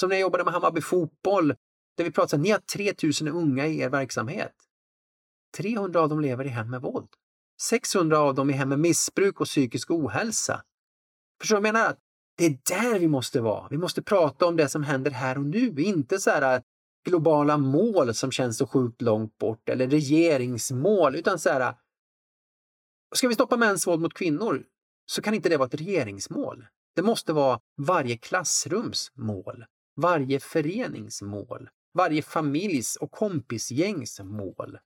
Som 0.00 0.08
när 0.08 0.16
jag 0.16 0.20
jobbade 0.20 0.44
med 0.44 0.52
Hammarby 0.52 0.80
fotboll, 0.80 1.54
där 1.96 2.04
vi 2.04 2.10
pratar 2.10 2.28
så 2.28 2.36
här, 2.36 2.42
ni 2.42 2.50
har 2.50 2.58
3000 2.58 3.28
unga 3.28 3.66
i 3.66 3.78
er 3.78 3.88
verksamhet. 3.88 4.54
300 5.56 6.00
av 6.00 6.08
dem 6.08 6.20
lever 6.20 6.44
i 6.44 6.48
hem 6.48 6.70
med 6.70 6.80
våld. 6.80 7.08
600 7.60 8.18
av 8.18 8.34
dem 8.34 8.50
i 8.50 8.52
hem 8.52 8.68
med 8.68 8.78
missbruk 8.78 9.40
och 9.40 9.46
psykisk 9.46 9.90
ohälsa. 9.90 10.62
Förstår 11.40 11.56
du 11.56 11.62
vad 11.62 11.68
jag 11.68 11.74
menar? 11.74 11.96
Det 12.36 12.44
är 12.44 12.58
där 12.68 12.98
vi 12.98 13.08
måste 13.08 13.40
vara. 13.40 13.68
Vi 13.70 13.78
måste 13.78 14.02
prata 14.02 14.46
om 14.46 14.56
det 14.56 14.68
som 14.68 14.82
händer 14.82 15.10
här 15.10 15.38
och 15.38 15.44
nu, 15.44 15.74
inte 15.78 16.18
så 16.18 16.30
här 16.30 16.56
äh, 16.56 16.62
globala 17.04 17.56
mål 17.56 18.14
som 18.14 18.30
känns 18.30 18.58
så 18.58 18.66
sjukt 18.66 19.02
långt 19.02 19.38
bort 19.38 19.68
eller 19.68 19.88
regeringsmål, 19.88 21.16
utan 21.16 21.38
så 21.38 21.50
här. 21.50 21.60
Äh, 21.60 21.74
ska 23.14 23.28
vi 23.28 23.34
stoppa 23.34 23.56
mäns 23.56 23.86
våld 23.86 24.02
mot 24.02 24.14
kvinnor 24.14 24.64
så 25.06 25.22
kan 25.22 25.34
inte 25.34 25.48
det 25.48 25.56
vara 25.56 25.66
ett 25.66 25.80
regeringsmål. 25.80 26.66
Det 26.96 27.02
måste 27.02 27.32
vara 27.32 27.60
varje 27.76 28.16
klassrums 28.16 29.12
mål, 29.14 29.64
varje 29.96 30.40
förenings 30.40 31.22
mål, 31.22 31.68
varje 31.94 32.22
familjs 32.22 32.96
och 32.96 33.10
kompisgängs 33.10 34.20
mål. 34.20 34.78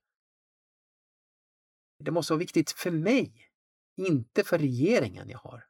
Det 2.03 2.11
måste 2.11 2.33
vara 2.33 2.39
viktigt 2.39 2.71
för 2.71 2.91
mig, 2.91 3.51
inte 3.97 4.43
för 4.43 4.57
regeringen 4.57 5.29
jag 5.29 5.39
har. 5.39 5.65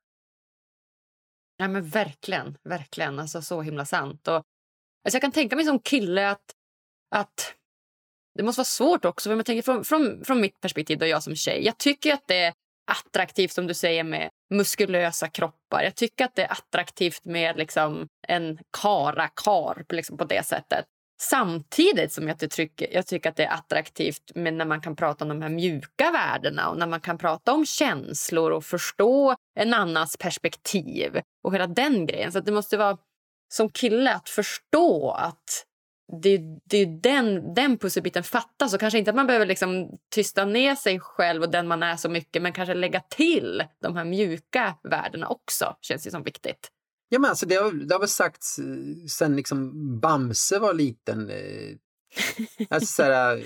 Ja, 1.58 1.68
men 1.68 1.90
verkligen, 1.90 2.58
verkligen. 2.64 3.20
Alltså 3.20 3.42
så 3.42 3.62
himla 3.62 3.86
sant. 3.86 4.28
Och, 4.28 4.36
alltså 4.36 5.16
jag 5.16 5.22
kan 5.22 5.32
tänka 5.32 5.56
mig 5.56 5.66
som 5.66 5.80
kille 5.80 6.30
att, 6.30 6.56
att 7.16 7.56
det 8.36 8.44
måste 8.44 8.60
vara 8.60 8.66
svårt 8.66 9.06
också. 9.06 9.30
För 9.30 9.36
jag 9.36 9.46
tänker 9.46 9.62
från, 9.62 9.84
från, 9.84 10.26
från 10.26 10.42
mitt 10.42 10.60
perspektiv, 10.60 10.98
då 10.98 11.06
jag 11.06 11.24
som 11.24 11.36
tjej. 11.36 11.66
Jag 11.66 11.78
tycker 11.78 12.14
att 12.14 12.28
det 12.28 12.44
är 12.44 12.54
attraktivt 12.92 13.52
som 13.52 13.68
du 13.68 13.74
säger 13.74 14.04
med 14.04 14.30
muskulösa 14.50 15.28
kroppar. 15.28 15.84
Jag 15.84 15.96
tycker 15.96 16.26
att 16.26 16.36
det 16.36 16.44
är 16.44 16.52
attraktivt 16.52 17.26
med 17.26 17.58
liksom 17.58 18.08
en 18.28 18.60
kara-kar 18.78 19.86
liksom 19.90 20.18
på 20.18 20.26
det 20.26 20.46
sättet. 20.46 20.86
Samtidigt 21.22 22.12
som 22.12 22.28
jag 22.28 22.50
tycker, 22.50 22.94
jag 22.94 23.08
tycker 23.08 23.30
att 23.30 23.36
det 23.36 23.44
är 23.44 23.54
attraktivt 23.54 24.32
men 24.36 24.58
när 24.58 24.66
man 24.66 24.82
kan 24.82 24.96
prata 24.96 25.26
om 25.26 25.30
de 25.30 25.42
här 25.42 25.50
mjuka 25.50 26.12
värdena 26.12 26.70
och 26.70 26.78
när 26.78 26.88
man 26.88 27.02
kan 27.02 27.18
prata 27.18 27.54
om 27.54 27.66
känslor 27.66 28.52
och 28.52 28.66
förstå 28.66 29.36
en 29.56 29.74
annans 29.74 30.18
perspektiv 30.18 31.22
och 31.44 31.54
hela 31.54 31.68
den 31.68 32.06
grejen. 32.06 32.32
Så 32.32 32.40
det 32.40 32.52
måste 32.52 32.78
vara 32.78 32.98
som 33.54 33.70
kille 33.70 34.14
att 34.14 34.30
förstå 34.30 35.12
att 35.12 35.66
det, 36.22 36.40
det 36.66 36.78
är 36.78 36.86
den, 36.86 37.54
den 37.54 37.78
pusselbiten 37.78 38.24
fattas. 38.24 38.74
Och 38.74 38.80
kanske 38.80 39.00
inte 39.00 39.12
att 39.12 39.16
man 39.16 39.28
behöver 39.28 39.46
liksom 39.46 39.90
tysta 40.12 40.46
ner 40.46 40.76
sig 40.76 41.00
själv 41.00 41.44
och 41.44 41.52
den 41.52 41.68
man 41.68 41.84
är 41.84 41.96
så 41.96 42.10
mycket 42.10 42.42
men 42.42 42.54
kanske 42.54 42.74
lägga 42.74 43.00
till 43.00 43.64
de 43.82 43.96
här 43.96 44.06
mjuka 44.06 44.76
värdena 44.84 45.28
också. 45.28 45.76
känns 45.82 46.08
ju 46.08 46.12
som 46.12 46.24
viktigt. 46.24 46.72
Ja, 47.10 47.20
men 47.20 47.30
alltså 47.30 47.46
det, 47.46 47.56
har, 47.56 47.72
det 47.72 47.96
har 47.96 48.00
väl 48.00 48.10
sagts 48.10 48.60
eh, 48.60 48.66
sen 49.10 49.36
liksom 49.36 49.72
Bamse 50.00 50.60
var 50.60 50.74
liten. 50.74 51.30
Eh, 51.30 51.76
alltså, 52.70 52.88
såhär, 52.88 53.44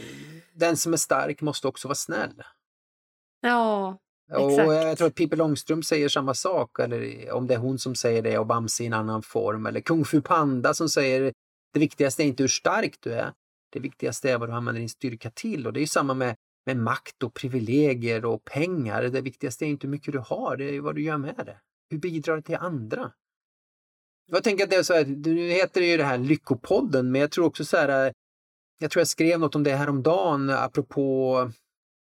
den 0.54 0.78
som 0.78 0.94
är 0.94 0.98
stark 0.98 1.42
måste 1.42 1.68
också 1.68 1.88
vara 1.88 1.96
snäll. 1.96 2.34
Ja, 4.28 4.40
och 4.40 4.74
jag 4.74 4.98
tror 4.98 5.08
att 5.08 5.16
Pippi 5.16 5.36
Långstrump 5.36 5.86
säger 5.86 6.10
samma 6.10 6.34
sak, 6.34 6.80
eller 6.80 7.32
om 7.32 7.48
det 7.48 7.54
är 7.54 7.58
hon 7.58 7.80
som 7.80 7.96
säger 7.96 8.22
det 8.22 8.38
och 8.38 8.48
Bamse 8.48 8.84
i 8.84 8.88
en 8.88 8.94
annan 8.94 9.22
form. 9.22 9.66
Eller 9.66 9.82
Kung 9.82 10.06
Fu 10.06 10.22
Panda 10.22 10.74
som 10.74 10.90
säger 10.90 11.34
det 11.74 11.80
viktigaste 11.80 12.24
är 12.24 12.26
inte 12.26 12.44
hur 12.44 12.48
stark 12.48 12.98
du 13.00 13.14
är. 13.14 13.34
Det 13.72 13.80
viktigaste 13.80 14.32
är 14.32 14.38
vad 14.38 14.50
du 14.50 14.54
använder 14.54 14.80
din 14.80 14.90
styrka 14.90 15.30
till. 15.30 15.68
Och 15.68 15.74
det 15.74 15.82
är 15.82 15.86
samma 15.86 16.14
med, 16.14 16.36
med 16.66 16.78
makt 16.78 17.24
och 17.24 17.34
privilegier 17.34 18.26
och 18.26 18.44
pengar. 18.44 19.04
Det 19.04 19.22
viktigaste 19.22 19.66
är 19.66 19.68
inte 19.68 19.88
hur 19.88 19.92
mycket 19.92 20.14
du 20.14 20.20
har, 20.20 20.58
det 20.58 20.76
är 20.76 20.82
vad 20.82 20.96
du 20.96 21.02
gör 21.02 21.18
med 21.18 21.44
det. 21.46 21.58
Hur 21.90 21.98
bidrar 21.98 22.36
det 22.36 22.42
till 22.42 22.56
andra? 22.56 23.12
Jag 24.26 24.44
tänker 24.44 24.64
att 24.64 24.70
det 24.70 24.76
är 24.76 24.84
så 24.84 24.94
här, 24.94 25.06
nu 25.06 25.50
heter 25.50 25.82
det 25.82 25.88
ju 25.88 25.98
det 25.98 26.04
här 26.04 26.18
Lyckopodden, 26.18 27.12
men 27.12 27.22
jag 27.22 27.32
tror 27.32 27.46
också 27.46 27.66
så 27.66 27.78
här, 27.78 28.08
eh, 28.08 28.14
jag 28.80 28.92
tror 28.92 29.02
jag 29.02 29.08
skrev 29.08 29.40
något 29.40 29.56
om 29.56 29.64
det 29.64 29.76
här 29.76 29.90
om 29.90 30.04
dagen 30.04 30.50
apropå 30.50 31.52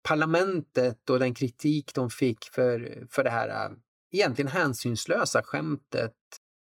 parlamentet 0.03 1.11
och 1.11 1.19
den 1.19 1.35
kritik 1.35 1.95
de 1.95 2.11
fick 2.11 2.45
för, 2.45 3.07
för 3.11 3.25
det 3.25 3.31
här 3.31 3.49
eh, 3.49 3.77
egentligen 4.13 4.51
hänsynslösa 4.51 5.43
skämtet 5.43 6.13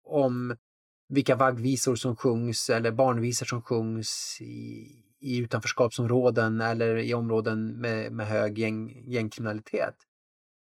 om 0.03 0.55
vilka 1.09 1.35
vaggvisor 1.35 1.95
som 1.95 2.15
sjungs 2.15 2.69
eller 2.69 2.91
barnvisor 2.91 3.45
som 3.45 3.61
sjungs 3.61 4.37
i, 4.41 4.87
i 5.19 5.37
utanförskapsområden 5.37 6.61
eller 6.61 6.97
i 6.97 7.13
områden 7.13 7.81
med, 7.81 8.11
med 8.11 8.27
hög 8.27 8.59
gäng, 8.59 9.03
gängkriminalitet. 9.07 9.95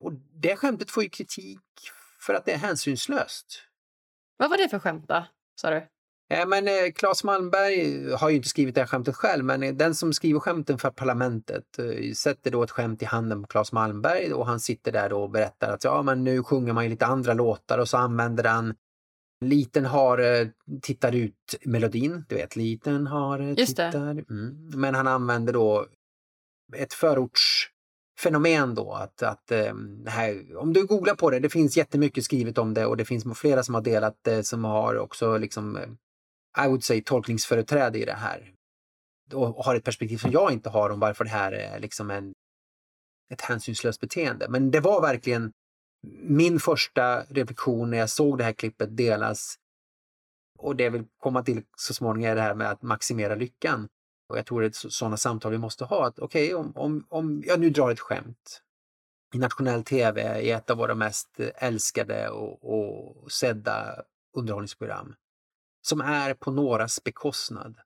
Och 0.00 0.12
det 0.12 0.56
skämtet 0.56 0.90
får 0.90 1.02
ju 1.02 1.08
kritik 1.08 1.60
för 2.20 2.34
att 2.34 2.44
det 2.44 2.52
är 2.52 2.58
hänsynslöst. 2.58 3.62
Vad 4.36 4.50
var 4.50 4.56
det 4.56 4.68
för 4.68 4.78
skämt 4.78 5.04
då, 5.08 5.24
sa 5.60 5.70
du? 5.70 5.86
Ja, 6.28 6.46
men 6.46 6.68
eh, 6.68 6.92
Claes 6.94 7.24
Malmberg 7.24 8.10
har 8.12 8.30
ju 8.30 8.36
inte 8.36 8.48
skrivit 8.48 8.74
det 8.74 8.80
här 8.80 8.88
skämtet 8.88 9.16
själv, 9.16 9.44
men 9.44 9.62
eh, 9.62 9.74
den 9.74 9.94
som 9.94 10.12
skriver 10.12 10.40
skämten 10.40 10.78
för 10.78 10.90
Parlamentet 10.90 11.78
eh, 11.78 12.12
sätter 12.12 12.50
då 12.50 12.62
ett 12.62 12.70
skämt 12.70 13.02
i 13.02 13.04
handen 13.04 13.42
på 13.42 13.48
Claes 13.48 13.72
Malmberg 13.72 14.32
och 14.32 14.46
han 14.46 14.60
sitter 14.60 14.92
där 14.92 15.12
och 15.12 15.30
berättar 15.30 15.72
att 15.72 15.84
ja, 15.84 16.02
men 16.02 16.24
nu 16.24 16.42
sjunger 16.42 16.72
man 16.72 16.84
ju 16.84 16.90
lite 16.90 17.06
andra 17.06 17.34
låtar 17.34 17.78
och 17.78 17.88
så 17.88 17.96
använder 17.96 18.44
han 18.44 18.74
Liten 19.40 19.84
hare 19.84 20.50
tittar 20.82 21.14
ut 21.14 21.54
melodin, 21.64 22.24
du 22.28 22.34
vet, 22.34 22.56
liten 22.56 23.06
hare 23.06 23.54
tittar. 23.54 24.10
Mm. 24.10 24.70
Men 24.74 24.94
han 24.94 25.06
använder 25.06 25.52
då 25.52 25.86
ett 26.76 26.92
fenomen 28.18 28.74
då. 28.74 28.92
Att, 28.92 29.22
att, 29.22 29.52
ehm, 29.52 30.06
här, 30.06 30.56
om 30.56 30.72
du 30.72 30.86
googlar 30.86 31.14
på 31.14 31.30
det, 31.30 31.38
det 31.38 31.48
finns 31.48 31.76
jättemycket 31.76 32.24
skrivet 32.24 32.58
om 32.58 32.74
det 32.74 32.86
och 32.86 32.96
det 32.96 33.04
finns 33.04 33.38
flera 33.38 33.62
som 33.62 33.74
har 33.74 33.82
delat 33.82 34.18
det 34.22 34.44
som 34.44 34.64
har 34.64 34.98
också 34.98 35.38
liksom, 35.38 35.76
eh, 35.76 36.64
I 36.64 36.68
would 36.68 36.84
say 36.84 37.02
tolkningsföreträde 37.02 37.98
i 37.98 38.04
det 38.04 38.12
här. 38.12 38.50
Och 39.32 39.64
har 39.64 39.74
ett 39.74 39.84
perspektiv 39.84 40.16
som 40.16 40.30
jag 40.30 40.52
inte 40.52 40.70
har 40.70 40.90
om 40.90 41.00
varför 41.00 41.24
det 41.24 41.30
här 41.30 41.52
är 41.52 41.78
liksom 41.78 42.10
en, 42.10 42.32
ett 43.32 43.40
hänsynslöst 43.40 44.00
beteende. 44.00 44.46
Men 44.48 44.70
det 44.70 44.80
var 44.80 45.00
verkligen 45.00 45.52
min 46.22 46.60
första 46.60 47.22
reflektion 47.22 47.90
när 47.90 47.98
jag 47.98 48.10
såg 48.10 48.38
det 48.38 48.44
här 48.44 48.52
klippet 48.52 48.96
delas 48.96 49.54
och 50.58 50.76
det 50.76 50.84
jag 50.84 50.90
vill 50.90 51.04
komma 51.18 51.42
till 51.42 51.62
så 51.76 51.94
småningom 51.94 52.30
är 52.30 52.34
det 52.34 52.40
här 52.40 52.54
med 52.54 52.70
att 52.70 52.82
maximera 52.82 53.34
lyckan. 53.34 53.88
Och 54.34 54.38
jag 54.38 54.46
tror 54.46 54.60
det 54.60 54.66
är 54.66 54.88
sådana 54.88 55.16
samtal 55.16 55.52
vi 55.52 55.58
måste 55.58 55.84
ha. 55.84 56.06
att 56.06 56.18
Okej, 56.18 56.54
okay, 56.54 56.54
om, 56.54 56.72
om, 56.76 57.06
om 57.08 57.42
jag 57.46 57.60
nu 57.60 57.70
drar 57.70 57.90
ett 57.90 58.00
skämt 58.00 58.62
i 59.34 59.38
nationell 59.38 59.84
tv 59.84 60.40
i 60.40 60.50
ett 60.50 60.70
av 60.70 60.76
våra 60.76 60.94
mest 60.94 61.40
eh, 61.40 61.48
älskade 61.54 62.28
och, 62.28 62.74
och 62.74 63.32
sedda 63.32 64.02
underhållningsprogram 64.32 65.14
som 65.80 66.00
är 66.00 66.34
på 66.34 66.50
någras 66.50 67.04
bekostnad 67.04 67.80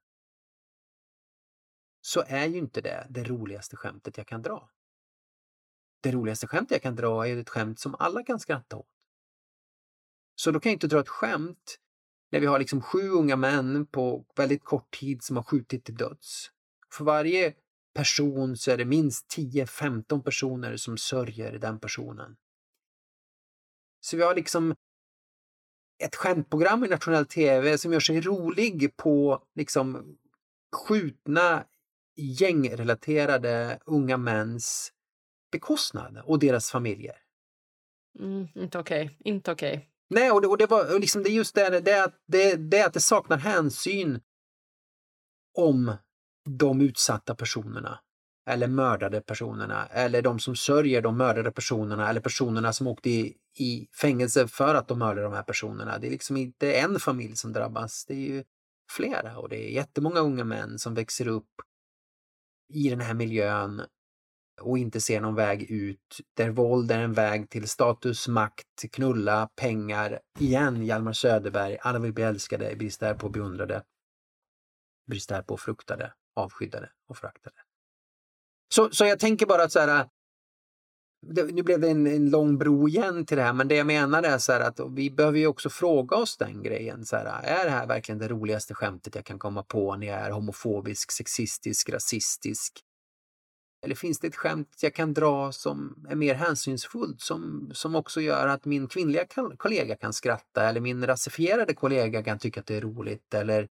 så 2.00 2.24
är 2.26 2.46
ju 2.46 2.58
inte 2.58 2.80
det 2.80 3.06
det 3.10 3.24
roligaste 3.24 3.76
skämtet 3.76 4.16
jag 4.16 4.26
kan 4.26 4.42
dra 4.42 4.68
det 6.00 6.10
roligaste 6.10 6.46
skämt 6.46 6.70
jag 6.70 6.82
kan 6.82 6.96
dra 6.96 7.28
är 7.28 7.36
ett 7.36 7.48
skämt 7.48 7.80
som 7.80 7.94
alla 7.98 8.22
kan 8.22 8.40
skratta 8.40 8.76
åt. 8.76 8.88
Så 10.34 10.50
då 10.50 10.60
kan 10.60 10.70
jag 10.70 10.74
inte 10.76 10.86
dra 10.86 11.00
ett 11.00 11.08
skämt 11.08 11.78
när 12.30 12.40
vi 12.40 12.46
har 12.46 12.58
liksom 12.58 12.80
sju 12.80 13.08
unga 13.08 13.36
män 13.36 13.86
på 13.86 14.24
väldigt 14.36 14.64
kort 14.64 14.90
tid 15.00 15.22
som 15.22 15.36
har 15.36 15.42
skjutit 15.42 15.84
till 15.84 15.96
döds. 15.96 16.50
För 16.92 17.04
varje 17.04 17.54
person 17.94 18.56
så 18.56 18.70
är 18.70 18.76
det 18.76 18.84
minst 18.84 19.36
10-15 19.36 20.22
personer 20.22 20.76
som 20.76 20.98
sörjer 20.98 21.58
den 21.58 21.80
personen. 21.80 22.36
Så 24.00 24.16
vi 24.16 24.22
har 24.22 24.34
liksom 24.34 24.74
ett 26.04 26.16
skämtprogram 26.16 26.84
i 26.84 26.88
nationell 26.88 27.26
tv 27.26 27.78
som 27.78 27.92
gör 27.92 28.00
sig 28.00 28.20
rolig 28.20 28.96
på 28.96 29.44
liksom 29.54 30.18
skjutna 30.72 31.64
gängrelaterade 32.16 33.78
unga 33.84 34.16
mäns 34.16 34.92
bekostnad 35.52 36.18
och 36.24 36.38
deras 36.38 36.70
familjer. 36.70 37.16
Mm, 38.18 38.48
inte 38.54 38.78
okej, 38.78 39.04
okay. 39.04 39.16
inte 39.18 39.52
okej. 39.52 39.76
Okay. 39.76 39.88
Nej, 40.10 40.30
och 40.30 40.40
det, 40.40 40.46
och 40.48 40.58
det 40.58 40.66
var 40.66 40.98
liksom 40.98 41.22
det 41.22 41.30
just 41.30 41.54
det, 41.54 41.80
det, 41.80 42.04
att, 42.04 42.14
det, 42.26 42.56
det 42.56 42.82
att 42.82 42.92
det 42.92 43.00
saknar 43.00 43.38
hänsyn 43.38 44.20
om 45.54 45.96
de 46.48 46.80
utsatta 46.80 47.34
personerna 47.34 48.00
eller 48.48 48.66
mördade 48.68 49.20
personerna 49.20 49.86
eller 49.86 50.22
de 50.22 50.38
som 50.38 50.56
sörjer 50.56 51.02
de 51.02 51.16
mördade 51.16 51.50
personerna 51.50 52.10
eller 52.10 52.20
personerna 52.20 52.72
som 52.72 52.86
åkte 52.86 53.10
i, 53.10 53.36
i 53.58 53.88
fängelse 54.00 54.48
för 54.48 54.74
att 54.74 54.88
de 54.88 54.98
mördade 54.98 55.22
de 55.22 55.32
här 55.32 55.42
personerna. 55.42 55.98
Det 55.98 56.06
är 56.06 56.10
liksom 56.10 56.36
inte 56.36 56.72
en 56.72 57.00
familj 57.00 57.36
som 57.36 57.52
drabbas, 57.52 58.04
det 58.04 58.14
är 58.14 58.28
ju 58.28 58.44
flera 58.90 59.38
och 59.38 59.48
det 59.48 59.68
är 59.68 59.70
jättemånga 59.70 60.20
unga 60.20 60.44
män 60.44 60.78
som 60.78 60.94
växer 60.94 61.28
upp 61.28 61.50
i 62.74 62.90
den 62.90 63.00
här 63.00 63.14
miljön 63.14 63.82
och 64.60 64.78
inte 64.78 65.00
ser 65.00 65.20
någon 65.20 65.34
väg 65.34 65.70
ut, 65.70 66.20
där 66.34 66.50
våld 66.50 66.90
är 66.90 66.98
en 66.98 67.12
väg 67.12 67.50
till 67.50 67.68
status, 67.68 68.28
makt, 68.28 68.92
knulla, 68.92 69.48
pengar. 69.56 70.20
Igen 70.38 70.84
Hjalmar 70.84 71.12
Söderberg, 71.12 71.78
alla 71.80 71.98
vill 71.98 72.12
bli 72.12 72.24
älskade, 72.24 72.76
brist 72.76 73.00
därpå 73.00 73.28
beundrade, 73.28 73.82
brist 75.06 75.28
därpå 75.28 75.56
fruktade, 75.56 76.12
avskyddade 76.36 76.90
och 77.08 77.16
föraktade. 77.16 77.56
Så, 78.74 78.90
så 78.90 79.04
jag 79.04 79.18
tänker 79.18 79.46
bara 79.46 79.62
att 79.62 79.72
så 79.72 79.80
här, 79.80 80.00
äh, 80.00 80.06
det, 81.26 81.42
nu 81.42 81.62
blev 81.62 81.80
det 81.80 81.90
en, 81.90 82.06
en, 82.06 82.30
lång 82.30 82.58
bro 82.58 82.88
igen 82.88 83.26
till 83.26 83.36
det 83.36 83.42
här, 83.42 83.52
men 83.52 83.68
det 83.68 83.74
jag 83.74 83.86
menar 83.86 84.22
är 84.22 84.38
så 84.38 84.52
här 84.52 84.60
att 84.60 84.80
vi 84.90 85.10
behöver 85.10 85.38
ju 85.38 85.46
också 85.46 85.70
fråga 85.70 86.16
oss 86.16 86.36
den 86.36 86.62
grejen. 86.62 87.04
Så 87.04 87.16
här, 87.16 87.26
äh, 87.26 87.60
är 87.60 87.64
det 87.64 87.70
här 87.70 87.86
verkligen 87.86 88.18
det 88.18 88.28
roligaste 88.28 88.74
skämtet 88.74 89.14
jag 89.14 89.24
kan 89.24 89.38
komma 89.38 89.62
på 89.62 89.96
när 89.96 90.06
jag 90.06 90.20
är 90.20 90.30
homofobisk, 90.30 91.12
sexistisk, 91.12 91.88
rasistisk? 91.88 92.84
Eller 93.84 93.94
finns 93.94 94.18
det 94.18 94.26
ett 94.26 94.36
skämt 94.36 94.68
jag 94.82 94.94
kan 94.94 95.14
dra 95.14 95.52
som 95.52 96.06
är 96.08 96.16
mer 96.16 96.34
hänsynsfullt 96.34 97.20
som, 97.20 97.70
som 97.74 97.94
också 97.94 98.20
gör 98.20 98.48
att 98.48 98.64
min 98.64 98.88
kvinnliga 98.88 99.24
kollega 99.56 99.96
kan 99.96 100.12
skratta 100.12 100.68
eller 100.68 100.80
min 100.80 101.06
rasifierade 101.06 101.74
kollega 101.74 102.22
kan 102.22 102.38
tycka 102.38 102.60
att 102.60 102.66
det 102.66 102.76
är 102.76 102.80
roligt 102.80 103.34
eller 103.34 103.68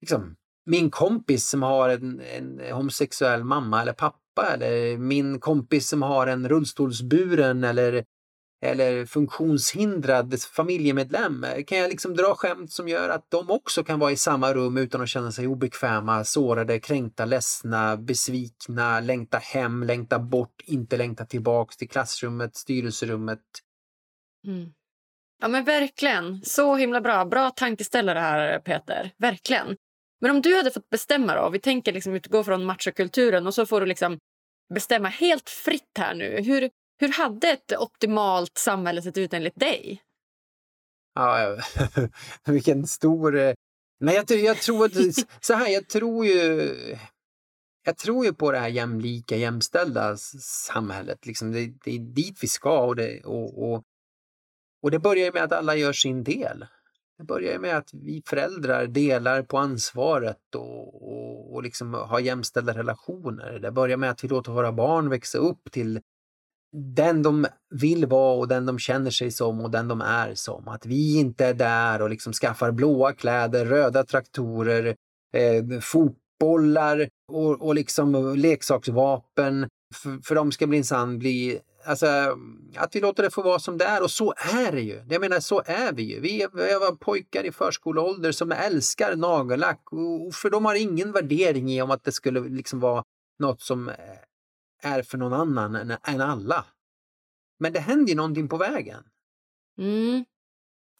liksom 0.00 0.36
min 0.66 0.90
kompis 0.90 1.48
som 1.48 1.62
har 1.62 1.88
en, 1.88 2.20
en 2.20 2.60
homosexuell 2.72 3.44
mamma 3.44 3.82
eller 3.82 3.92
pappa 3.92 4.54
eller 4.54 4.98
min 4.98 5.40
kompis 5.40 5.88
som 5.88 6.02
har 6.02 6.26
en 6.26 6.48
rullstolsburen 6.48 7.64
eller 7.64 8.04
eller 8.62 9.06
funktionshindrad 9.06 10.42
familjemedlem? 10.42 11.46
Kan 11.66 11.78
jag 11.78 11.90
liksom 11.90 12.16
dra 12.16 12.34
skämt 12.34 12.72
som 12.72 12.88
gör 12.88 13.08
att 13.08 13.30
de 13.30 13.50
också 13.50 13.84
kan 13.84 13.98
vara 13.98 14.12
i 14.12 14.16
samma 14.16 14.54
rum 14.54 14.76
utan 14.76 15.00
att 15.00 15.08
känna 15.08 15.32
sig 15.32 15.46
obekväma, 15.46 16.24
sårade, 16.24 16.80
kränkta, 16.80 17.24
ledsna, 17.24 17.96
besvikna, 17.96 19.00
längta 19.00 19.38
hem, 19.38 19.82
längta 19.82 20.18
bort, 20.18 20.62
inte 20.64 20.96
längta 20.96 21.24
tillbaks 21.24 21.76
till 21.76 21.88
klassrummet, 21.88 22.56
styrelserummet? 22.56 23.40
Mm. 24.46 24.72
Ja 25.40 25.48
men 25.48 25.64
verkligen. 25.64 26.40
Så 26.44 26.76
himla 26.76 27.00
bra. 27.00 27.24
Bra 27.24 27.50
tankeställare 27.50 28.18
här 28.18 28.58
Peter. 28.58 29.10
Verkligen. 29.16 29.76
Men 30.20 30.30
om 30.30 30.42
du 30.42 30.56
hade 30.56 30.70
fått 30.70 30.90
bestämma 30.90 31.34
då, 31.34 31.50
vi 31.50 31.58
tänker 31.58 31.92
liksom 31.92 32.14
utgå 32.14 32.44
från 32.44 32.64
machokulturen 32.64 33.46
och 33.46 33.54
så 33.54 33.66
får 33.66 33.80
du 33.80 33.86
liksom 33.86 34.18
bestämma 34.74 35.08
helt 35.08 35.50
fritt 35.50 35.98
här 35.98 36.14
nu. 36.14 36.42
Hur, 36.42 36.70
hur 37.02 37.12
hade 37.12 37.48
ett 37.48 37.72
optimalt 37.78 38.58
samhälle 38.58 39.02
sett 39.02 39.18
ut 39.18 39.34
enligt 39.34 39.60
dig? 39.60 40.02
Ja, 41.14 41.56
vilken 42.46 42.86
stor... 42.86 43.38
Eh, 43.38 43.54
Nej, 44.00 44.14
jag, 44.14 44.38
jag 44.38 44.56
tror 44.56 44.84
att... 44.84 44.92
Så 45.40 45.54
här, 45.54 45.68
jag 45.68 45.88
tror 45.88 46.26
ju... 46.26 46.74
Jag 47.84 47.96
tror 47.98 48.24
ju 48.24 48.34
på 48.34 48.52
det 48.52 48.58
här 48.58 48.68
jämlika, 48.68 49.36
jämställda 49.36 50.16
samhället. 50.66 51.26
Liksom 51.26 51.52
det, 51.52 51.72
det 51.84 51.90
är 51.94 51.98
dit 51.98 52.38
vi 52.42 52.48
ska 52.48 52.80
och 52.80 52.96
det, 52.96 53.24
och, 53.24 53.72
och, 53.72 53.82
och 54.82 54.90
det 54.90 54.98
börjar 54.98 55.32
med 55.32 55.42
att 55.42 55.52
alla 55.52 55.76
gör 55.76 55.92
sin 55.92 56.24
del. 56.24 56.66
Det 57.18 57.24
börjar 57.24 57.58
med 57.58 57.76
att 57.76 57.94
vi 57.94 58.22
föräldrar 58.26 58.86
delar 58.86 59.42
på 59.42 59.58
ansvaret 59.58 60.54
och, 60.54 61.12
och, 61.12 61.54
och 61.54 61.62
liksom 61.62 61.94
har 61.94 62.20
jämställda 62.20 62.74
relationer. 62.74 63.58
Det 63.58 63.72
börjar 63.72 63.96
med 63.96 64.10
att 64.10 64.24
vi 64.24 64.28
låter 64.28 64.52
våra 64.52 64.72
barn 64.72 65.08
växa 65.08 65.38
upp 65.38 65.72
till 65.72 66.00
den 66.72 67.22
de 67.22 67.46
vill 67.70 68.06
vara 68.06 68.38
och 68.38 68.48
den 68.48 68.66
de 68.66 68.78
känner 68.78 69.10
sig 69.10 69.30
som 69.30 69.60
och 69.60 69.70
den 69.70 69.88
de 69.88 70.00
är 70.00 70.34
som. 70.34 70.68
Att 70.68 70.86
vi 70.86 71.18
inte 71.18 71.46
är 71.46 71.54
där 71.54 72.02
och 72.02 72.10
liksom 72.10 72.32
skaffar 72.32 72.72
blåa 72.72 73.12
kläder, 73.12 73.66
röda 73.66 74.04
traktorer, 74.04 74.96
eh, 75.36 75.80
fotbollar 75.80 77.08
och, 77.32 77.62
och 77.62 77.74
liksom 77.74 78.34
leksaksvapen. 78.36 79.68
För, 79.94 80.18
för 80.24 80.34
de 80.34 80.52
ska 80.52 80.66
minsann 80.66 81.18
bli 81.18 81.60
Alltså, 81.84 82.06
att 82.76 82.96
vi 82.96 83.00
låter 83.00 83.22
det 83.22 83.30
få 83.30 83.42
vara 83.42 83.58
som 83.58 83.78
det 83.78 83.84
är 83.84 84.02
och 84.02 84.10
så 84.10 84.34
är 84.36 84.72
det 84.72 84.80
ju. 84.80 85.02
Jag 85.08 85.20
menar, 85.20 85.40
så 85.40 85.62
är 85.66 85.92
vi 85.92 86.02
ju. 86.02 86.20
Vi 86.20 86.42
är, 86.42 86.48
vi 86.54 86.62
är 86.62 86.94
pojkar 86.96 87.44
i 87.44 87.52
förskoleålder 87.52 88.32
som 88.32 88.52
älskar 88.52 89.16
nagellack 89.16 89.80
och 89.92 90.34
för 90.34 90.50
de 90.50 90.64
har 90.64 90.74
ingen 90.74 91.12
värdering 91.12 91.72
i 91.72 91.82
om 91.82 91.90
att 91.90 92.04
det 92.04 92.12
skulle 92.12 92.40
liksom 92.40 92.80
vara 92.80 93.02
något 93.38 93.60
som 93.60 93.90
är 94.82 95.02
för 95.02 95.18
någon 95.18 95.32
annan 95.32 95.74
än, 95.74 95.90
än 95.90 96.20
alla. 96.20 96.64
Men 97.58 97.72
det 97.72 97.80
händer 97.80 98.08
ju 98.08 98.16
någonting 98.16 98.48
på 98.48 98.56
vägen. 98.56 99.04
Mm, 99.78 100.24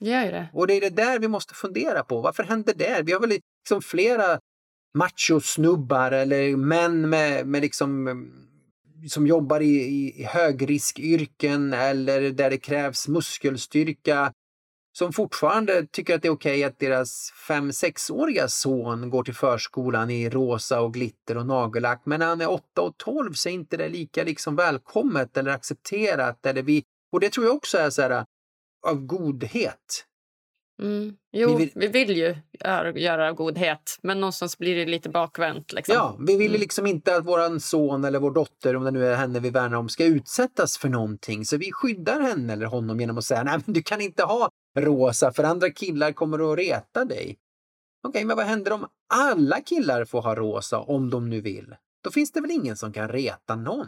det 0.01 0.11
gör 0.11 0.24
ju 0.24 0.30
det. 0.30 0.49
Och 0.53 0.66
det 0.66 0.74
är 0.74 0.80
det 0.80 0.91
där 0.91 1.18
vi 1.18 1.28
måste 1.28 1.55
fundera 1.55 2.05
på. 2.05 2.20
Varför 2.20 2.43
händer 2.43 2.74
det? 2.74 3.03
Vi 3.03 3.12
har 3.12 3.20
väl 3.20 3.30
liksom 3.30 3.83
flera 3.83 4.39
machosnubbar 4.95 6.12
eller 6.12 6.57
män 6.57 7.09
med, 7.09 7.47
med 7.47 7.62
liksom 7.62 8.09
som 9.09 9.26
jobbar 9.26 9.61
i, 9.61 9.76
i 10.20 10.24
högriskyrken 10.24 11.72
eller 11.72 12.30
där 12.30 12.51
det 12.51 12.59
krävs 12.59 13.09
muskelstyrka 13.09 14.33
som 14.93 15.12
fortfarande 15.12 15.86
tycker 15.86 16.14
att 16.14 16.22
det 16.22 16.28
är 16.28 16.32
okej 16.32 16.53
okay 16.53 16.64
att 16.64 16.78
deras 16.78 17.32
fem 17.49 17.72
sexåriga 17.72 18.49
son 18.49 19.11
går 19.11 19.24
till 19.24 19.34
förskolan 19.34 20.11
i 20.11 20.30
rosa 20.30 20.80
och 20.80 20.95
glitter 20.95 21.36
och 21.36 21.47
nagellack. 21.47 22.03
Men 22.05 22.20
när 22.20 22.26
han 22.26 22.40
är 22.40 22.51
8 22.51 22.82
och 22.82 22.99
12 22.99 23.32
så 23.32 23.49
är 23.49 23.53
inte 23.53 23.76
det 23.76 23.88
lika 23.88 24.24
liksom 24.24 24.57
välkommet 24.57 25.36
eller 25.36 25.51
accepterat. 25.51 26.47
Eller 26.47 26.62
vi, 26.62 26.84
och 27.12 27.20
det 27.20 27.32
tror 27.32 27.47
jag 27.47 27.55
också 27.55 27.78
är 27.78 27.90
så 27.90 28.03
här, 28.03 28.11
äh, 28.11 28.24
av 28.86 29.07
godhet. 29.07 30.07
Mm. 30.83 31.16
Jo, 31.33 31.49
vi 31.49 31.57
vill, 31.57 31.73
vi 31.75 31.89
vill 31.89 32.16
ju 32.16 32.37
göra, 32.95 33.33
godhet, 33.33 33.99
men 34.03 34.20
någonstans 34.20 34.59
blir 34.59 34.77
det 34.77 34.87
lite 34.87 35.09
bakvänt. 35.09 35.73
Liksom. 35.73 35.95
Ja, 35.95 36.16
vi 36.20 36.37
vill 36.37 36.51
mm. 36.51 36.61
liksom 36.61 36.87
inte 36.87 37.16
att 37.16 37.27
vår 37.27 37.59
son 37.59 38.05
eller 38.05 38.18
vår 38.18 38.31
dotter, 38.31 38.77
om 38.77 38.85
det 38.85 38.91
nu 38.91 39.07
är 39.07 39.16
henne 39.16 39.41
vi 39.41 39.51
värnar 39.51 39.77
om, 39.77 39.89
ska 39.89 40.05
utsättas 40.05 40.79
för 40.79 40.89
någonting. 40.89 41.45
Så 41.45 41.57
vi 41.57 41.73
skyddar 41.73 42.20
henne 42.20 42.53
eller 42.53 42.66
honom 42.66 43.01
genom 43.01 43.18
att 43.18 43.25
säga 43.25 43.43
nej 43.43 43.59
men 43.66 43.73
du 43.75 43.83
kan 43.83 44.01
inte 44.01 44.23
ha 44.23 44.49
rosa 44.79 45.33
för 45.33 45.45
andra 45.45 45.70
killar 45.70 46.12
kommer 46.12 46.53
att 46.53 46.59
reta 46.59 47.05
dig. 47.05 47.39
Okej, 48.05 48.09
okay, 48.09 48.25
men 48.25 48.37
vad 48.37 48.47
händer 48.47 48.73
om 48.73 48.87
alla 49.14 49.61
killar 49.61 50.05
får 50.05 50.23
ha 50.23 50.35
rosa 50.35 50.81
om 50.81 51.11
de 51.11 51.31
nu 51.31 51.41
vill? 51.41 51.75
Då 52.05 52.11
finns 52.11 52.33
det 52.33 52.41
väl 52.41 52.51
ingen 52.51 52.77
som 52.77 52.93
kan 52.93 53.09
reta 53.09 53.57
någon? 53.57 53.87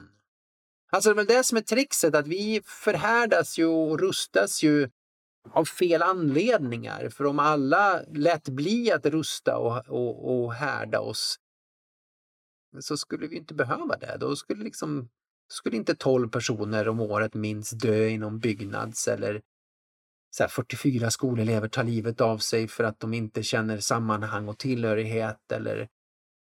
Alltså 0.92 1.10
det 1.10 1.12
är 1.12 1.16
väl 1.16 1.36
det 1.36 1.44
som 1.44 1.58
är 1.58 1.62
trixet, 1.62 2.14
att 2.14 2.26
vi 2.26 2.62
förhärdas 2.64 3.58
ju 3.58 3.66
och 3.66 4.00
rustas 4.00 4.62
ju 4.62 4.88
av 5.50 5.64
fel 5.64 6.02
anledningar. 6.02 7.08
För 7.08 7.26
om 7.26 7.38
alla 7.38 8.02
lät 8.12 8.48
bli 8.48 8.92
att 8.92 9.06
rusta 9.06 9.58
och, 9.58 9.88
och, 9.88 10.44
och 10.44 10.54
härda 10.54 11.00
oss 11.00 11.38
så 12.80 12.96
skulle 12.96 13.26
vi 13.26 13.36
inte 13.36 13.54
behöva 13.54 13.96
det. 13.96 14.16
Då 14.20 14.36
skulle 14.36 14.64
liksom 14.64 15.08
skulle 15.48 15.76
inte 15.76 15.94
12 15.94 16.28
personer 16.28 16.88
om 16.88 17.00
året 17.00 17.34
minst 17.34 17.80
dö 17.80 18.08
inom 18.08 18.38
byggnads 18.40 19.08
eller 19.08 19.42
så 20.36 20.42
här, 20.42 20.50
44 20.50 21.10
skolelever 21.10 21.68
tar 21.68 21.84
livet 21.84 22.20
av 22.20 22.38
sig 22.38 22.68
för 22.68 22.84
att 22.84 23.00
de 23.00 23.14
inte 23.14 23.42
känner 23.42 23.78
sammanhang 23.78 24.48
och 24.48 24.58
tillhörighet 24.58 25.52
eller 25.52 25.88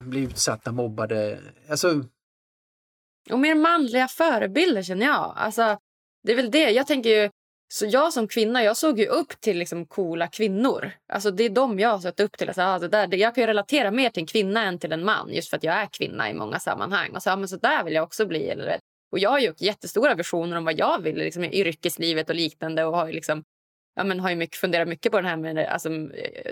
blir 0.03 0.21
utsatta, 0.21 0.71
mobbade. 0.71 1.39
Alltså... 1.69 2.03
Och 3.29 3.39
mer 3.39 3.55
manliga 3.55 4.07
förebilder 4.07 4.83
känner 4.83 5.05
jag. 5.05 5.33
Alltså, 5.35 5.79
det 6.23 6.31
är 6.31 6.35
väl 6.35 6.51
det. 6.51 6.71
Jag 6.71 6.88
tänker 6.88 7.09
ju, 7.09 7.29
så 7.68 7.86
jag 7.86 8.13
som 8.13 8.28
kvinna 8.28 8.63
jag 8.63 8.78
såg 8.78 8.99
ju 8.99 9.05
upp 9.05 9.41
till 9.41 9.57
liksom 9.57 9.86
coola 9.86 10.28
kvinnor. 10.28 10.91
Alltså 11.13 11.32
det 11.32 11.43
är 11.43 11.49
de 11.49 11.80
jag 11.80 11.89
har 11.89 11.99
sett 11.99 12.20
upp 12.20 12.38
till. 12.38 12.47
Alltså, 12.47 12.61
ah, 12.61 12.80
det 12.80 12.88
där, 12.88 13.07
det, 13.07 13.18
jag 13.18 13.36
kan 13.36 13.41
ju 13.41 13.47
relatera 13.47 13.91
mer 13.91 14.09
till 14.09 14.22
en 14.22 14.28
kvinna 14.28 14.63
än 14.63 14.80
till 14.80 14.91
en 14.91 15.05
man 15.05 15.34
just 15.34 15.49
för 15.49 15.57
att 15.57 15.63
jag 15.63 15.76
är 15.76 15.88
kvinna 15.91 16.30
i 16.30 16.34
många 16.34 16.59
sammanhang. 16.59 17.11
Och 17.15 17.24
så, 17.24 17.32
ah, 17.32 17.36
men 17.36 17.47
så 17.47 17.57
där 17.57 17.84
vill 17.84 17.93
jag 17.93 18.03
också 18.03 18.26
bli. 18.26 18.49
Eller, 18.49 18.80
och 19.11 19.20
jag 19.20 19.30
har 19.30 19.39
ju 19.39 19.53
jättestora 19.57 20.15
visioner 20.15 20.57
om 20.57 20.65
vad 20.65 20.80
jag 20.80 21.01
vill 21.01 21.15
liksom, 21.15 21.43
i 21.43 21.59
yrkeslivet 21.59 22.30
och 22.30 22.36
liknande. 22.36 22.86
Och 22.86 22.97
har 22.97 23.07
ju 23.07 23.13
liksom 23.13 23.43
ja, 23.95 24.03
men 24.03 24.20
har 24.20 24.30
ju 24.30 24.36
mycket, 24.36 24.57
funderat 24.57 24.88
mycket 24.88 25.11
på 25.11 25.18
den 25.18 25.26
här 25.26 25.38
med 25.38 25.57
alltså, 25.57 25.89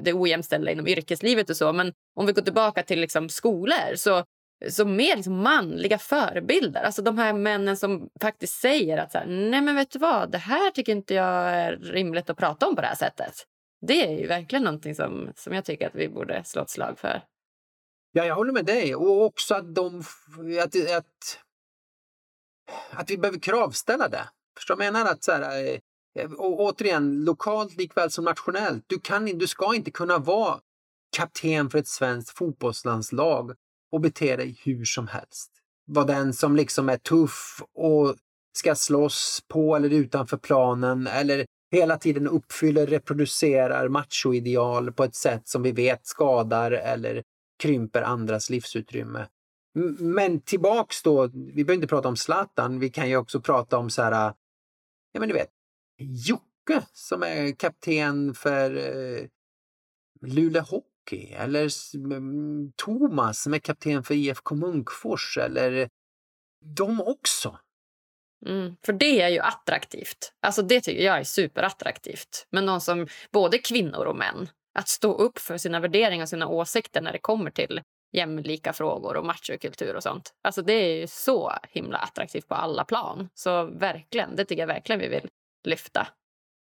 det 0.02 0.14
ojämställda 0.14 0.72
inom 0.72 0.88
yrkeslivet 0.88 1.50
och 1.50 1.58
så. 1.58 1.74
Men 1.74 1.94
om 2.16 2.26
vi 2.26 2.34
går 2.34 2.42
tillbaka 2.42 2.84
till 2.84 3.00
liksom, 3.00 3.30
skolor 3.30 3.96
så, 3.96 4.24
som 4.70 4.96
mer 4.96 5.16
liksom, 5.16 5.42
manliga 5.42 5.98
förebilder. 5.98 6.84
Alltså 6.84 7.02
de 7.02 7.18
här 7.18 7.34
männen 7.34 7.78
som 7.78 8.10
faktiskt 8.22 8.60
säger 8.60 8.98
att 8.98 9.12
så 9.12 9.18
här, 9.18 9.26
nej 9.26 9.62
men 9.62 9.76
vet 9.76 9.92
du 9.92 10.00
vad, 10.00 10.32
det 10.32 10.38
här 10.38 10.72
tycker 10.72 10.92
inte 10.92 11.14
jag 11.14 11.52
är 11.52 11.78
rimligt 11.78 12.30
att 12.30 12.38
prata 12.38 12.68
om 12.68 12.76
på 12.76 12.82
det 12.82 12.88
här 12.88 12.96
sättet. 12.96 13.34
Det 13.88 14.08
är 14.08 14.20
ju 14.20 14.28
verkligen 14.28 14.64
någonting 14.64 14.96
som, 14.96 15.32
som 15.36 15.54
jag 15.54 15.66
tycker 15.66 15.88
att 15.88 15.96
vi 15.96 16.10
borde 16.10 16.44
slå 16.44 16.62
ett 16.62 16.70
slag 16.70 17.00
för. 17.00 17.22
Ja, 18.12 18.26
jag 18.26 18.36
håller 18.36 18.54
med 18.54 18.66
dig. 18.66 18.96
Och 18.96 19.26
också 19.26 19.56
att, 19.56 19.76
de, 19.76 20.04
att, 20.64 20.76
att, 20.98 21.40
att 22.92 23.10
vi 23.10 23.18
behöver 23.18 23.40
kravställa 23.40 24.08
det. 24.08 24.30
Förstår 24.58 24.76
du? 24.76 24.84
Jag 24.84 24.94
menar 24.94 25.12
att 25.12 25.24
så 25.24 25.32
här, 25.32 25.80
eh, 26.20 26.32
och 26.32 26.60
återigen, 26.60 27.26
lokalt 27.26 27.78
likväl 27.78 28.12
som 28.12 28.26
nationellt. 28.26 28.84
Du, 28.88 29.00
kan, 29.00 29.26
du 29.26 29.48
ska 29.48 29.76
inte 29.76 29.92
kunna 29.92 30.18
vara 30.18 30.60
kapten 31.18 31.70
för 31.70 31.80
ett 31.80 31.88
svenskt 31.88 32.38
fotbollslandslag 32.38 33.56
och 33.96 34.02
bete 34.02 34.36
dig 34.36 34.60
hur 34.64 34.86
som 34.86 35.08
helst. 35.08 35.52
Vara 35.88 36.06
den 36.06 36.34
som 36.34 36.56
liksom 36.56 36.90
är 36.90 36.98
tuff 36.98 37.62
och 37.74 38.16
ska 38.58 38.76
slåss 38.76 39.44
på 39.48 39.76
eller 39.76 39.90
utanför 39.90 40.38
planen 40.38 41.08
eller 41.08 41.46
hela 41.72 41.98
tiden 41.98 42.28
uppfyller, 42.28 42.88
reproducerar 42.88 43.90
machoideal 43.90 44.92
på 44.92 45.04
ett 45.04 45.16
sätt 45.16 45.48
som 45.48 45.64
vi 45.64 45.72
vet 45.72 46.08
skadar 46.08 46.72
eller 46.72 47.24
krymper 47.60 48.02
andras 48.02 48.50
livsutrymme. 48.50 49.28
Men 50.00 50.42
tillbaks 50.42 51.04
då, 51.04 51.28
vi 51.28 51.54
behöver 51.54 51.74
inte 51.74 51.88
prata 51.88 52.08
om 52.08 52.18
Zlatan, 52.18 52.80
vi 52.80 52.90
kan 52.90 53.10
ju 53.10 53.18
också 53.18 53.42
prata 53.42 53.78
om 53.78 53.90
så 53.90 54.02
här, 54.02 54.34
ja 55.12 55.20
men 55.20 55.30
du 55.30 55.34
vet, 55.34 55.52
Jocke 55.98 56.86
som 56.94 57.24
är 57.24 57.52
kapten 57.52 58.34
för 58.34 58.76
eh, 58.76 59.28
Luleå 60.22 60.84
Hockey 61.06 61.34
eller 61.34 61.70
Thomas 62.76 63.42
som 63.42 63.54
är 63.54 63.60
kapten 63.60 64.04
för 64.04 64.14
IFK 64.14 64.56
Munkfors 64.56 65.38
eller 65.38 65.90
de 66.78 67.02
också. 67.02 67.60
Mm, 68.46 68.76
för 68.86 68.94
det 68.94 69.22
är 69.22 69.30
ju 69.30 69.40
attraktivt. 69.40 70.34
Alltså 70.42 70.62
Det 70.62 70.82
tycker 70.82 71.04
jag 71.04 71.20
är 71.20 71.24
superattraktivt. 71.24 72.48
Men 72.50 72.66
någon 72.66 72.82
som 72.82 73.08
både 73.32 73.58
kvinnor 73.58 74.06
och 74.06 74.16
män. 74.16 74.50
Att 74.80 74.88
stå 74.88 75.14
upp 75.14 75.40
för 75.40 75.58
sina 75.58 75.80
värderingar 75.80 76.24
och 76.24 76.30
sina 76.30 76.48
åsikter 76.48 77.02
när 77.02 77.12
det 77.12 77.20
kommer 77.20 77.52
till 77.52 77.82
jämlika 78.14 78.74
frågor 78.74 79.18
och 79.18 79.26
machokultur 79.26 79.96
och 79.96 80.04
sånt. 80.04 80.34
Alltså 80.44 80.62
Det 80.62 80.74
är 80.74 80.96
ju 80.96 81.08
så 81.08 81.52
himla 81.70 81.98
attraktivt 81.98 82.48
på 82.48 82.56
alla 82.56 82.84
plan. 82.84 83.30
Så 83.34 83.66
verkligen, 83.66 84.36
det 84.36 84.46
tycker 84.46 84.62
jag 84.62 84.68
verkligen 84.68 85.02
vi 85.02 85.08
vill 85.08 85.28
lyfta. 85.68 86.08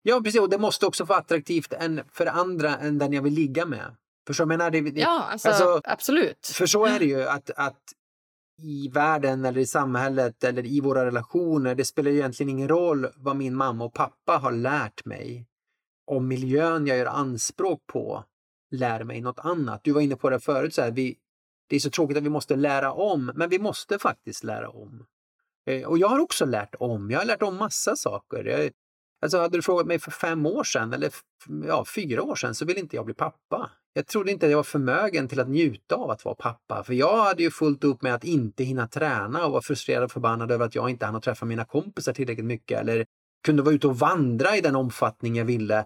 Ja, 0.02 0.20
precis. 0.24 0.40
Och 0.40 0.50
det 0.50 0.58
måste 0.58 0.86
också 0.86 1.04
vara 1.04 1.18
attraktivt 1.18 1.72
än 1.72 2.00
för 2.12 2.26
andra 2.26 2.76
än 2.76 2.98
den 2.98 3.12
jag 3.12 3.22
vill 3.22 3.34
ligga 3.34 3.66
med. 3.66 3.96
För 4.26 4.34
så, 4.34 4.46
menar, 4.46 4.70
det, 4.70 4.78
ja, 5.00 5.28
alltså, 5.30 5.48
alltså, 5.48 5.80
absolut. 5.84 6.46
För 6.46 6.66
så 6.66 6.86
är 6.86 6.98
det 6.98 7.04
ju 7.04 7.22
att, 7.28 7.50
att 7.56 7.82
i 8.62 8.88
världen 8.88 9.44
eller 9.44 9.60
i 9.60 9.66
samhället 9.66 10.44
eller 10.44 10.66
i 10.66 10.80
våra 10.80 11.06
relationer. 11.06 11.74
Det 11.74 11.84
spelar 11.84 12.10
egentligen 12.10 12.50
ingen 12.50 12.68
roll 12.68 13.06
vad 13.16 13.36
min 13.36 13.54
mamma 13.54 13.84
och 13.84 13.94
pappa 13.94 14.36
har 14.36 14.52
lärt 14.52 15.04
mig. 15.04 15.46
Om 16.06 16.28
miljön 16.28 16.86
jag 16.86 16.98
gör 16.98 17.06
anspråk 17.06 17.86
på 17.86 18.24
lär 18.70 19.04
mig 19.04 19.20
något 19.20 19.38
annat. 19.38 19.84
Du 19.84 19.92
var 19.92 20.00
inne 20.00 20.16
på 20.16 20.30
det 20.30 20.40
förut, 20.40 20.74
så 20.74 20.82
här, 20.82 20.90
vi, 20.90 21.16
det 21.68 21.76
är 21.76 21.80
så 21.80 21.90
tråkigt 21.90 22.16
att 22.16 22.22
vi 22.22 22.28
måste 22.28 22.56
lära 22.56 22.92
om, 22.92 23.32
men 23.34 23.48
vi 23.48 23.58
måste 23.58 23.98
faktiskt 23.98 24.44
lära 24.44 24.70
om. 24.70 25.06
Eh, 25.66 25.88
och 25.88 25.98
jag 25.98 26.08
har 26.08 26.18
också 26.18 26.44
lärt 26.44 26.74
om. 26.78 27.10
Jag 27.10 27.18
har 27.18 27.26
lärt 27.26 27.42
om 27.42 27.56
massa 27.56 27.96
saker. 27.96 28.44
Jag, 28.44 28.70
alltså 29.24 29.38
hade 29.38 29.58
du 29.58 29.62
frågat 29.62 29.86
mig 29.86 29.98
för 29.98 30.10
fem 30.10 30.46
år 30.46 30.64
sedan 30.64 30.92
eller 30.92 31.10
ja, 31.68 31.84
fyra 31.94 32.22
år 32.22 32.34
sedan 32.34 32.54
så 32.54 32.64
ville 32.64 32.80
inte 32.80 32.96
jag 32.96 33.04
bli 33.04 33.14
pappa. 33.14 33.70
Jag 33.92 34.06
trodde 34.06 34.30
inte 34.30 34.46
att 34.46 34.50
jag 34.50 34.58
var 34.58 34.62
förmögen 34.62 35.28
till 35.28 35.40
att 35.40 35.48
njuta 35.48 35.94
av 35.94 36.10
att 36.10 36.24
vara 36.24 36.34
pappa. 36.34 36.84
För 36.84 36.94
jag 36.94 37.24
hade 37.24 37.42
ju 37.42 37.50
fullt 37.50 37.84
upp 37.84 38.02
med 38.02 38.14
att 38.14 38.24
inte 38.24 38.64
hinna 38.64 38.88
träna 38.88 39.46
och 39.46 39.52
var 39.52 39.60
frustrerad 39.60 40.04
och 40.04 40.12
förbannad 40.12 40.50
över 40.50 40.64
att 40.64 40.74
jag 40.74 40.90
inte 40.90 41.06
hann 41.06 41.20
träffa 41.20 41.46
mina 41.46 41.64
kompisar 41.64 42.12
tillräckligt 42.12 42.46
mycket 42.46 42.80
eller 42.80 43.06
kunde 43.44 43.62
vara 43.62 43.74
ute 43.74 43.86
och 43.86 43.98
vandra 43.98 44.56
i 44.56 44.60
den 44.60 44.76
omfattning 44.76 45.36
jag 45.36 45.44
ville. 45.44 45.84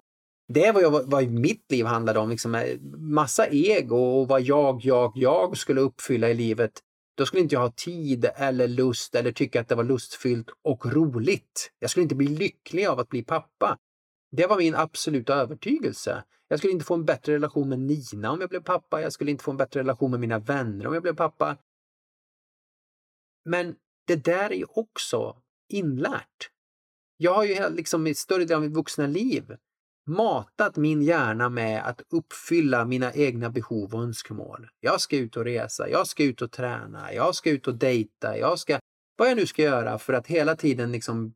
Det 0.53 0.71
var 0.71 0.91
vad, 0.91 1.11
vad 1.11 1.27
mitt 1.27 1.71
liv 1.71 1.85
handlade 1.85 2.19
om. 2.19 2.29
Liksom, 2.29 2.55
eh, 2.55 2.79
massa 2.97 3.47
ego 3.47 3.97
och 3.97 4.27
vad 4.27 4.41
jag, 4.41 4.79
jag, 4.83 5.11
jag 5.15 5.57
skulle 5.57 5.81
uppfylla 5.81 6.29
i 6.29 6.33
livet. 6.33 6.71
Då 7.19 7.25
skulle 7.25 7.41
inte 7.41 7.55
jag 7.55 7.61
ha 7.61 7.71
tid 7.71 8.25
eller 8.35 8.67
lust 8.67 9.15
eller 9.15 9.31
tycka 9.31 9.61
att 9.61 9.67
det 9.67 9.75
var 9.75 9.83
lustfyllt 9.83 10.49
och 10.61 10.85
roligt. 10.85 11.71
Jag 11.79 11.89
skulle 11.89 12.03
inte 12.03 12.15
bli 12.15 12.27
lycklig 12.27 12.85
av 12.85 12.99
att 12.99 13.09
bli 13.09 13.23
pappa. 13.23 13.77
Det 14.31 14.47
var 14.47 14.57
min 14.57 14.75
absoluta 14.75 15.35
övertygelse. 15.35 16.23
Jag 16.47 16.59
skulle 16.59 16.73
inte 16.73 16.85
få 16.85 16.93
en 16.93 17.05
bättre 17.05 17.33
relation 17.33 17.69
med 17.69 17.79
Nina 17.79 18.31
om 18.31 18.41
jag 18.41 18.49
blev 18.49 18.63
pappa. 18.63 19.01
Jag 19.01 19.13
skulle 19.13 19.31
inte 19.31 19.43
få 19.43 19.51
en 19.51 19.57
bättre 19.57 19.79
relation 19.79 20.11
med 20.11 20.19
mina 20.19 20.39
vänner 20.39 20.87
om 20.87 20.93
jag 20.93 21.03
blev 21.03 21.15
pappa. 21.15 21.57
Men 23.45 23.75
det 24.07 24.15
där 24.15 24.49
är 24.49 24.57
ju 24.57 24.65
också 24.69 25.41
inlärt. 25.69 26.51
Jag 27.17 27.33
har 27.33 27.43
ju 27.43 27.69
liksom 27.69 28.07
i 28.07 28.15
större 28.15 28.45
delen 28.45 28.55
av 28.55 28.61
mitt 28.61 28.77
vuxna 28.77 29.07
liv 29.07 29.57
matat 30.09 30.75
min 30.75 31.01
hjärna 31.01 31.49
med 31.49 31.87
att 31.87 32.01
uppfylla 32.09 32.85
mina 32.85 33.13
egna 33.13 33.49
behov 33.49 33.95
och 33.95 34.03
önskemål. 34.03 34.67
Jag 34.79 35.01
ska 35.01 35.17
ut 35.17 35.37
och 35.37 35.43
resa, 35.43 35.89
jag 35.89 36.07
ska 36.07 36.23
ut 36.23 36.41
och 36.41 36.51
träna, 36.51 37.13
jag 37.13 37.35
ska 37.35 37.49
ut 37.49 37.67
och 37.67 37.75
dejta, 37.75 38.37
jag 38.37 38.59
ska 38.59 38.79
vad 39.17 39.29
jag 39.29 39.37
nu 39.37 39.45
ska 39.45 39.61
göra 39.61 39.99
för 39.99 40.13
att 40.13 40.27
hela 40.27 40.55
tiden 40.55 40.91
liksom 40.91 41.33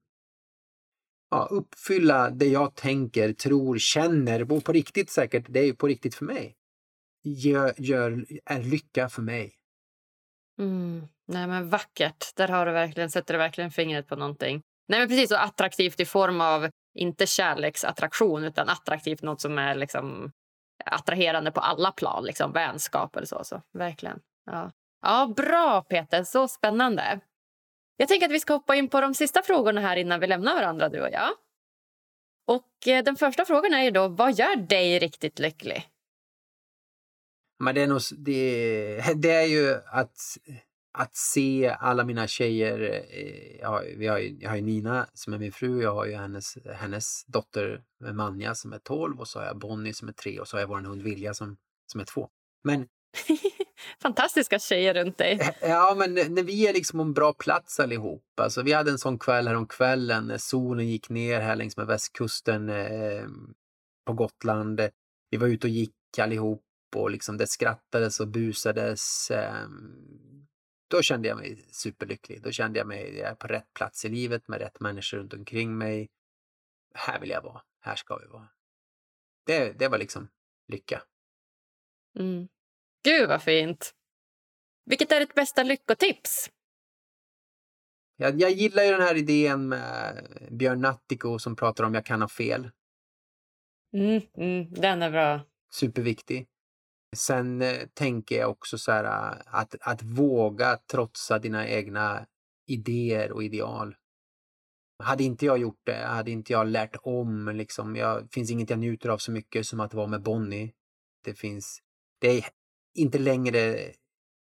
ja, 1.30 1.48
uppfylla 1.52 2.30
det 2.30 2.48
jag 2.48 2.76
tänker, 2.76 3.34
tror, 3.34 3.78
känner 3.78 4.52
och 4.52 4.64
på 4.64 4.72
riktigt 4.72 5.10
säkert, 5.10 5.46
det 5.50 5.60
är 5.60 5.66
ju 5.66 5.76
på 5.76 5.88
riktigt 5.88 6.16
för 6.16 6.26
mig. 6.26 6.56
Gör, 7.24 7.74
gör, 7.78 8.26
är 8.46 8.64
lycka 8.64 9.10
för 9.10 9.22
mig. 9.22 9.56
Mm. 10.60 11.08
Nej 11.28 11.48
men 11.48 11.70
vackert, 11.70 12.36
där 12.36 12.48
har 12.48 12.66
du 12.66 12.72
verkligen, 12.72 13.10
sätter 13.10 13.34
du 13.34 13.38
verkligen 13.38 13.72
fingret 13.72 14.08
på 14.08 14.16
någonting. 14.16 14.62
Nej 14.88 15.00
men 15.00 15.08
precis, 15.08 15.30
så 15.30 15.36
attraktivt 15.36 16.00
i 16.00 16.06
form 16.06 16.42
av 16.42 16.70
inte 16.94 17.28
kärleksattraktion 17.28 18.44
utan 18.44 18.70
attraktivt, 18.70 19.22
något 19.22 19.42
som 19.42 19.58
är 19.58 19.76
liksom 19.76 20.32
attraherande 20.86 21.52
på 21.52 21.60
alla 21.60 21.92
plan, 21.92 22.24
liksom 22.24 22.52
vänskap 22.52 23.16
eller 23.16 23.28
så. 23.28 23.44
så 23.44 23.62
verkligen. 23.74 24.20
Ja. 24.46 24.72
ja, 25.02 25.34
bra 25.36 25.82
Peter, 25.82 26.24
så 26.24 26.48
spännande. 26.48 27.20
Jag 27.98 28.08
tänker 28.08 28.26
att 28.26 28.34
vi 28.34 28.40
ska 28.40 28.54
hoppa 28.54 28.76
in 28.76 28.90
på 28.90 29.02
de 29.02 29.14
sista 29.14 29.42
frågorna 29.42 29.82
här 29.82 29.96
innan 29.96 30.20
vi 30.20 30.28
lämnar 30.28 30.56
varandra, 30.56 30.90
du 30.90 31.02
och 31.02 31.12
jag. 31.12 31.30
Och 32.48 32.88
eh, 32.88 33.04
den 33.04 33.16
första 33.16 33.46
frågan 33.46 33.74
är 33.74 33.84
ju 33.84 33.92
då, 33.92 34.08
vad 34.08 34.34
gör 34.34 34.56
dig 34.56 35.00
riktigt 35.00 35.40
lycklig? 35.40 35.90
Men 37.60 37.76
det 37.76 37.82
är 37.82 37.88
nog, 37.88 38.02
det, 38.18 39.14
det 39.16 39.32
är 39.32 39.46
ju 39.46 39.76
att, 39.86 40.18
att 40.94 41.16
se 41.16 41.76
alla 41.80 42.04
mina 42.04 42.28
tjejer. 42.28 43.06
Eh, 43.10 43.60
jag 43.60 43.70
har, 43.70 43.86
vi 43.98 44.08
har, 44.08 44.20
jag 44.40 44.50
har 44.50 44.56
ju 44.56 44.62
Nina 44.62 45.08
som 45.14 45.34
är 45.34 45.38
min 45.38 45.52
fru, 45.52 45.82
jag 45.82 45.94
har 45.94 46.06
ju 46.06 46.16
hennes, 46.16 46.58
hennes 46.74 47.26
dotter 47.26 47.84
Manja 48.14 48.56
som 48.56 48.74
är 48.74 48.80
12 48.80 49.20
och 49.20 49.28
så 49.28 49.40
har 49.40 49.46
jag 49.46 49.58
Bonnie 49.58 49.94
som 49.94 50.08
är 50.08 50.14
3 50.14 50.40
och 50.40 50.48
så 50.48 50.58
har 50.58 50.62
jag 50.62 50.68
vår 50.68 50.82
hund 50.82 51.02
Vilja 51.02 51.34
som, 51.34 51.58
som 51.92 52.02
är 52.02 52.06
2. 52.06 52.30
Men 52.64 52.88
Fantastiska 54.02 54.60
tjejer 54.60 54.94
runt 54.94 55.18
dig. 55.18 55.40
Eh, 55.62 55.70
ja, 55.70 55.96
men 55.98 56.14
när 56.14 56.44
vi 56.44 56.68
är 56.68 56.74
liksom 56.74 57.00
på 57.00 57.02
en 57.02 57.14
bra 57.14 57.34
plats 57.34 57.80
allihop. 57.80 58.24
Alltså, 58.42 58.62
vi 58.62 58.74
hade 58.74 58.92
en 58.92 58.98
sån 58.98 59.20
kväll 59.20 59.48
här 59.48 59.56
om 59.56 59.68
kvällen 59.68 60.28
när 60.28 60.38
solen 60.38 60.88
gick 60.88 61.10
ner 61.10 61.40
här 61.40 61.56
längs 61.56 61.78
med 61.78 61.88
västkusten 61.88 62.70
eh, 62.70 63.28
på 64.06 64.14
Gotland. 64.14 64.82
Vi 65.30 65.38
var 65.38 65.48
ute 65.48 65.68
och 65.68 65.72
gick 65.72 65.96
allihop 66.18 66.64
och 66.96 67.12
liksom 67.12 67.38
det 67.38 67.48
skrattades 67.48 68.20
och 68.20 68.28
busades. 68.28 69.32
Eh, 69.32 69.68
då 70.94 71.02
kände 71.02 71.28
jag 71.28 71.38
mig 71.38 71.66
superlycklig. 71.72 72.42
Då 72.42 72.52
kände 72.52 72.80
jag 72.80 72.88
mig 72.88 73.18
jag 73.18 73.30
är 73.30 73.36
på 73.36 73.48
rätt 73.48 73.74
plats 73.74 74.06
i 74.06 74.10
livet 74.10 74.48
med 74.48 74.60
rätt 74.60 74.80
människor 74.80 75.18
runt 75.18 75.34
omkring 75.34 75.78
mig. 75.78 76.10
Här 76.94 77.20
vill 77.20 77.30
jag 77.30 77.42
vara. 77.42 77.62
Här 77.80 77.96
ska 77.96 78.18
vi 78.18 78.28
vara. 78.28 78.50
Det, 79.46 79.80
det 79.80 79.88
var 79.88 79.98
liksom 79.98 80.30
lycka. 80.68 81.04
Mm. 82.20 82.48
Gud, 83.04 83.30
vad 83.30 83.44
fint. 83.44 83.94
Vilket 84.86 85.12
är 85.12 85.20
ditt 85.20 85.36
bästa 85.36 85.64
lyckotips? 85.64 86.50
Jag, 88.16 88.42
jag 88.42 88.52
gillar 88.52 88.84
ju 88.84 88.92
den 88.92 89.02
här 89.02 89.16
idén 89.16 89.70
med 89.70 90.28
Björn 90.52 90.82
Nattiko 90.82 91.40
som 91.40 91.56
pratar 91.56 91.84
om 91.84 91.94
jag 91.94 92.06
kan 92.06 92.22
ha 92.22 92.30
fel. 92.30 92.70
Mm, 93.94 94.22
mm, 94.38 94.74
den 94.74 95.02
är 95.02 95.12
bra. 95.12 95.42
Superviktig. 95.70 96.48
Sen 97.14 97.62
eh, 97.62 97.88
tänker 97.94 98.40
jag 98.40 98.50
också 98.50 98.78
så 98.78 98.92
här 98.92 99.04
eh, 99.04 99.38
att, 99.46 99.76
att 99.82 100.04
våga 100.04 100.78
trotsa 100.78 101.40
dina 101.40 101.68
egna 101.68 102.26
idéer 102.68 103.32
och 103.32 103.44
ideal. 103.44 103.96
Hade 105.04 105.24
inte 105.24 105.46
jag 105.46 105.58
gjort 105.58 105.82
det, 105.84 106.06
hade 106.06 106.32
inte 106.32 106.54
jag 106.54 106.68
lärt 106.68 106.96
om, 107.04 107.50
liksom, 107.56 107.96
jag, 107.96 108.28
finns 108.32 108.52
inget 108.52 108.70
jag 108.70 108.80
njuter 108.80 109.10
av 109.10 109.18
så 109.18 109.32
mycket 109.32 109.68
som 109.68 109.80
att 109.80 109.94
vara 109.94 110.08
med 110.08 110.22
Bonnie. 110.22 110.74
Det 111.24 111.34
finns, 111.34 111.82
det 112.20 112.28
är 112.28 112.46
inte 112.96 113.20
längre, 113.20 113.92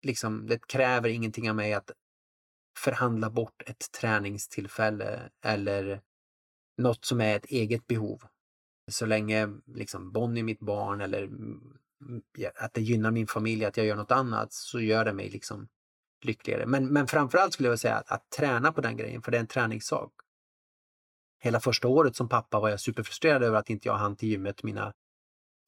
liksom, 0.01 0.47
det 0.47 0.67
kräver 0.67 1.09
ingenting 1.09 1.49
av 1.49 1.55
mig 1.55 1.73
att 1.73 1.91
förhandla 2.79 3.29
bort 3.29 3.63
ett 3.65 3.91
träningstillfälle 4.01 5.29
eller 5.45 6.01
något 6.77 7.05
som 7.05 7.21
är 7.21 7.35
ett 7.35 7.45
eget 7.45 7.87
behov. 7.87 8.23
Så 8.91 9.05
länge 9.05 9.49
liksom 9.65 10.11
Bonnie 10.11 10.39
är 10.39 10.43
mitt 10.43 10.59
barn 10.59 11.01
eller 11.01 11.23
mm, 11.23 11.77
att 12.55 12.73
det 12.73 12.81
gynnar 12.81 13.11
min 13.11 13.27
familj 13.27 13.65
att 13.65 13.77
jag 13.77 13.85
gör 13.85 13.95
något 13.95 14.11
annat 14.11 14.53
så 14.53 14.79
gör 14.79 15.05
det 15.05 15.13
mig 15.13 15.29
liksom 15.29 15.67
lyckligare. 16.21 16.65
Men, 16.65 16.87
men 16.87 17.07
framförallt 17.07 17.53
skulle 17.53 17.69
jag 17.69 17.79
säga 17.79 17.95
att, 17.95 18.11
att 18.11 18.29
träna 18.29 18.71
på 18.71 18.81
den 18.81 18.97
grejen, 18.97 19.21
för 19.21 19.31
det 19.31 19.37
är 19.37 19.41
en 19.41 19.47
träningssak. 19.47 20.11
Hela 21.39 21.59
första 21.59 21.87
året 21.87 22.15
som 22.15 22.29
pappa 22.29 22.59
var 22.59 22.69
jag 22.69 22.79
superfrustrerad 22.79 23.43
över 23.43 23.57
att 23.57 23.69
inte 23.69 23.87
jag 23.87 23.95
hann 23.95 24.15
till 24.15 24.29
gymmet 24.29 24.63
mina 24.63 24.93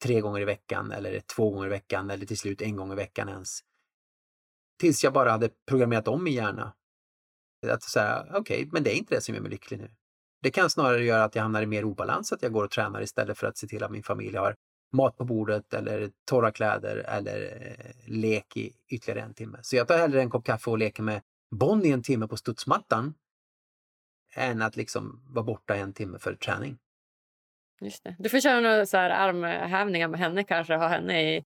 tre 0.02 0.20
gånger 0.20 0.40
i 0.40 0.44
veckan 0.44 0.92
eller 0.92 1.20
två 1.20 1.50
gånger 1.50 1.66
i 1.66 1.70
veckan 1.70 2.10
eller 2.10 2.26
till 2.26 2.38
slut 2.38 2.62
en 2.62 2.76
gång 2.76 2.92
i 2.92 2.94
veckan 2.94 3.28
ens. 3.28 3.60
Tills 4.80 5.04
jag 5.04 5.12
bara 5.12 5.30
hade 5.30 5.50
programmerat 5.66 6.08
om 6.08 6.24
min 6.24 6.34
hjärna. 6.34 6.74
Att 7.66 7.82
säga, 7.82 8.26
okej, 8.30 8.38
okay, 8.38 8.68
men 8.72 8.82
det 8.82 8.96
är 8.96 8.98
inte 8.98 9.14
det 9.14 9.20
som 9.20 9.34
gör 9.34 9.42
mig 9.42 9.50
lycklig 9.50 9.78
nu. 9.78 9.90
Det 10.42 10.50
kan 10.50 10.70
snarare 10.70 11.04
göra 11.04 11.24
att 11.24 11.34
jag 11.34 11.42
hamnar 11.42 11.62
i 11.62 11.66
mer 11.66 11.84
obalans, 11.84 12.32
att 12.32 12.42
jag 12.42 12.52
går 12.52 12.64
och 12.64 12.70
tränar 12.70 13.02
istället 13.02 13.38
för 13.38 13.46
att 13.46 13.58
se 13.58 13.66
till 13.66 13.82
att 13.82 13.90
min 13.90 14.02
familj 14.02 14.36
har 14.36 14.56
mat 14.94 15.16
på 15.16 15.24
bordet 15.24 15.74
eller 15.74 16.10
torra 16.24 16.52
kläder 16.52 16.96
eller 16.96 17.66
eh, 17.66 18.12
lek 18.12 18.56
i 18.56 18.72
ytterligare 18.88 19.26
en 19.26 19.34
timme. 19.34 19.58
Så 19.62 19.76
jag 19.76 19.88
tar 19.88 19.98
hellre 19.98 20.20
en 20.20 20.30
kopp 20.30 20.44
kaffe 20.44 20.70
och 20.70 20.78
leker 20.78 21.02
med 21.02 21.22
Bonnie 21.50 21.92
en 21.92 22.02
timme 22.02 22.26
på 22.26 22.36
studsmattan 22.36 23.14
än 24.34 24.62
att 24.62 24.76
liksom 24.76 25.22
vara 25.28 25.44
borta 25.44 25.76
en 25.76 25.92
timme 25.92 26.18
för 26.18 26.34
träning. 26.34 26.78
Just 27.80 28.04
det. 28.04 28.16
Du 28.18 28.28
får 28.28 28.40
köra 28.40 28.60
några 28.60 28.86
så 28.86 28.96
här 28.96 29.10
armhävningar 29.10 30.08
med 30.08 30.20
henne 30.20 30.44
kanske, 30.44 30.74
ha 30.74 30.88
henne 30.88 31.22
i, 31.22 31.44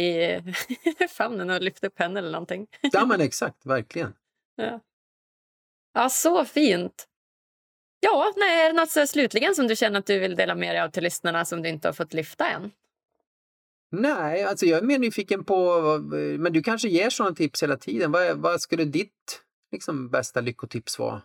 i 0.00 0.42
famnen 1.08 1.50
och 1.50 1.62
lyfta 1.62 1.86
upp 1.86 1.98
henne 1.98 2.18
eller 2.18 2.32
någonting. 2.32 2.66
ja 2.80 3.06
men 3.06 3.20
exakt, 3.20 3.66
verkligen. 3.66 4.14
Ja, 4.56 4.80
ja 5.94 6.08
så 6.08 6.44
fint. 6.44 7.06
Ja, 8.00 8.32
nej, 8.36 8.62
är 8.64 8.72
det 8.72 8.80
något 8.80 8.90
så 8.90 9.06
slutligen 9.06 9.54
som 9.54 9.66
du 9.66 9.76
känner 9.76 9.98
att 9.98 10.06
du 10.06 10.18
vill 10.18 10.36
dela 10.36 10.54
med 10.54 10.74
dig 10.74 10.82
av 10.82 10.88
till 10.88 11.02
lyssnarna 11.02 11.44
som 11.44 11.62
du 11.62 11.68
inte 11.68 11.88
har 11.88 11.92
fått 11.92 12.12
lyfta 12.14 12.48
än? 12.48 12.70
Nej, 13.92 14.44
alltså 14.44 14.66
jag 14.66 14.78
är 14.78 14.82
mer 14.82 14.98
nyfiken 14.98 15.44
på, 15.44 15.80
men 16.38 16.52
du 16.52 16.62
kanske 16.62 16.88
ger 16.88 17.10
sådana 17.10 17.36
tips 17.36 17.62
hela 17.62 17.76
tiden. 17.76 18.12
Vad, 18.12 18.38
vad 18.38 18.60
skulle 18.60 18.84
ditt 18.84 19.42
liksom, 19.72 20.08
bästa 20.08 20.40
lyckotips 20.40 20.98
vara? 20.98 21.22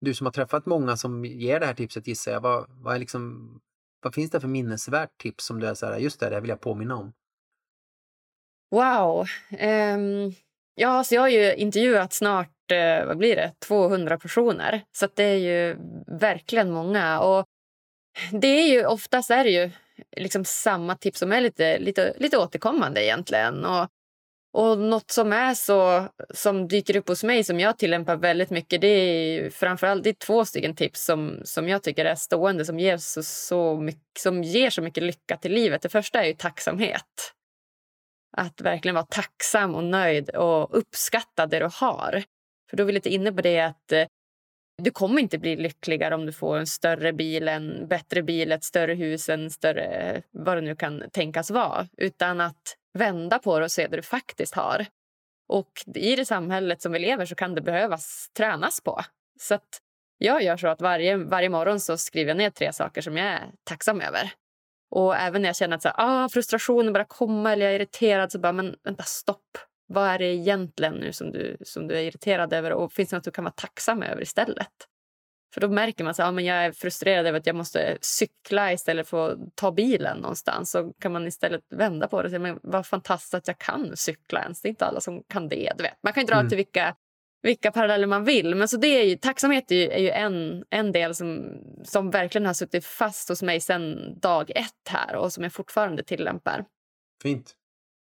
Du 0.00 0.14
som 0.14 0.26
har 0.26 0.32
träffat 0.32 0.66
många 0.66 0.96
som 0.96 1.24
ger 1.24 1.60
det 1.60 1.66
här 1.66 1.74
tipset 1.74 2.06
gissar 2.06 2.32
jag. 2.32 2.40
Vad, 2.40 2.66
vad, 2.68 2.94
är 2.94 2.98
liksom, 2.98 3.50
vad 4.02 4.14
finns 4.14 4.30
det 4.30 4.40
för 4.40 4.48
minnesvärt 4.48 5.18
tips 5.18 5.44
som 5.44 5.60
du 5.60 5.66
är 5.66 5.74
så 5.74 5.86
här, 5.86 5.98
just 5.98 6.20
det, 6.20 6.30
det 6.30 6.40
vill 6.40 6.50
jag 6.50 6.60
påminna 6.60 6.96
om? 6.96 7.12
Wow. 8.70 9.26
Um, 9.60 10.34
ja, 10.74 11.04
så 11.04 11.14
jag 11.14 11.22
har 11.22 11.28
ju 11.28 11.54
intervjuat 11.54 12.12
snart, 12.12 12.72
uh, 12.72 13.06
vad 13.06 13.18
blir 13.18 13.36
det, 13.36 13.52
200 13.58 14.18
personer. 14.18 14.82
Så 14.92 15.08
det 15.14 15.24
är 15.24 15.36
ju 15.36 15.76
verkligen 16.06 16.70
många. 16.70 17.20
Och 17.20 17.46
det 18.32 18.46
är 18.46 18.72
ju 18.72 18.86
oftast 18.86 19.30
är 19.30 19.44
det 19.44 19.50
ju 19.50 19.70
liksom 20.16 20.44
samma 20.44 20.96
tips 20.96 21.18
som 21.18 21.32
är 21.32 21.40
lite, 21.40 21.78
lite, 21.78 22.14
lite 22.18 22.38
återkommande 22.38 23.04
egentligen. 23.04 23.64
Och 23.64 23.88
Och 24.54 24.78
något 24.78 25.10
som 25.10 25.32
är 25.32 25.54
så 25.54 26.08
som 26.34 26.68
dyker 26.68 26.96
upp 26.96 27.08
hos 27.08 27.24
mig 27.24 27.44
som 27.44 27.60
jag 27.60 27.78
tillämpar 27.78 28.16
väldigt 28.16 28.50
mycket 28.50 28.80
det 28.80 28.86
är 28.86 29.50
framförallt 29.50 30.04
det 30.04 30.10
är 30.10 30.14
två 30.26 30.44
stycken 30.44 30.74
tips 30.76 31.04
som, 31.04 31.40
som 31.44 31.68
jag 31.68 31.82
tycker 31.82 32.04
är 32.04 32.14
stående 32.14 32.64
som 32.64 32.78
ger 32.78 32.96
så, 32.98 33.22
så 33.22 33.76
mycket, 33.76 34.18
som 34.18 34.42
ger 34.42 34.70
så 34.70 34.82
mycket 34.82 35.02
lycka 35.02 35.36
till 35.36 35.52
livet. 35.52 35.82
Det 35.82 35.88
första 35.88 36.22
är 36.22 36.26
ju 36.26 36.34
tacksamhet. 36.34 37.32
Att 38.36 38.60
verkligen 38.60 38.94
vara 38.94 39.06
tacksam 39.06 39.74
och 39.74 39.84
nöjd 39.84 40.30
och 40.30 40.78
uppskatta 40.78 41.46
det 41.46 41.58
du 41.58 41.68
har. 41.72 42.22
För 42.70 42.76
då 42.76 42.82
är 42.82 42.86
vi 42.86 42.92
lite 42.92 43.10
inne 43.10 43.32
på 43.32 43.42
det 43.42 43.60
att 43.60 43.92
eh, 43.92 44.06
du 44.78 44.90
kommer 44.90 45.20
inte 45.20 45.38
bli 45.38 45.56
lyckligare 45.56 46.14
om 46.14 46.26
du 46.26 46.32
får 46.32 46.56
en 46.56 46.66
större 46.66 47.12
bil, 47.12 47.48
en 47.48 47.88
bättre 47.88 48.22
bil, 48.22 48.52
ett 48.52 48.64
större 48.64 48.94
hus, 48.94 49.28
en 49.28 49.50
större 49.50 50.22
vad 50.30 50.56
det 50.56 50.60
nu 50.60 50.76
kan 50.76 51.10
tänkas 51.12 51.50
vara. 51.50 51.88
Utan 51.96 52.40
att 52.40 52.76
vända 52.98 53.38
på 53.38 53.58
det 53.58 53.64
och 53.64 53.72
se 53.72 53.86
det 53.86 53.96
du 53.96 54.02
faktiskt 54.02 54.54
har. 54.54 54.86
Och 55.48 55.70
i 55.94 56.16
det 56.16 56.26
samhället 56.26 56.82
som 56.82 56.92
vi 56.92 56.98
lever 56.98 57.26
så 57.26 57.34
kan 57.34 57.54
det 57.54 57.60
behövas 57.60 58.30
tränas 58.36 58.80
på. 58.80 59.00
Så 59.40 59.54
att 59.54 59.80
jag 60.18 60.42
gör 60.42 60.56
så 60.56 60.68
att 60.68 60.80
varje, 60.80 61.16
varje 61.16 61.48
morgon 61.48 61.80
så 61.80 61.96
skriver 61.96 62.30
jag 62.30 62.36
ner 62.36 62.50
tre 62.50 62.72
saker 62.72 63.00
som 63.00 63.16
jag 63.16 63.26
är 63.26 63.50
tacksam 63.64 64.00
över. 64.00 64.32
Och 64.90 65.16
även 65.16 65.42
när 65.42 65.48
jag 65.48 65.56
känner 65.56 65.76
att 65.76 65.82
så 65.82 65.88
här, 65.88 65.96
ah, 65.98 66.28
frustrationen 66.28 66.92
börjar 66.92 67.06
komma 67.06 67.52
eller 67.52 67.66
jag 67.66 67.74
är 67.74 67.80
irriterad 67.80 68.32
så 68.32 68.38
bara, 68.38 68.52
men 68.52 68.76
vänta, 68.84 69.02
stopp. 69.02 69.58
Vad 69.92 70.08
är 70.08 70.18
det 70.18 70.24
egentligen 70.24 70.94
nu 70.94 71.12
som 71.12 71.32
du, 71.32 71.56
som 71.60 71.88
du 71.88 71.94
är 71.94 72.02
irriterad 72.02 72.52
över 72.52 72.72
och 72.72 72.92
finns 72.92 73.10
det 73.10 73.16
något 73.16 73.24
du 73.24 73.30
kan 73.30 73.44
vara 73.44 73.54
tacksam 73.56 74.02
över 74.02 74.22
istället? 74.22 74.88
För 75.54 75.60
då 75.60 75.68
märker 75.68 76.04
man 76.04 76.10
att 76.10 76.18
ja, 76.18 76.40
jag 76.40 76.64
är 76.64 76.72
frustrerad 76.72 77.26
över 77.26 77.38
att 77.38 77.46
jag 77.46 77.56
måste 77.56 77.98
cykla 78.00 78.72
istället 78.72 79.08
för 79.08 79.32
att 79.32 79.38
ta 79.54 79.72
bilen 79.72 80.18
någonstans. 80.18 80.70
Så 80.70 80.92
kan 80.92 81.12
man 81.12 81.26
istället 81.26 81.62
vända 81.70 82.08
på 82.08 82.22
det 82.22 82.26
och 82.26 82.30
säga 82.30 82.40
men 82.40 82.60
vad 82.62 82.86
fantastiskt 82.86 83.34
att 83.34 83.48
jag 83.48 83.58
kan 83.58 83.96
cykla 83.96 84.42
ens. 84.42 84.62
Det 84.62 84.68
är 84.68 84.70
inte 84.70 84.84
alla 84.84 85.00
som 85.00 85.22
kan 85.28 85.48
det. 85.48 85.72
Du 85.76 85.82
vet. 85.82 85.98
Man 86.02 86.12
kan 86.12 86.26
dra 86.26 86.34
mm. 86.34 86.48
till 86.48 86.56
vilka, 86.56 86.96
vilka 87.42 87.72
paralleller 87.72 88.06
man 88.06 88.24
vill. 88.24 88.54
Men 88.54 88.68
så 88.68 88.76
det 88.76 88.86
är 88.86 89.04
ju, 89.04 89.16
tacksamhet 89.16 89.70
är 89.70 89.76
ju, 89.76 89.88
är 89.90 89.98
ju 89.98 90.10
en, 90.10 90.64
en 90.70 90.92
del 90.92 91.14
som, 91.14 91.58
som 91.84 92.10
verkligen 92.10 92.46
har 92.46 92.54
suttit 92.54 92.84
fast 92.84 93.28
hos 93.28 93.42
mig 93.42 93.60
sedan 93.60 94.18
dag 94.20 94.50
ett 94.50 94.88
här 94.88 95.16
och 95.16 95.32
som 95.32 95.42
jag 95.42 95.52
fortfarande 95.52 96.02
tillämpar. 96.02 96.64
Fint. 97.22 97.56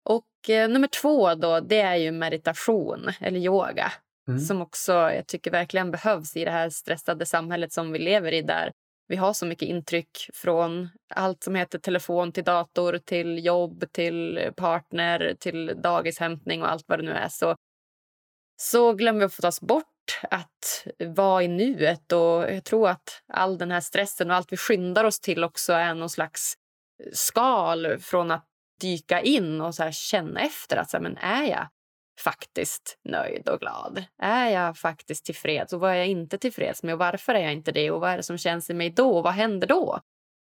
Och 0.08 0.50
eh, 0.50 0.68
nummer 0.68 0.88
två 0.88 1.34
då, 1.34 1.60
det 1.60 1.80
är 1.80 1.96
ju 1.96 2.12
meditation 2.12 3.10
eller 3.20 3.40
yoga. 3.40 3.92
Mm. 4.28 4.40
Som 4.40 4.62
också 4.62 4.92
jag 4.92 5.26
tycker 5.26 5.50
verkligen 5.50 5.90
behövs 5.90 6.36
i 6.36 6.44
det 6.44 6.50
här 6.50 6.70
stressade 6.70 7.26
samhället 7.26 7.72
som 7.72 7.92
vi 7.92 7.98
lever 7.98 8.32
i 8.32 8.42
där 8.42 8.72
vi 9.08 9.16
har 9.16 9.32
så 9.32 9.46
mycket 9.46 9.68
intryck 9.68 10.30
från 10.34 10.88
allt 11.14 11.42
som 11.42 11.54
heter 11.54 11.78
telefon 11.78 12.32
till 12.32 12.44
dator, 12.44 12.98
till 12.98 13.44
jobb, 13.44 13.84
till 13.92 14.50
partner, 14.56 15.34
till 15.38 15.80
dagishämtning 15.82 16.62
och 16.62 16.70
allt 16.70 16.84
vad 16.88 16.98
det 16.98 17.04
nu 17.04 17.12
är. 17.12 17.28
Så, 17.28 17.56
så 18.60 18.92
glömmer 18.92 19.18
vi 19.18 19.24
att 19.26 19.34
få 19.34 19.42
tas 19.42 19.60
bort 19.60 20.20
att 20.30 20.86
vara 20.98 21.42
i 21.42 21.48
nuet. 21.48 22.12
Och 22.12 22.52
jag 22.52 22.64
tror 22.64 22.88
att 22.88 23.22
all 23.32 23.58
den 23.58 23.70
här 23.70 23.80
stressen 23.80 24.30
och 24.30 24.36
allt 24.36 24.52
vi 24.52 24.56
skyndar 24.56 25.04
oss 25.04 25.20
till 25.20 25.44
också 25.44 25.72
är 25.72 25.94
någon 25.94 26.10
slags 26.10 26.54
skal 27.12 27.98
från 27.98 28.30
att 28.30 28.46
dyka 28.80 29.20
in 29.20 29.60
och 29.60 29.74
så 29.74 29.90
känna 29.90 30.40
efter. 30.40 30.76
att 30.76 30.90
så 30.90 30.96
här, 30.96 31.02
men 31.02 31.16
Är 31.16 31.42
jag 31.42 31.68
faktiskt 32.20 32.98
nöjd 33.04 33.48
och 33.48 33.60
glad? 33.60 34.04
Är 34.18 34.48
jag 34.48 34.76
faktiskt 34.76 35.24
tillfreds? 35.24 35.72
Och 35.72 35.80
vad 35.80 35.90
är 35.90 35.94
jag 35.94 36.06
inte 36.06 36.38
tillfreds 36.38 36.82
med? 36.82 36.92
Och 36.92 36.98
varför 36.98 37.34
är 37.34 37.40
jag 37.40 37.52
inte 37.52 37.72
det? 37.72 37.90
Och 37.90 38.00
vad 38.00 38.10
är 38.10 38.16
det 38.16 38.22
som 38.22 38.38
känns 38.38 38.70
i 38.70 38.74
mig 38.74 38.90
då? 38.90 39.16
Och 39.16 39.24
vad 39.24 39.32
händer 39.32 39.66
då? 39.66 40.00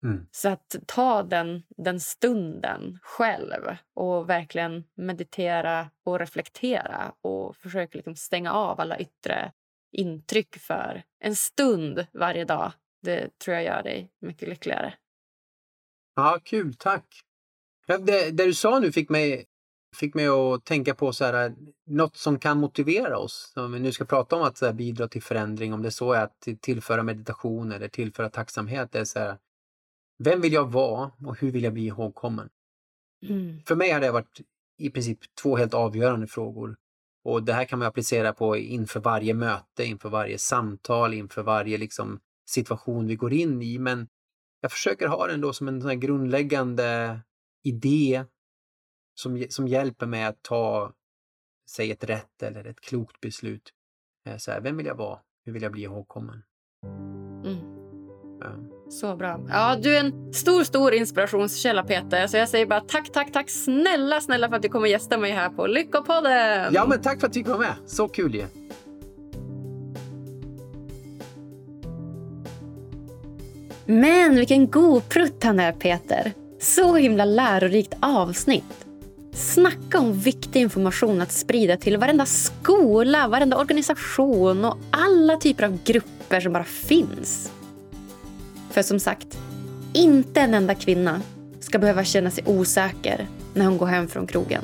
Mm. 0.03 0.27
Så 0.31 0.49
att 0.49 0.75
ta 0.87 1.23
den, 1.23 1.63
den 1.77 1.99
stunden 1.99 2.99
själv 3.01 3.63
och 3.95 4.29
verkligen 4.29 4.83
meditera 4.95 5.89
och 6.05 6.19
reflektera 6.19 7.13
och 7.21 7.55
försöka 7.55 7.97
liksom 7.97 8.15
stänga 8.15 8.53
av 8.53 8.79
alla 8.79 8.99
yttre 8.99 9.51
intryck 9.91 10.57
för 10.57 11.03
en 11.19 11.35
stund 11.35 12.07
varje 12.13 12.45
dag. 12.45 12.71
Det 13.01 13.39
tror 13.39 13.55
jag 13.55 13.63
gör 13.63 13.83
dig 13.83 14.11
mycket 14.21 14.49
lyckligare. 14.49 14.93
Ja, 16.15 16.39
kul. 16.43 16.73
Tack. 16.73 17.05
Det, 17.97 18.31
det 18.31 18.45
du 18.45 18.53
sa 18.53 18.79
nu 18.79 18.91
fick 18.91 19.09
mig 19.09 19.45
fick 19.95 20.13
mig 20.13 20.27
att 20.27 20.65
tänka 20.65 20.95
på 20.95 21.13
så 21.13 21.25
här, 21.25 21.55
något 21.85 22.17
som 22.17 22.39
kan 22.39 22.59
motivera 22.59 23.17
oss. 23.17 23.53
Om 23.55 23.71
vi 23.71 23.79
nu 23.79 23.91
ska 23.91 24.05
prata 24.05 24.35
om 24.35 24.41
att 24.41 24.57
så 24.57 24.65
här, 24.65 24.73
bidra 24.73 25.07
till 25.07 25.23
förändring, 25.23 25.73
om 25.73 25.81
det 25.81 25.91
så 25.91 26.13
är 26.13 26.23
att 26.23 26.47
tillföra 26.61 27.03
meditation 27.03 27.71
eller 27.71 27.87
tillföra 27.87 28.29
tacksamhet. 28.29 28.91
Det 28.91 28.99
är 28.99 29.05
så 29.05 29.19
här, 29.19 29.37
vem 30.23 30.41
vill 30.41 30.53
jag 30.53 30.71
vara 30.71 31.11
och 31.25 31.39
hur 31.39 31.51
vill 31.51 31.63
jag 31.63 31.73
bli 31.73 31.85
ihågkommen? 31.85 32.49
Mm. 33.27 33.61
För 33.67 33.75
mig 33.75 33.91
har 33.91 33.99
det 33.99 34.11
varit 34.11 34.41
i 34.77 34.89
princip 34.89 35.19
två 35.41 35.57
helt 35.57 35.73
avgörande 35.73 36.27
frågor. 36.27 36.75
Och 37.23 37.43
det 37.43 37.53
här 37.53 37.65
kan 37.65 37.79
man 37.79 37.87
applicera 37.87 38.33
på 38.33 38.57
inför 38.57 38.99
varje 38.99 39.33
möte, 39.33 39.85
inför 39.85 40.09
varje 40.09 40.37
samtal, 40.37 41.13
inför 41.13 41.43
varje 41.43 41.77
liksom, 41.77 42.19
situation 42.49 43.07
vi 43.07 43.15
går 43.15 43.33
in 43.33 43.61
i. 43.61 43.79
Men 43.79 44.07
jag 44.61 44.71
försöker 44.71 45.07
ha 45.07 45.27
den 45.27 45.41
då 45.41 45.53
som 45.53 45.67
en 45.67 45.81
sån 45.81 45.99
grundläggande 45.99 47.19
idé 47.63 48.25
som, 49.13 49.45
som 49.49 49.67
hjälper 49.67 50.05
mig 50.05 50.23
att 50.23 50.41
ta, 50.41 50.93
säg 51.69 51.91
ett 51.91 52.03
rätt 52.03 52.43
eller 52.43 52.67
ett 52.67 52.81
klokt 52.81 53.21
beslut. 53.21 53.69
Eh, 54.27 54.37
så 54.37 54.51
här, 54.51 54.61
vem 54.61 54.77
vill 54.77 54.85
jag 54.85 54.95
vara? 54.95 55.19
Hur 55.45 55.53
vill 55.53 55.63
jag 55.63 55.71
bli 55.71 55.81
ihågkommen? 55.81 56.43
Mm. 57.45 57.57
Ja. 58.41 58.49
Så 58.89 59.15
bra. 59.15 59.45
Ja, 59.49 59.75
du 59.75 59.95
är 59.95 59.99
en 59.99 60.33
stor, 60.33 60.63
stor 60.63 60.93
inspirationskälla, 60.93 61.83
Peter. 61.83 62.27
Så 62.27 62.37
jag 62.37 62.49
säger 62.49 62.65
bara 62.65 62.81
tack, 62.81 63.11
tack, 63.11 63.31
tack 63.31 63.49
snälla, 63.49 64.21
snälla 64.21 64.49
för 64.49 64.55
att 64.55 64.61
du 64.61 64.69
kommer 64.69 64.87
gästa 64.87 65.17
mig 65.17 65.31
här 65.31 65.49
på 65.49 65.67
Lyckopodden. 65.67 66.73
Ja, 66.73 66.85
men 66.87 67.01
tack 67.01 67.19
för 67.19 67.27
att 67.27 67.33
du 67.33 67.43
kom 67.43 67.59
med. 67.59 67.75
Så 67.85 68.07
kul 68.07 68.35
ju. 68.35 68.45
Men 73.85 74.35
vilken 74.35 74.71
god 74.71 75.09
prutt 75.09 75.43
han 75.43 75.59
är, 75.59 75.71
Peter. 75.71 76.33
Så 76.61 76.95
himla 76.95 77.25
lärorikt 77.25 77.93
avsnitt. 77.99 78.85
Snacka 79.31 79.99
om 79.99 80.13
viktig 80.13 80.61
information 80.61 81.21
att 81.21 81.31
sprida 81.31 81.77
till 81.77 81.97
varenda 81.97 82.25
skola, 82.25 83.27
varenda 83.27 83.57
organisation 83.57 84.65
och 84.65 84.77
alla 84.91 85.37
typer 85.37 85.63
av 85.63 85.83
grupper 85.83 86.39
som 86.39 86.53
bara 86.53 86.63
finns. 86.63 87.51
För 88.71 88.81
som 88.81 88.99
sagt, 88.99 89.37
inte 89.93 90.41
en 90.41 90.53
enda 90.53 90.75
kvinna 90.75 91.21
ska 91.59 91.79
behöva 91.79 92.03
känna 92.03 92.31
sig 92.31 92.43
osäker 92.47 93.27
när 93.53 93.65
hon 93.65 93.77
går 93.77 93.87
hem 93.87 94.07
från 94.07 94.27
krogen. 94.27 94.63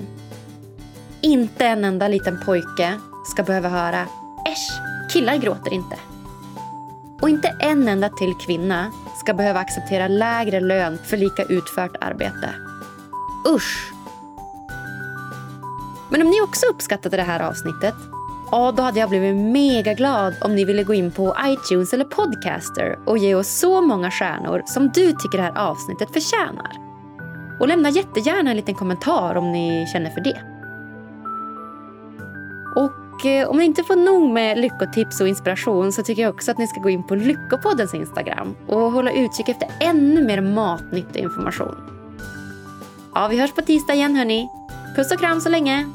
Inte 1.22 1.66
en 1.66 1.86
enda 1.86 2.08
liten 2.08 2.40
pojke 2.46 3.00
ska 3.32 3.44
behöva 3.44 3.70
höra 3.70 4.02
Äsch, 4.46 4.82
killar 5.14 5.38
gråter 5.38 5.74
inte. 5.74 5.96
Och 7.26 7.30
inte 7.30 7.56
en 7.60 7.88
enda 7.88 8.10
till 8.10 8.34
kvinna 8.36 8.92
ska 9.16 9.34
behöva 9.34 9.60
acceptera 9.60 10.08
lägre 10.08 10.60
lön 10.60 10.98
för 11.04 11.18
lika 11.18 11.44
utfört 11.44 11.96
arbete. 12.02 12.50
Usch! 13.48 13.94
Men 16.10 16.22
om 16.22 16.30
ni 16.30 16.42
också 16.42 16.66
uppskattade 16.66 17.18
det 17.18 17.24
här 17.24 17.40
avsnittet, 17.40 17.96
ja, 18.52 18.72
då 18.72 18.84
hade 18.84 19.00
jag 19.00 19.10
blivit 19.10 19.36
mega 19.36 19.94
glad 19.94 20.34
om 20.42 20.56
ni 20.56 20.66
ville 20.66 20.84
gå 20.84 20.94
in 20.94 21.12
på 21.12 21.36
iTunes 21.46 21.94
eller 21.94 22.06
Podcaster 22.06 23.00
och 23.06 23.18
ge 23.18 23.36
oss 23.36 23.60
så 23.60 23.82
många 23.82 24.12
stjärnor 24.12 24.64
som 24.66 24.90
du 24.90 25.12
tycker 25.12 25.38
det 25.38 25.44
här 25.44 25.58
avsnittet 25.58 26.14
förtjänar. 26.14 26.72
Och 27.60 27.68
lämna 27.68 27.90
jättegärna 27.90 28.50
en 28.50 28.58
liten 28.58 28.76
kommentar 28.76 29.36
om 29.36 29.52
ni 29.52 29.88
känner 29.94 30.10
för 30.10 30.22
det. 30.22 30.42
Och 33.16 33.26
eh, 33.26 33.50
om 33.50 33.58
ni 33.58 33.66
inte 33.66 33.84
får 33.84 33.96
nog 33.96 34.30
med 34.30 34.58
lyckotips 34.58 35.22
och 35.22 35.28
inspiration 35.28 35.92
så 35.92 36.04
tycker 36.04 36.22
jag 36.22 36.34
också 36.34 36.52
att 36.52 36.58
ni 36.58 36.68
ska 36.68 36.80
gå 36.80 36.90
in 36.90 37.04
på 37.04 37.16
Lyckopoddens 37.16 37.94
Instagram 37.94 38.56
och 38.68 38.92
hålla 38.92 39.12
utkik 39.12 39.50
efter 39.50 39.70
ännu 39.80 40.26
mer 40.26 40.42
matnyttig 40.42 41.20
information. 41.20 41.76
Ja, 43.14 43.28
vi 43.28 43.40
hörs 43.40 43.52
på 43.52 43.62
tisdag 43.62 43.94
igen 43.94 44.16
hörni. 44.16 44.50
Puss 44.96 45.12
och 45.12 45.20
kram 45.20 45.42
så 45.42 45.50
länge! 45.50 45.86